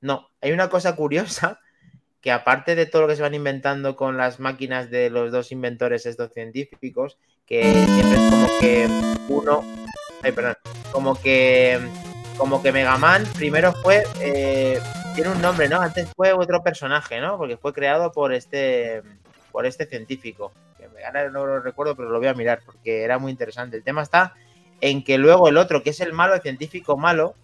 [0.00, 1.60] no, hay una cosa curiosa
[2.24, 5.52] que aparte de todo lo que se van inventando con las máquinas de los dos
[5.52, 8.88] inventores, estos científicos, que siempre es como que
[9.28, 9.64] uno
[10.24, 10.56] Ay, perdón.
[10.90, 11.78] Como que.
[12.38, 14.04] Como que Mega Man primero fue.
[14.20, 14.80] Eh,
[15.14, 15.80] tiene un nombre, ¿no?
[15.82, 17.36] Antes fue otro personaje, ¿no?
[17.36, 19.02] Porque fue creado por este.
[19.52, 20.52] Por este científico.
[20.78, 23.76] Que ahora no lo recuerdo, pero lo voy a mirar porque era muy interesante.
[23.76, 24.32] El tema está
[24.80, 27.34] en que luego el otro, que es el malo, el científico malo,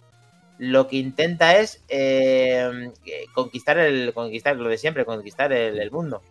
[0.61, 2.91] lo que intenta es eh,
[3.33, 6.21] conquistar el conquistar lo de siempre, conquistar el, mundo.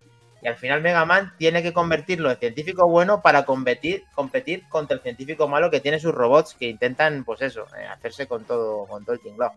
[0.40, 4.94] Y al final Mega Man tiene que convertirlo en científico bueno para competir, competir contra
[4.94, 8.86] el científico malo que tiene sus robots que intentan, pues eso, eh, hacerse con todo,
[8.86, 9.50] con todo el tinglao.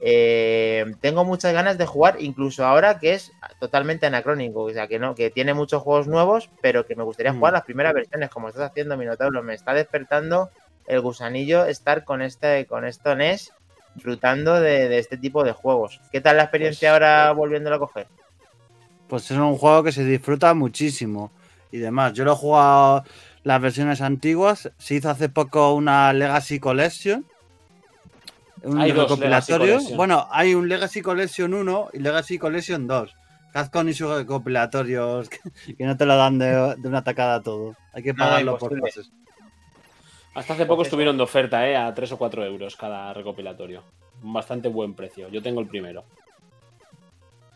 [0.00, 3.30] Eh, tengo muchas ganas de jugar, incluso ahora que es
[3.60, 7.32] totalmente anacrónico, o sea que no, que tiene muchos juegos nuevos, pero que me gustaría
[7.32, 7.58] jugar mm.
[7.58, 9.40] las primeras versiones, como estás haciendo Minotauro.
[9.44, 10.50] Me está despertando
[10.88, 13.52] el gusanillo estar con este, con esto NES
[13.94, 16.00] disfrutando de, este tipo de juegos.
[16.12, 18.06] ¿Qué tal la experiencia pues, ahora eh, volviéndolo a coger?
[19.08, 21.32] Pues es un juego que se disfruta muchísimo
[21.72, 22.12] y demás.
[22.12, 23.04] Yo lo he jugado
[23.42, 24.70] las versiones antiguas.
[24.78, 27.26] Se hizo hace poco una Legacy Collection.
[28.62, 29.80] Un hay recopilatorio.
[29.96, 33.16] bueno, hay un Legacy Collection 1 y Legacy Collection 2.
[33.52, 35.28] Capcom y sus recopilatorios
[35.78, 37.74] que, no te lo dan de, una tacada todo.
[37.92, 39.10] Hay que pagarlo por cosas.
[40.34, 41.76] Hasta hace poco estuvieron de oferta, ¿eh?
[41.76, 43.82] A 3 o 4 euros cada recopilatorio.
[44.22, 45.28] Bastante buen precio.
[45.28, 46.04] Yo tengo el primero.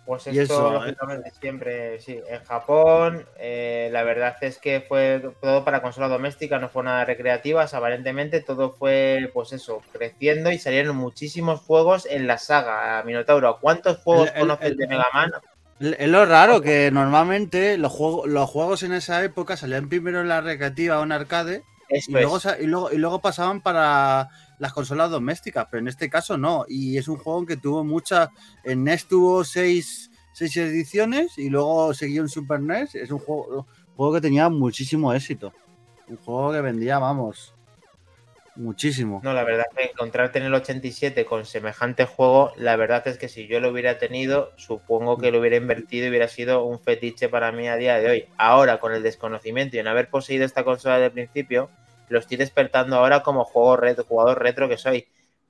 [0.07, 0.73] Pues esto, ¿eh?
[0.73, 2.21] lógicamente, siempre, sí.
[2.29, 7.07] En Japón, eh, la verdad es que fue todo para consola doméstica, no fue nada
[7.07, 7.73] recreativas.
[7.73, 13.59] Aparentemente, todo fue, pues eso, creciendo y salieron muchísimos juegos en la saga Minotauro.
[13.61, 15.33] ¿Cuántos juegos conoces de Mega Man?
[15.81, 20.29] Es lo raro que normalmente los juegos, los juegos en esa época salían primero en
[20.29, 21.63] la recreativa o en arcade
[22.07, 22.12] y,
[22.66, 26.65] luego, y, luego, pasaban para las consolas domésticas, pero en este caso no.
[26.69, 28.29] Y es un juego que tuvo muchas.
[28.65, 32.95] En NES tuvo seis, ediciones y luego siguió en Super NES.
[32.95, 33.66] Es un juego,
[33.97, 35.53] juego que tenía muchísimo éxito.
[36.09, 37.55] Un juego que vendía, vamos,
[38.57, 39.21] muchísimo.
[39.25, 43.19] No, la verdad es que encontrarte en el 87 con semejante juego, la verdad es
[43.19, 46.81] que si yo lo hubiera tenido, supongo que lo hubiera invertido y hubiera sido un
[46.81, 48.29] fetiche para mí a día de hoy.
[48.37, 51.71] Ahora, con el desconocimiento y en haber poseído esta consola de principio,
[52.09, 55.06] lo estoy despertando ahora como juego retro, jugador retro que soy.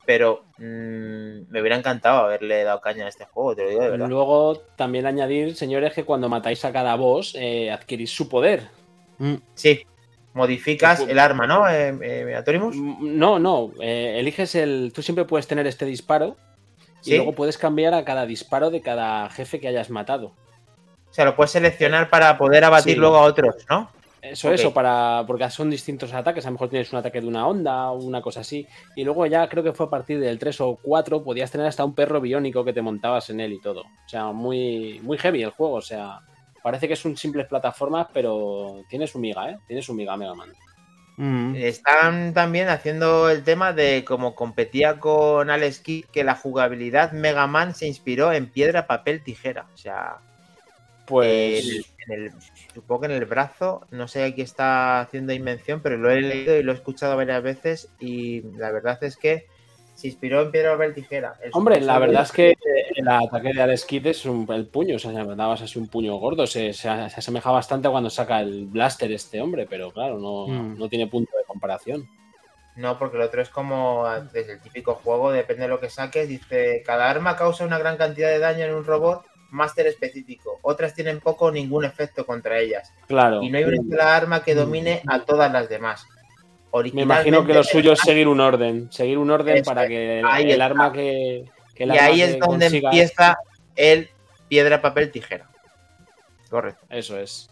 [0.06, 3.90] Pero mm, me hubiera encantado haberle dado caña a este juego, te lo digo de
[3.90, 4.08] verdad.
[4.08, 8.68] Luego también añadir, señores, que cuando matáis a cada boss eh, adquirís su poder.
[9.18, 9.36] Mm.
[9.54, 9.86] Sí,
[10.34, 14.92] modificas el arma, ¿no, eh, eh mm, No, no, eh, eliges el...
[14.94, 16.36] Tú siempre puedes tener este disparo
[17.04, 20.34] y luego puedes cambiar a cada disparo de cada jefe que hayas matado.
[21.10, 23.90] O sea, lo puedes seleccionar para poder abatir luego a otros, ¿no?
[24.24, 25.24] Eso, eso, para.
[25.26, 26.46] Porque son distintos ataques.
[26.46, 28.66] A lo mejor tienes un ataque de una onda o una cosa así.
[28.96, 31.22] Y luego ya creo que fue a partir del 3 o 4.
[31.22, 33.82] Podías tener hasta un perro biónico que te montabas en él y todo.
[33.82, 35.74] O sea, muy, muy heavy el juego.
[35.74, 36.20] O sea,
[36.62, 39.58] parece que es un simple plataforma, pero tiene su miga, ¿eh?
[39.66, 40.52] Tiene su miga Mega Man.
[41.16, 41.54] Mm.
[41.56, 47.46] Están también haciendo el tema de como competía con Alex Kidd, que la jugabilidad Mega
[47.46, 49.66] Man se inspiró en piedra, papel, tijera.
[49.74, 50.18] O sea,
[51.06, 52.32] pues en el,
[52.72, 56.56] supongo que en el brazo, no sé aquí está haciendo invención, pero lo he leído
[56.56, 59.46] y lo he escuchado varias veces y la verdad es que
[59.94, 61.34] se inspiró en piedra, papel, tijera.
[61.52, 62.54] Hombre, la verdad es que
[62.96, 66.46] el ataque de Alex Kidd es el puño, o sea, dabas así un puño gordo,
[66.46, 70.78] se, asemeja bastante a cuando saca el blaster este hombre, pero claro, no, mm.
[70.78, 72.08] no tiene punto de comparación.
[72.76, 76.28] No, porque el otro es como desde el típico juego, depende de lo que saques,
[76.28, 79.24] dice, cada arma causa una gran cantidad de daño en un robot
[79.54, 80.58] máster específico.
[80.62, 82.92] Otras tienen poco o ningún efecto contra ellas.
[83.06, 83.42] Claro.
[83.42, 86.06] Y no hay una sola arma que domine a todas las demás.
[86.92, 88.90] Me imagino que lo suyo es seguir un orden.
[88.90, 91.44] Seguir un orden para que el, arma que.
[91.76, 93.38] y ahí es donde empieza
[93.76, 94.10] el
[94.48, 95.48] piedra, papel, tijera.
[96.50, 96.84] Correcto.
[96.90, 97.48] Eso es.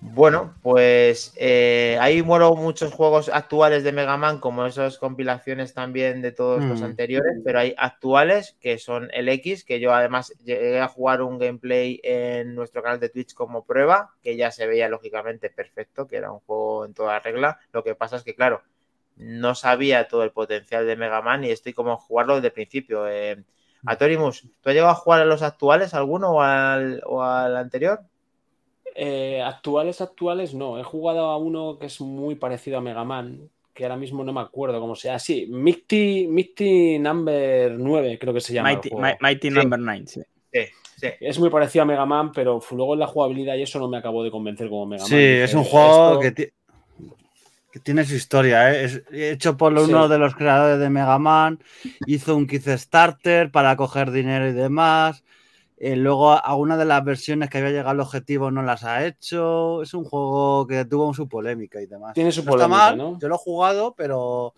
[0.00, 6.22] Bueno, pues eh, ahí muero muchos juegos actuales de Mega Man, como esas compilaciones también
[6.22, 6.84] de todos los mm.
[6.84, 11.38] anteriores, pero hay actuales que son el X, que yo además llegué a jugar un
[11.38, 16.16] gameplay en nuestro canal de Twitch como prueba, que ya se veía lógicamente perfecto, que
[16.16, 17.58] era un juego en toda regla.
[17.72, 18.62] Lo que pasa es que, claro,
[19.16, 22.52] no sabía todo el potencial de Mega Man y estoy como a jugarlo desde el
[22.52, 23.08] principio.
[23.08, 23.42] Eh,
[23.84, 28.00] Atorimus, ¿tú has llegado a jugar a los actuales alguno o al, o al anterior?
[28.94, 30.78] Eh, actuales, actuales, no.
[30.78, 34.32] He jugado a uno que es muy parecido a Mega Man, que ahora mismo no
[34.32, 35.18] me acuerdo cómo sea.
[35.18, 38.80] Sí, Mighty, Number 9, creo que se llama.
[39.20, 40.20] Mighty, Number 9, sí.
[41.20, 43.98] Es muy parecido a Mega Man, pero luego en la jugabilidad y eso no me
[43.98, 45.08] acabó de convencer como Mega Man.
[45.08, 46.52] Sí, es un juego que,
[47.84, 48.72] tiene su historia.
[48.72, 48.84] ¿eh?
[48.84, 51.60] Es hecho por uno de los creadores de Mega Man.
[52.06, 55.22] Hizo un Starter para coger dinero y demás
[55.80, 59.82] Eh, luego, alguna de las versiones que había llegado al objetivo no las ha hecho.
[59.82, 62.14] Es un juego que tuvo su polémica y demás.
[62.14, 63.18] Tiene su polémica, ¿no?
[63.18, 64.54] Yo lo he jugado, pero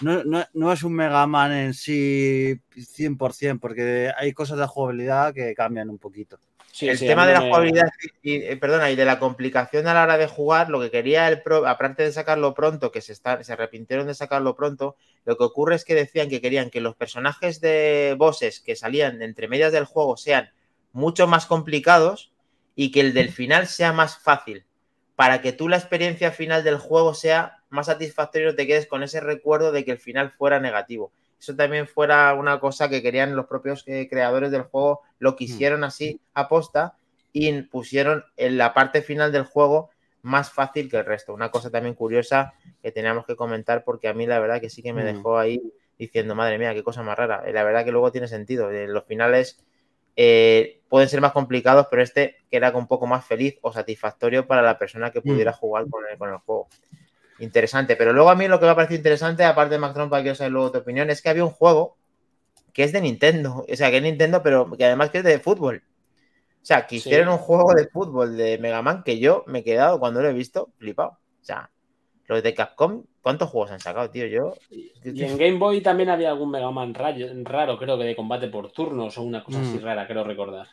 [0.00, 5.90] no, es un Mega Man en sí 100%, porque hay cosas de jugabilidad que cambian
[5.90, 6.38] un poquito.
[6.80, 7.90] El tema de la jugabilidad
[8.22, 11.28] y, eh, perdona, y de la complicación a la hora de jugar, lo que quería
[11.28, 15.36] el Pro, aparte de sacarlo pronto, que se, está, se arrepintieron de sacarlo pronto, lo
[15.36, 19.48] que ocurre es que decían que querían que los personajes de bosses que salían entre
[19.48, 20.50] medias del juego sean
[20.92, 22.32] mucho más complicados
[22.74, 24.64] y que el del final sea más fácil,
[25.14, 29.20] para que tú la experiencia final del juego sea más satisfactorio te quedes con ese
[29.20, 31.12] recuerdo de que el final fuera negativo.
[31.42, 35.80] Eso también fuera una cosa que querían los propios eh, creadores del juego, lo quisieron
[35.80, 35.84] mm.
[35.84, 36.94] así aposta
[37.32, 39.90] y pusieron en la parte final del juego
[40.22, 41.34] más fácil que el resto.
[41.34, 44.84] Una cosa también curiosa que teníamos que comentar porque a mí la verdad que sí
[44.84, 45.16] que me mm.
[45.16, 45.60] dejó ahí
[45.98, 47.42] diciendo, madre mía, qué cosa más rara.
[47.50, 48.70] La verdad que luego tiene sentido.
[48.70, 49.58] Eh, los finales
[50.14, 54.62] eh, pueden ser más complicados, pero este queda un poco más feliz o satisfactorio para
[54.62, 55.56] la persona que pudiera mm.
[55.56, 56.68] jugar con con el juego
[57.44, 57.96] interesante.
[57.96, 60.34] Pero luego a mí lo que me ha parecido interesante, aparte de Mac Trompa, quiero
[60.34, 61.96] saber luego tu opinión, es que había un juego
[62.72, 63.64] que es de Nintendo.
[63.70, 65.82] O sea, que es Nintendo, pero que además que es de fútbol.
[66.62, 69.64] O sea, que hicieron un juego de fútbol de Mega Man que yo me he
[69.64, 71.10] quedado cuando lo he visto flipado.
[71.10, 71.70] O sea,
[72.26, 74.26] los de Capcom, ¿cuántos juegos han sacado, tío?
[74.26, 74.54] Yo.
[74.70, 78.70] Y en Game Boy también había algún Mega Man raro, creo que de combate por
[78.70, 79.82] turnos o una cosa así mm.
[79.82, 80.68] rara, creo recordar.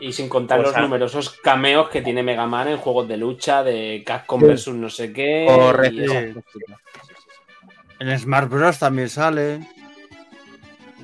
[0.00, 4.02] Y sin contar los numerosos cameos que tiene Mega Man en juegos de lucha, de
[4.06, 5.46] Capcom vs no sé qué.
[5.48, 6.42] Correcto.
[7.98, 8.78] En Smart Bros.
[8.78, 9.60] también sale.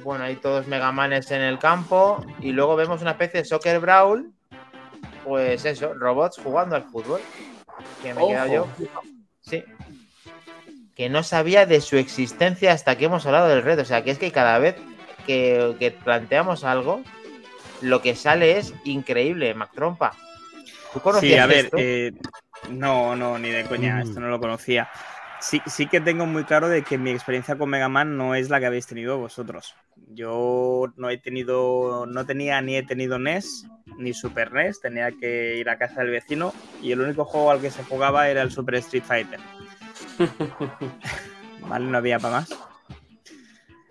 [0.05, 2.25] Bueno, hay todos Mega Manes en el campo.
[2.41, 4.31] Y luego vemos una especie de Soccer Brawl.
[5.25, 7.21] Pues eso, robots jugando al fútbol.
[8.03, 8.69] Que me he quedado yo.
[9.41, 9.65] Sí.
[10.95, 13.83] Que no sabía de su existencia hasta que hemos hablado del reto.
[13.83, 14.77] O sea, que es que cada vez
[15.27, 17.03] que, que planteamos algo,
[17.85, 20.13] lo que sale es increíble, Mac Trompa.
[20.93, 22.13] ¿Tú conocías sí, a ver, eh,
[22.71, 24.01] no, no, ni de coña, mm.
[24.01, 24.89] esto no lo conocía.
[25.41, 28.49] Sí, sí que tengo muy claro de que mi experiencia con Mega Man no es
[28.49, 29.75] la que habéis tenido vosotros.
[30.09, 33.67] Yo no he tenido, no tenía ni he tenido NES
[33.99, 37.61] ni Super NES, tenía que ir a casa del vecino y el único juego al
[37.61, 39.41] que se jugaba era el Super Street Fighter.
[41.69, 42.49] vale, no había para más.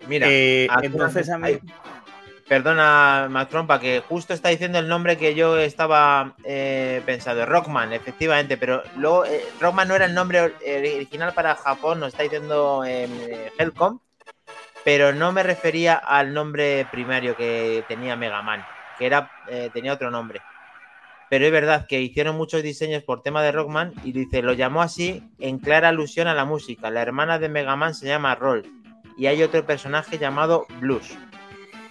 [0.08, 1.58] Mira, eh, entonces a mí
[2.48, 8.56] perdona, Trompa, que justo está diciendo el nombre que yo estaba eh, pensando, Rockman, efectivamente,
[8.56, 13.10] pero luego eh, Rockman no era el nombre original para Japón, nos está diciendo em,
[13.58, 13.98] Helcom,
[14.84, 18.64] pero no me refería al nombre primario que tenía Mega Man,
[18.98, 20.42] que era, eh, tenía otro nombre.
[21.30, 24.82] Pero es verdad que hicieron muchos diseños por tema de Rockman y dice, lo llamó
[24.82, 26.90] así en clara alusión a la música.
[26.90, 28.70] La hermana de Mega Man se llama Roll
[29.16, 31.16] y hay otro personaje llamado Blues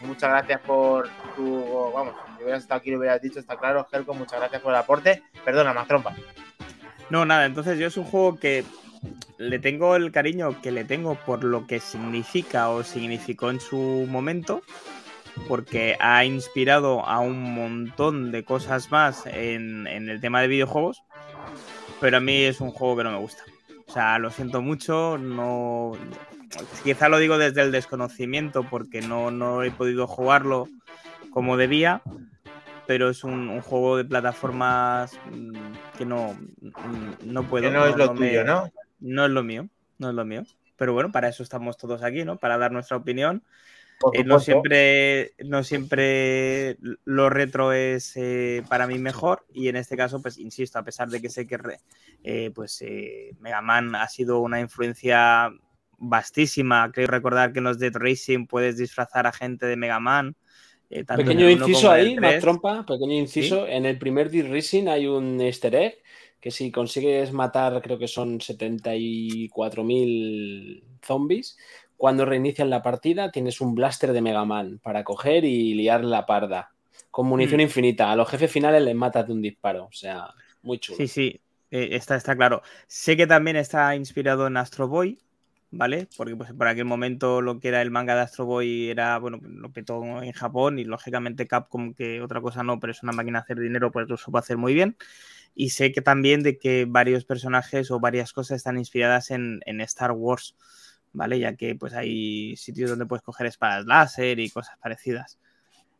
[0.04, 1.92] muchas gracias por tu.
[1.94, 4.80] Vamos, si hubieras estado aquí lo hubieras dicho, está claro, Helco, muchas gracias por el
[4.80, 5.24] aporte.
[5.44, 6.16] Perdona, más trompa.
[7.10, 8.64] No, nada, entonces yo es un juego que
[9.38, 14.08] le tengo el cariño que le tengo por lo que significa o significó en su
[14.10, 14.62] momento,
[15.48, 21.04] porque ha inspirado a un montón de cosas más en, en el tema de videojuegos,
[22.00, 23.44] pero a mí es un juego que no me gusta.
[23.88, 25.92] O sea, lo siento mucho, no,
[26.84, 30.68] quizá lo digo desde el desconocimiento porque no, he podido jugarlo
[31.32, 32.02] como debía,
[32.88, 37.72] pero es un, juego de plataformas mm, que no, mm, no puedo.
[37.72, 38.72] no, es lo tuyo, ¿no?
[39.00, 39.68] No es lo mío,
[39.98, 40.44] no es lo mío.
[40.76, 42.38] Pero bueno, para eso estamos todos aquí, ¿no?
[42.38, 43.44] Para dar nuestra opinión.
[44.12, 49.96] Eh, no, siempre, no siempre lo retro es eh, para mí mejor y en este
[49.96, 51.58] caso, pues insisto, a pesar de que sé que
[52.24, 52.84] eh, pues
[53.40, 55.54] Mega Man ha sido una influencia
[55.98, 56.91] vastísima.
[56.91, 60.36] Creo recordar que en los Dead Racing puedes disfrazar a gente de Mega Man.
[60.90, 63.68] Eh, pequeño inciso ahí, más trompa, pequeño inciso.
[63.68, 65.98] En el primer Dead Racing hay un easter egg
[66.40, 71.57] que si consigues matar, creo que son 74.000 zombies,
[71.95, 76.26] cuando reinician la partida tienes un blaster de Mega Man para coger y liar la
[76.26, 76.74] parda.
[77.10, 77.61] Con munición hmm.
[77.61, 78.11] infinita.
[78.11, 79.86] A los jefes finales les matas de un disparo.
[79.86, 80.34] O sea,
[80.64, 80.98] muy chulo.
[80.98, 81.40] Sí, sí.
[81.72, 82.61] Eh, está, está claro.
[82.88, 85.18] Sé que también está inspirado en Astro Boy,
[85.74, 86.08] ¿vale?
[86.16, 89.40] Porque pues, por aquel momento lo que era el manga de Astro Boy era, bueno,
[89.44, 93.40] lo petó en Japón y lógicamente Capcom, que otra cosa no, pero es una máquina
[93.40, 94.95] de hacer dinero, pues lo supo hacer muy bien.
[95.56, 100.12] Y sé que también de que varios personajes o varias cosas están inspiradas en, Star
[100.12, 100.56] Wars,
[101.12, 101.40] ¿vale?
[101.40, 105.40] Ya que pues hay sitios donde puedes coger espadas láser y cosas parecidas.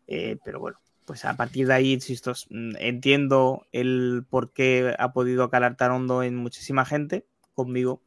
[0.08, 2.34] Eh, pero bueno, pues a partir de ahí, insisto,
[2.80, 7.26] entiendo el por qué ha podido calar tan hondo en muchísima gente.
[7.56, 8.02] Conmigo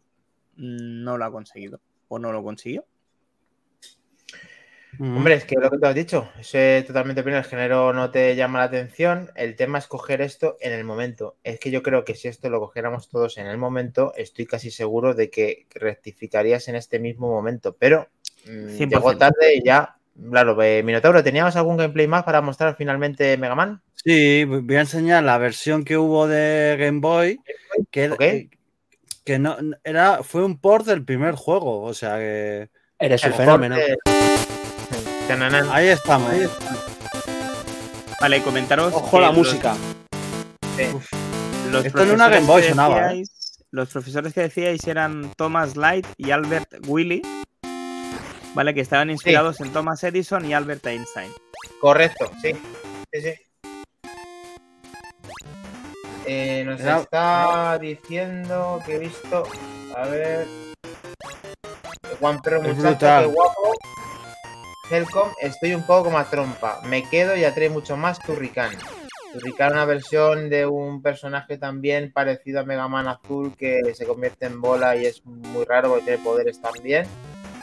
[0.57, 2.85] no lo ha conseguido o no lo consiguió.
[4.99, 8.35] Hombre, es que lo que te has dicho, es totalmente bien, el género no te
[8.35, 11.37] llama la atención, el tema es coger esto en el momento.
[11.45, 14.71] Es que yo creo que si esto lo cogiéramos todos en el momento, estoy casi
[14.71, 18.09] seguro de que rectificarías en este mismo momento, pero
[18.47, 19.99] mm, llegó tarde y ya,
[20.31, 23.83] claro, eh, Minotauro, ¿teníamos algún gameplay más para mostrar finalmente Mega Man?
[23.95, 27.41] Sí, voy a enseñar la versión que hubo de Game Boy,
[27.91, 28.49] que,
[29.27, 32.71] que no, era, fue un port del primer juego, o sea que...
[32.99, 33.77] Eres un fenómeno.
[35.73, 36.33] Ahí estamos.
[38.21, 38.95] Vale, comentaros.
[38.95, 39.77] Ojo la música.
[40.79, 43.13] Esto en una Game Boy sonaba.
[43.13, 43.25] ¿eh?
[43.73, 47.21] Los profesores que decíais eran Thomas Light y Albert Willy.
[48.55, 51.33] Vale, que estaban inspirados en Thomas Edison y Albert Einstein.
[51.81, 52.53] Correcto, sí.
[53.13, 53.46] Sí, sí.
[56.27, 59.45] Eh, nos está diciendo que he visto.
[59.95, 60.47] A ver.
[62.19, 63.75] Juan Pero muchacho, qué guapo.
[64.91, 66.81] Helcom, estoy un poco como a trompa.
[66.85, 68.73] Me quedo y atrae mucho más Turrican.
[69.33, 74.47] Turrican, una versión de un personaje también parecido a Mega Man Azul que se convierte
[74.47, 77.07] en bola y es muy raro porque tiene poderes también.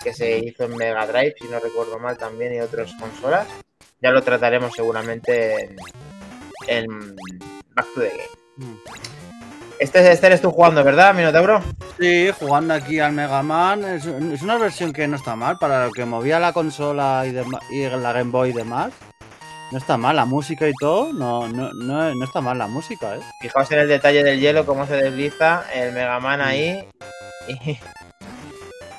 [0.04, 3.48] Que se hizo en Mega Drive, si no recuerdo mal, también y otras consolas.
[4.02, 5.76] Ya lo trataremos seguramente
[6.68, 7.16] en,
[7.74, 8.43] Back to the Game.
[9.80, 11.62] Este, este eres tú jugando, ¿verdad, Minotauro?
[12.00, 13.84] Sí, jugando aquí al Mega Man.
[13.84, 18.14] Es, una versión que no está mal para lo que movía la consola y, la
[18.14, 18.94] Game Boy y demás.
[19.72, 23.22] No está mal, la música y todo, no, no, no, está mal la música, ¿eh?
[23.42, 26.88] Fijaos en el detalle del hielo, cómo se desliza el Mega Man ahí.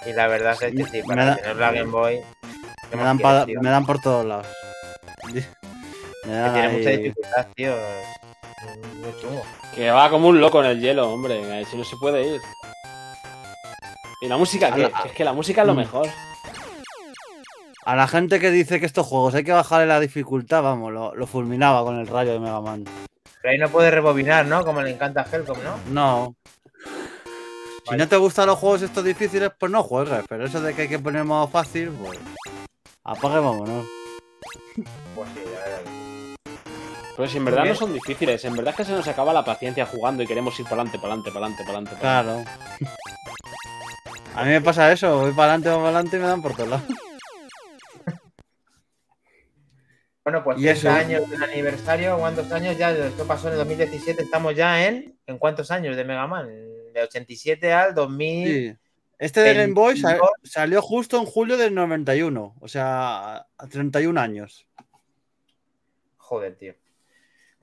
[0.07, 2.21] Y, la verdad es que sí, para tener la Game Boy.
[2.93, 4.47] Me dan, me dan, por todos lados.
[6.27, 7.75] Me tiene mucha dificultad, tío.
[9.75, 11.65] Que va como un loco en el hielo, hombre.
[11.67, 12.41] Si no se puede ir.
[14.21, 14.75] Y la música,
[15.05, 15.77] es que la música es lo mm.
[15.77, 16.09] mejor.
[17.85, 21.27] A la gente que dice que estos juegos hay que bajarle la dificultad, vamos, lo,
[21.27, 22.85] fulminaba con el rayo de Mega Man.
[23.43, 24.65] Pero ahí no puede rebobinar, ¿no?
[24.65, 25.79] Como le encanta a Helcom, ¿no?
[25.91, 26.37] No.
[27.87, 30.25] Si no te gustan los juegos estos difíciles, pues no juegues.
[30.27, 32.19] Pero eso de que hay que poner modo fácil, pues.
[33.03, 33.85] Apague, vámonos.
[35.15, 36.04] Pues sí, ya verás.
[37.17, 39.45] Pero si en verdad no son difíciles, en verdad es que se nos acaba la
[39.45, 42.49] paciencia jugando y queremos ir para adelante, para adelante, para adelante, para adelante.
[42.81, 43.05] Claro.
[44.35, 46.57] A mí me pasa eso, voy para adelante, voy para adelante y me dan por
[46.57, 46.87] todos lados.
[50.25, 52.91] Bueno, pues 30 años del aniversario, ¿cuántos años ya?
[52.91, 55.17] Esto pasó en el 2017, estamos ya en.
[55.27, 56.49] ¿En cuántos años de Mega Man?
[56.95, 58.49] De 87 al 2000.
[58.49, 58.77] Sí.
[59.19, 60.03] Este de Game Boy
[60.43, 64.67] salió justo en julio del 91, o sea, a 31 años.
[66.17, 66.75] Joder, tío.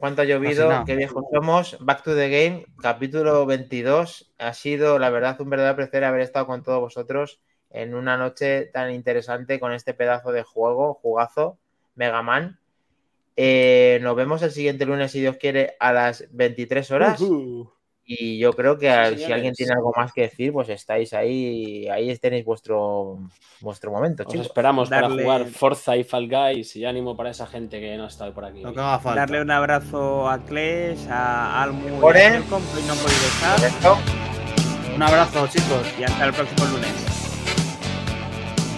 [0.01, 0.83] ¿Cuánto ha llovido?
[0.87, 1.77] Qué viejos somos.
[1.79, 4.33] Back to the Game, capítulo 22.
[4.39, 8.65] Ha sido, la verdad, un verdadero placer haber estado con todos vosotros en una noche
[8.73, 11.59] tan interesante con este pedazo de juego, jugazo,
[11.93, 12.59] Mega Man.
[13.35, 17.21] Eh, nos vemos el siguiente lunes, si Dios quiere, a las 23 horas.
[18.03, 22.15] Y yo creo que si alguien tiene algo más que decir, pues estáis ahí, ahí
[22.17, 23.19] tenéis vuestro,
[23.61, 27.79] vuestro momento, Os esperamos para jugar Forza y Fall Guys y ánimo para esa gente
[27.79, 28.63] que no está por aquí.
[28.63, 33.97] Darle un abrazo a Clash, a Almu y a no
[34.95, 35.87] Un abrazo, chicos.
[35.99, 37.11] Y hasta el próximo lunes.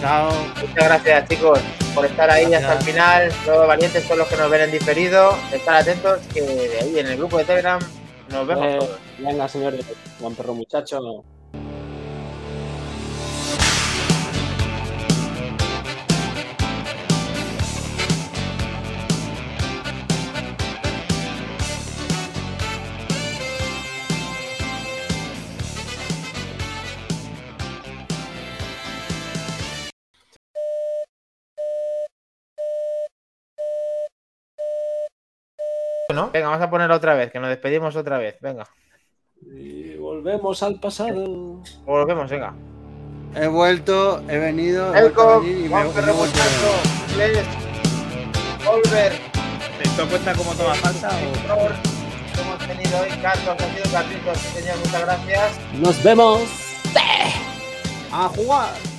[0.00, 0.30] Chao.
[0.60, 1.60] Muchas gracias, chicos,
[1.94, 3.32] por estar ahí hasta el final.
[3.46, 5.34] Todos valientes, todos los que nos ven en diferido.
[5.52, 7.80] Estar atentos que de ahí en el grupo de Telegram
[8.34, 8.66] nos vemos.
[8.66, 8.88] Eh,
[9.18, 9.86] venga, señores,
[10.20, 11.24] Juan Perro Muchacho.
[36.32, 38.36] Venga, vamos a ponerlo otra vez, que nos despedimos otra vez.
[38.40, 38.66] Venga.
[39.42, 41.62] Y volvemos al pasado.
[41.84, 42.54] Volvemos, venga.
[43.34, 44.94] He vuelto, he venido.
[44.94, 46.40] he vuelto y me, he vuelto
[48.64, 49.12] Volver.
[49.82, 51.10] ¿Esto cuenta como toma falsa
[51.50, 51.68] o.?
[52.40, 55.60] Hemos tenido hoy Carlos, ha sido Carlitos, señor, muchas gracias.
[55.74, 56.42] Nos vemos.
[58.12, 58.93] A jugar.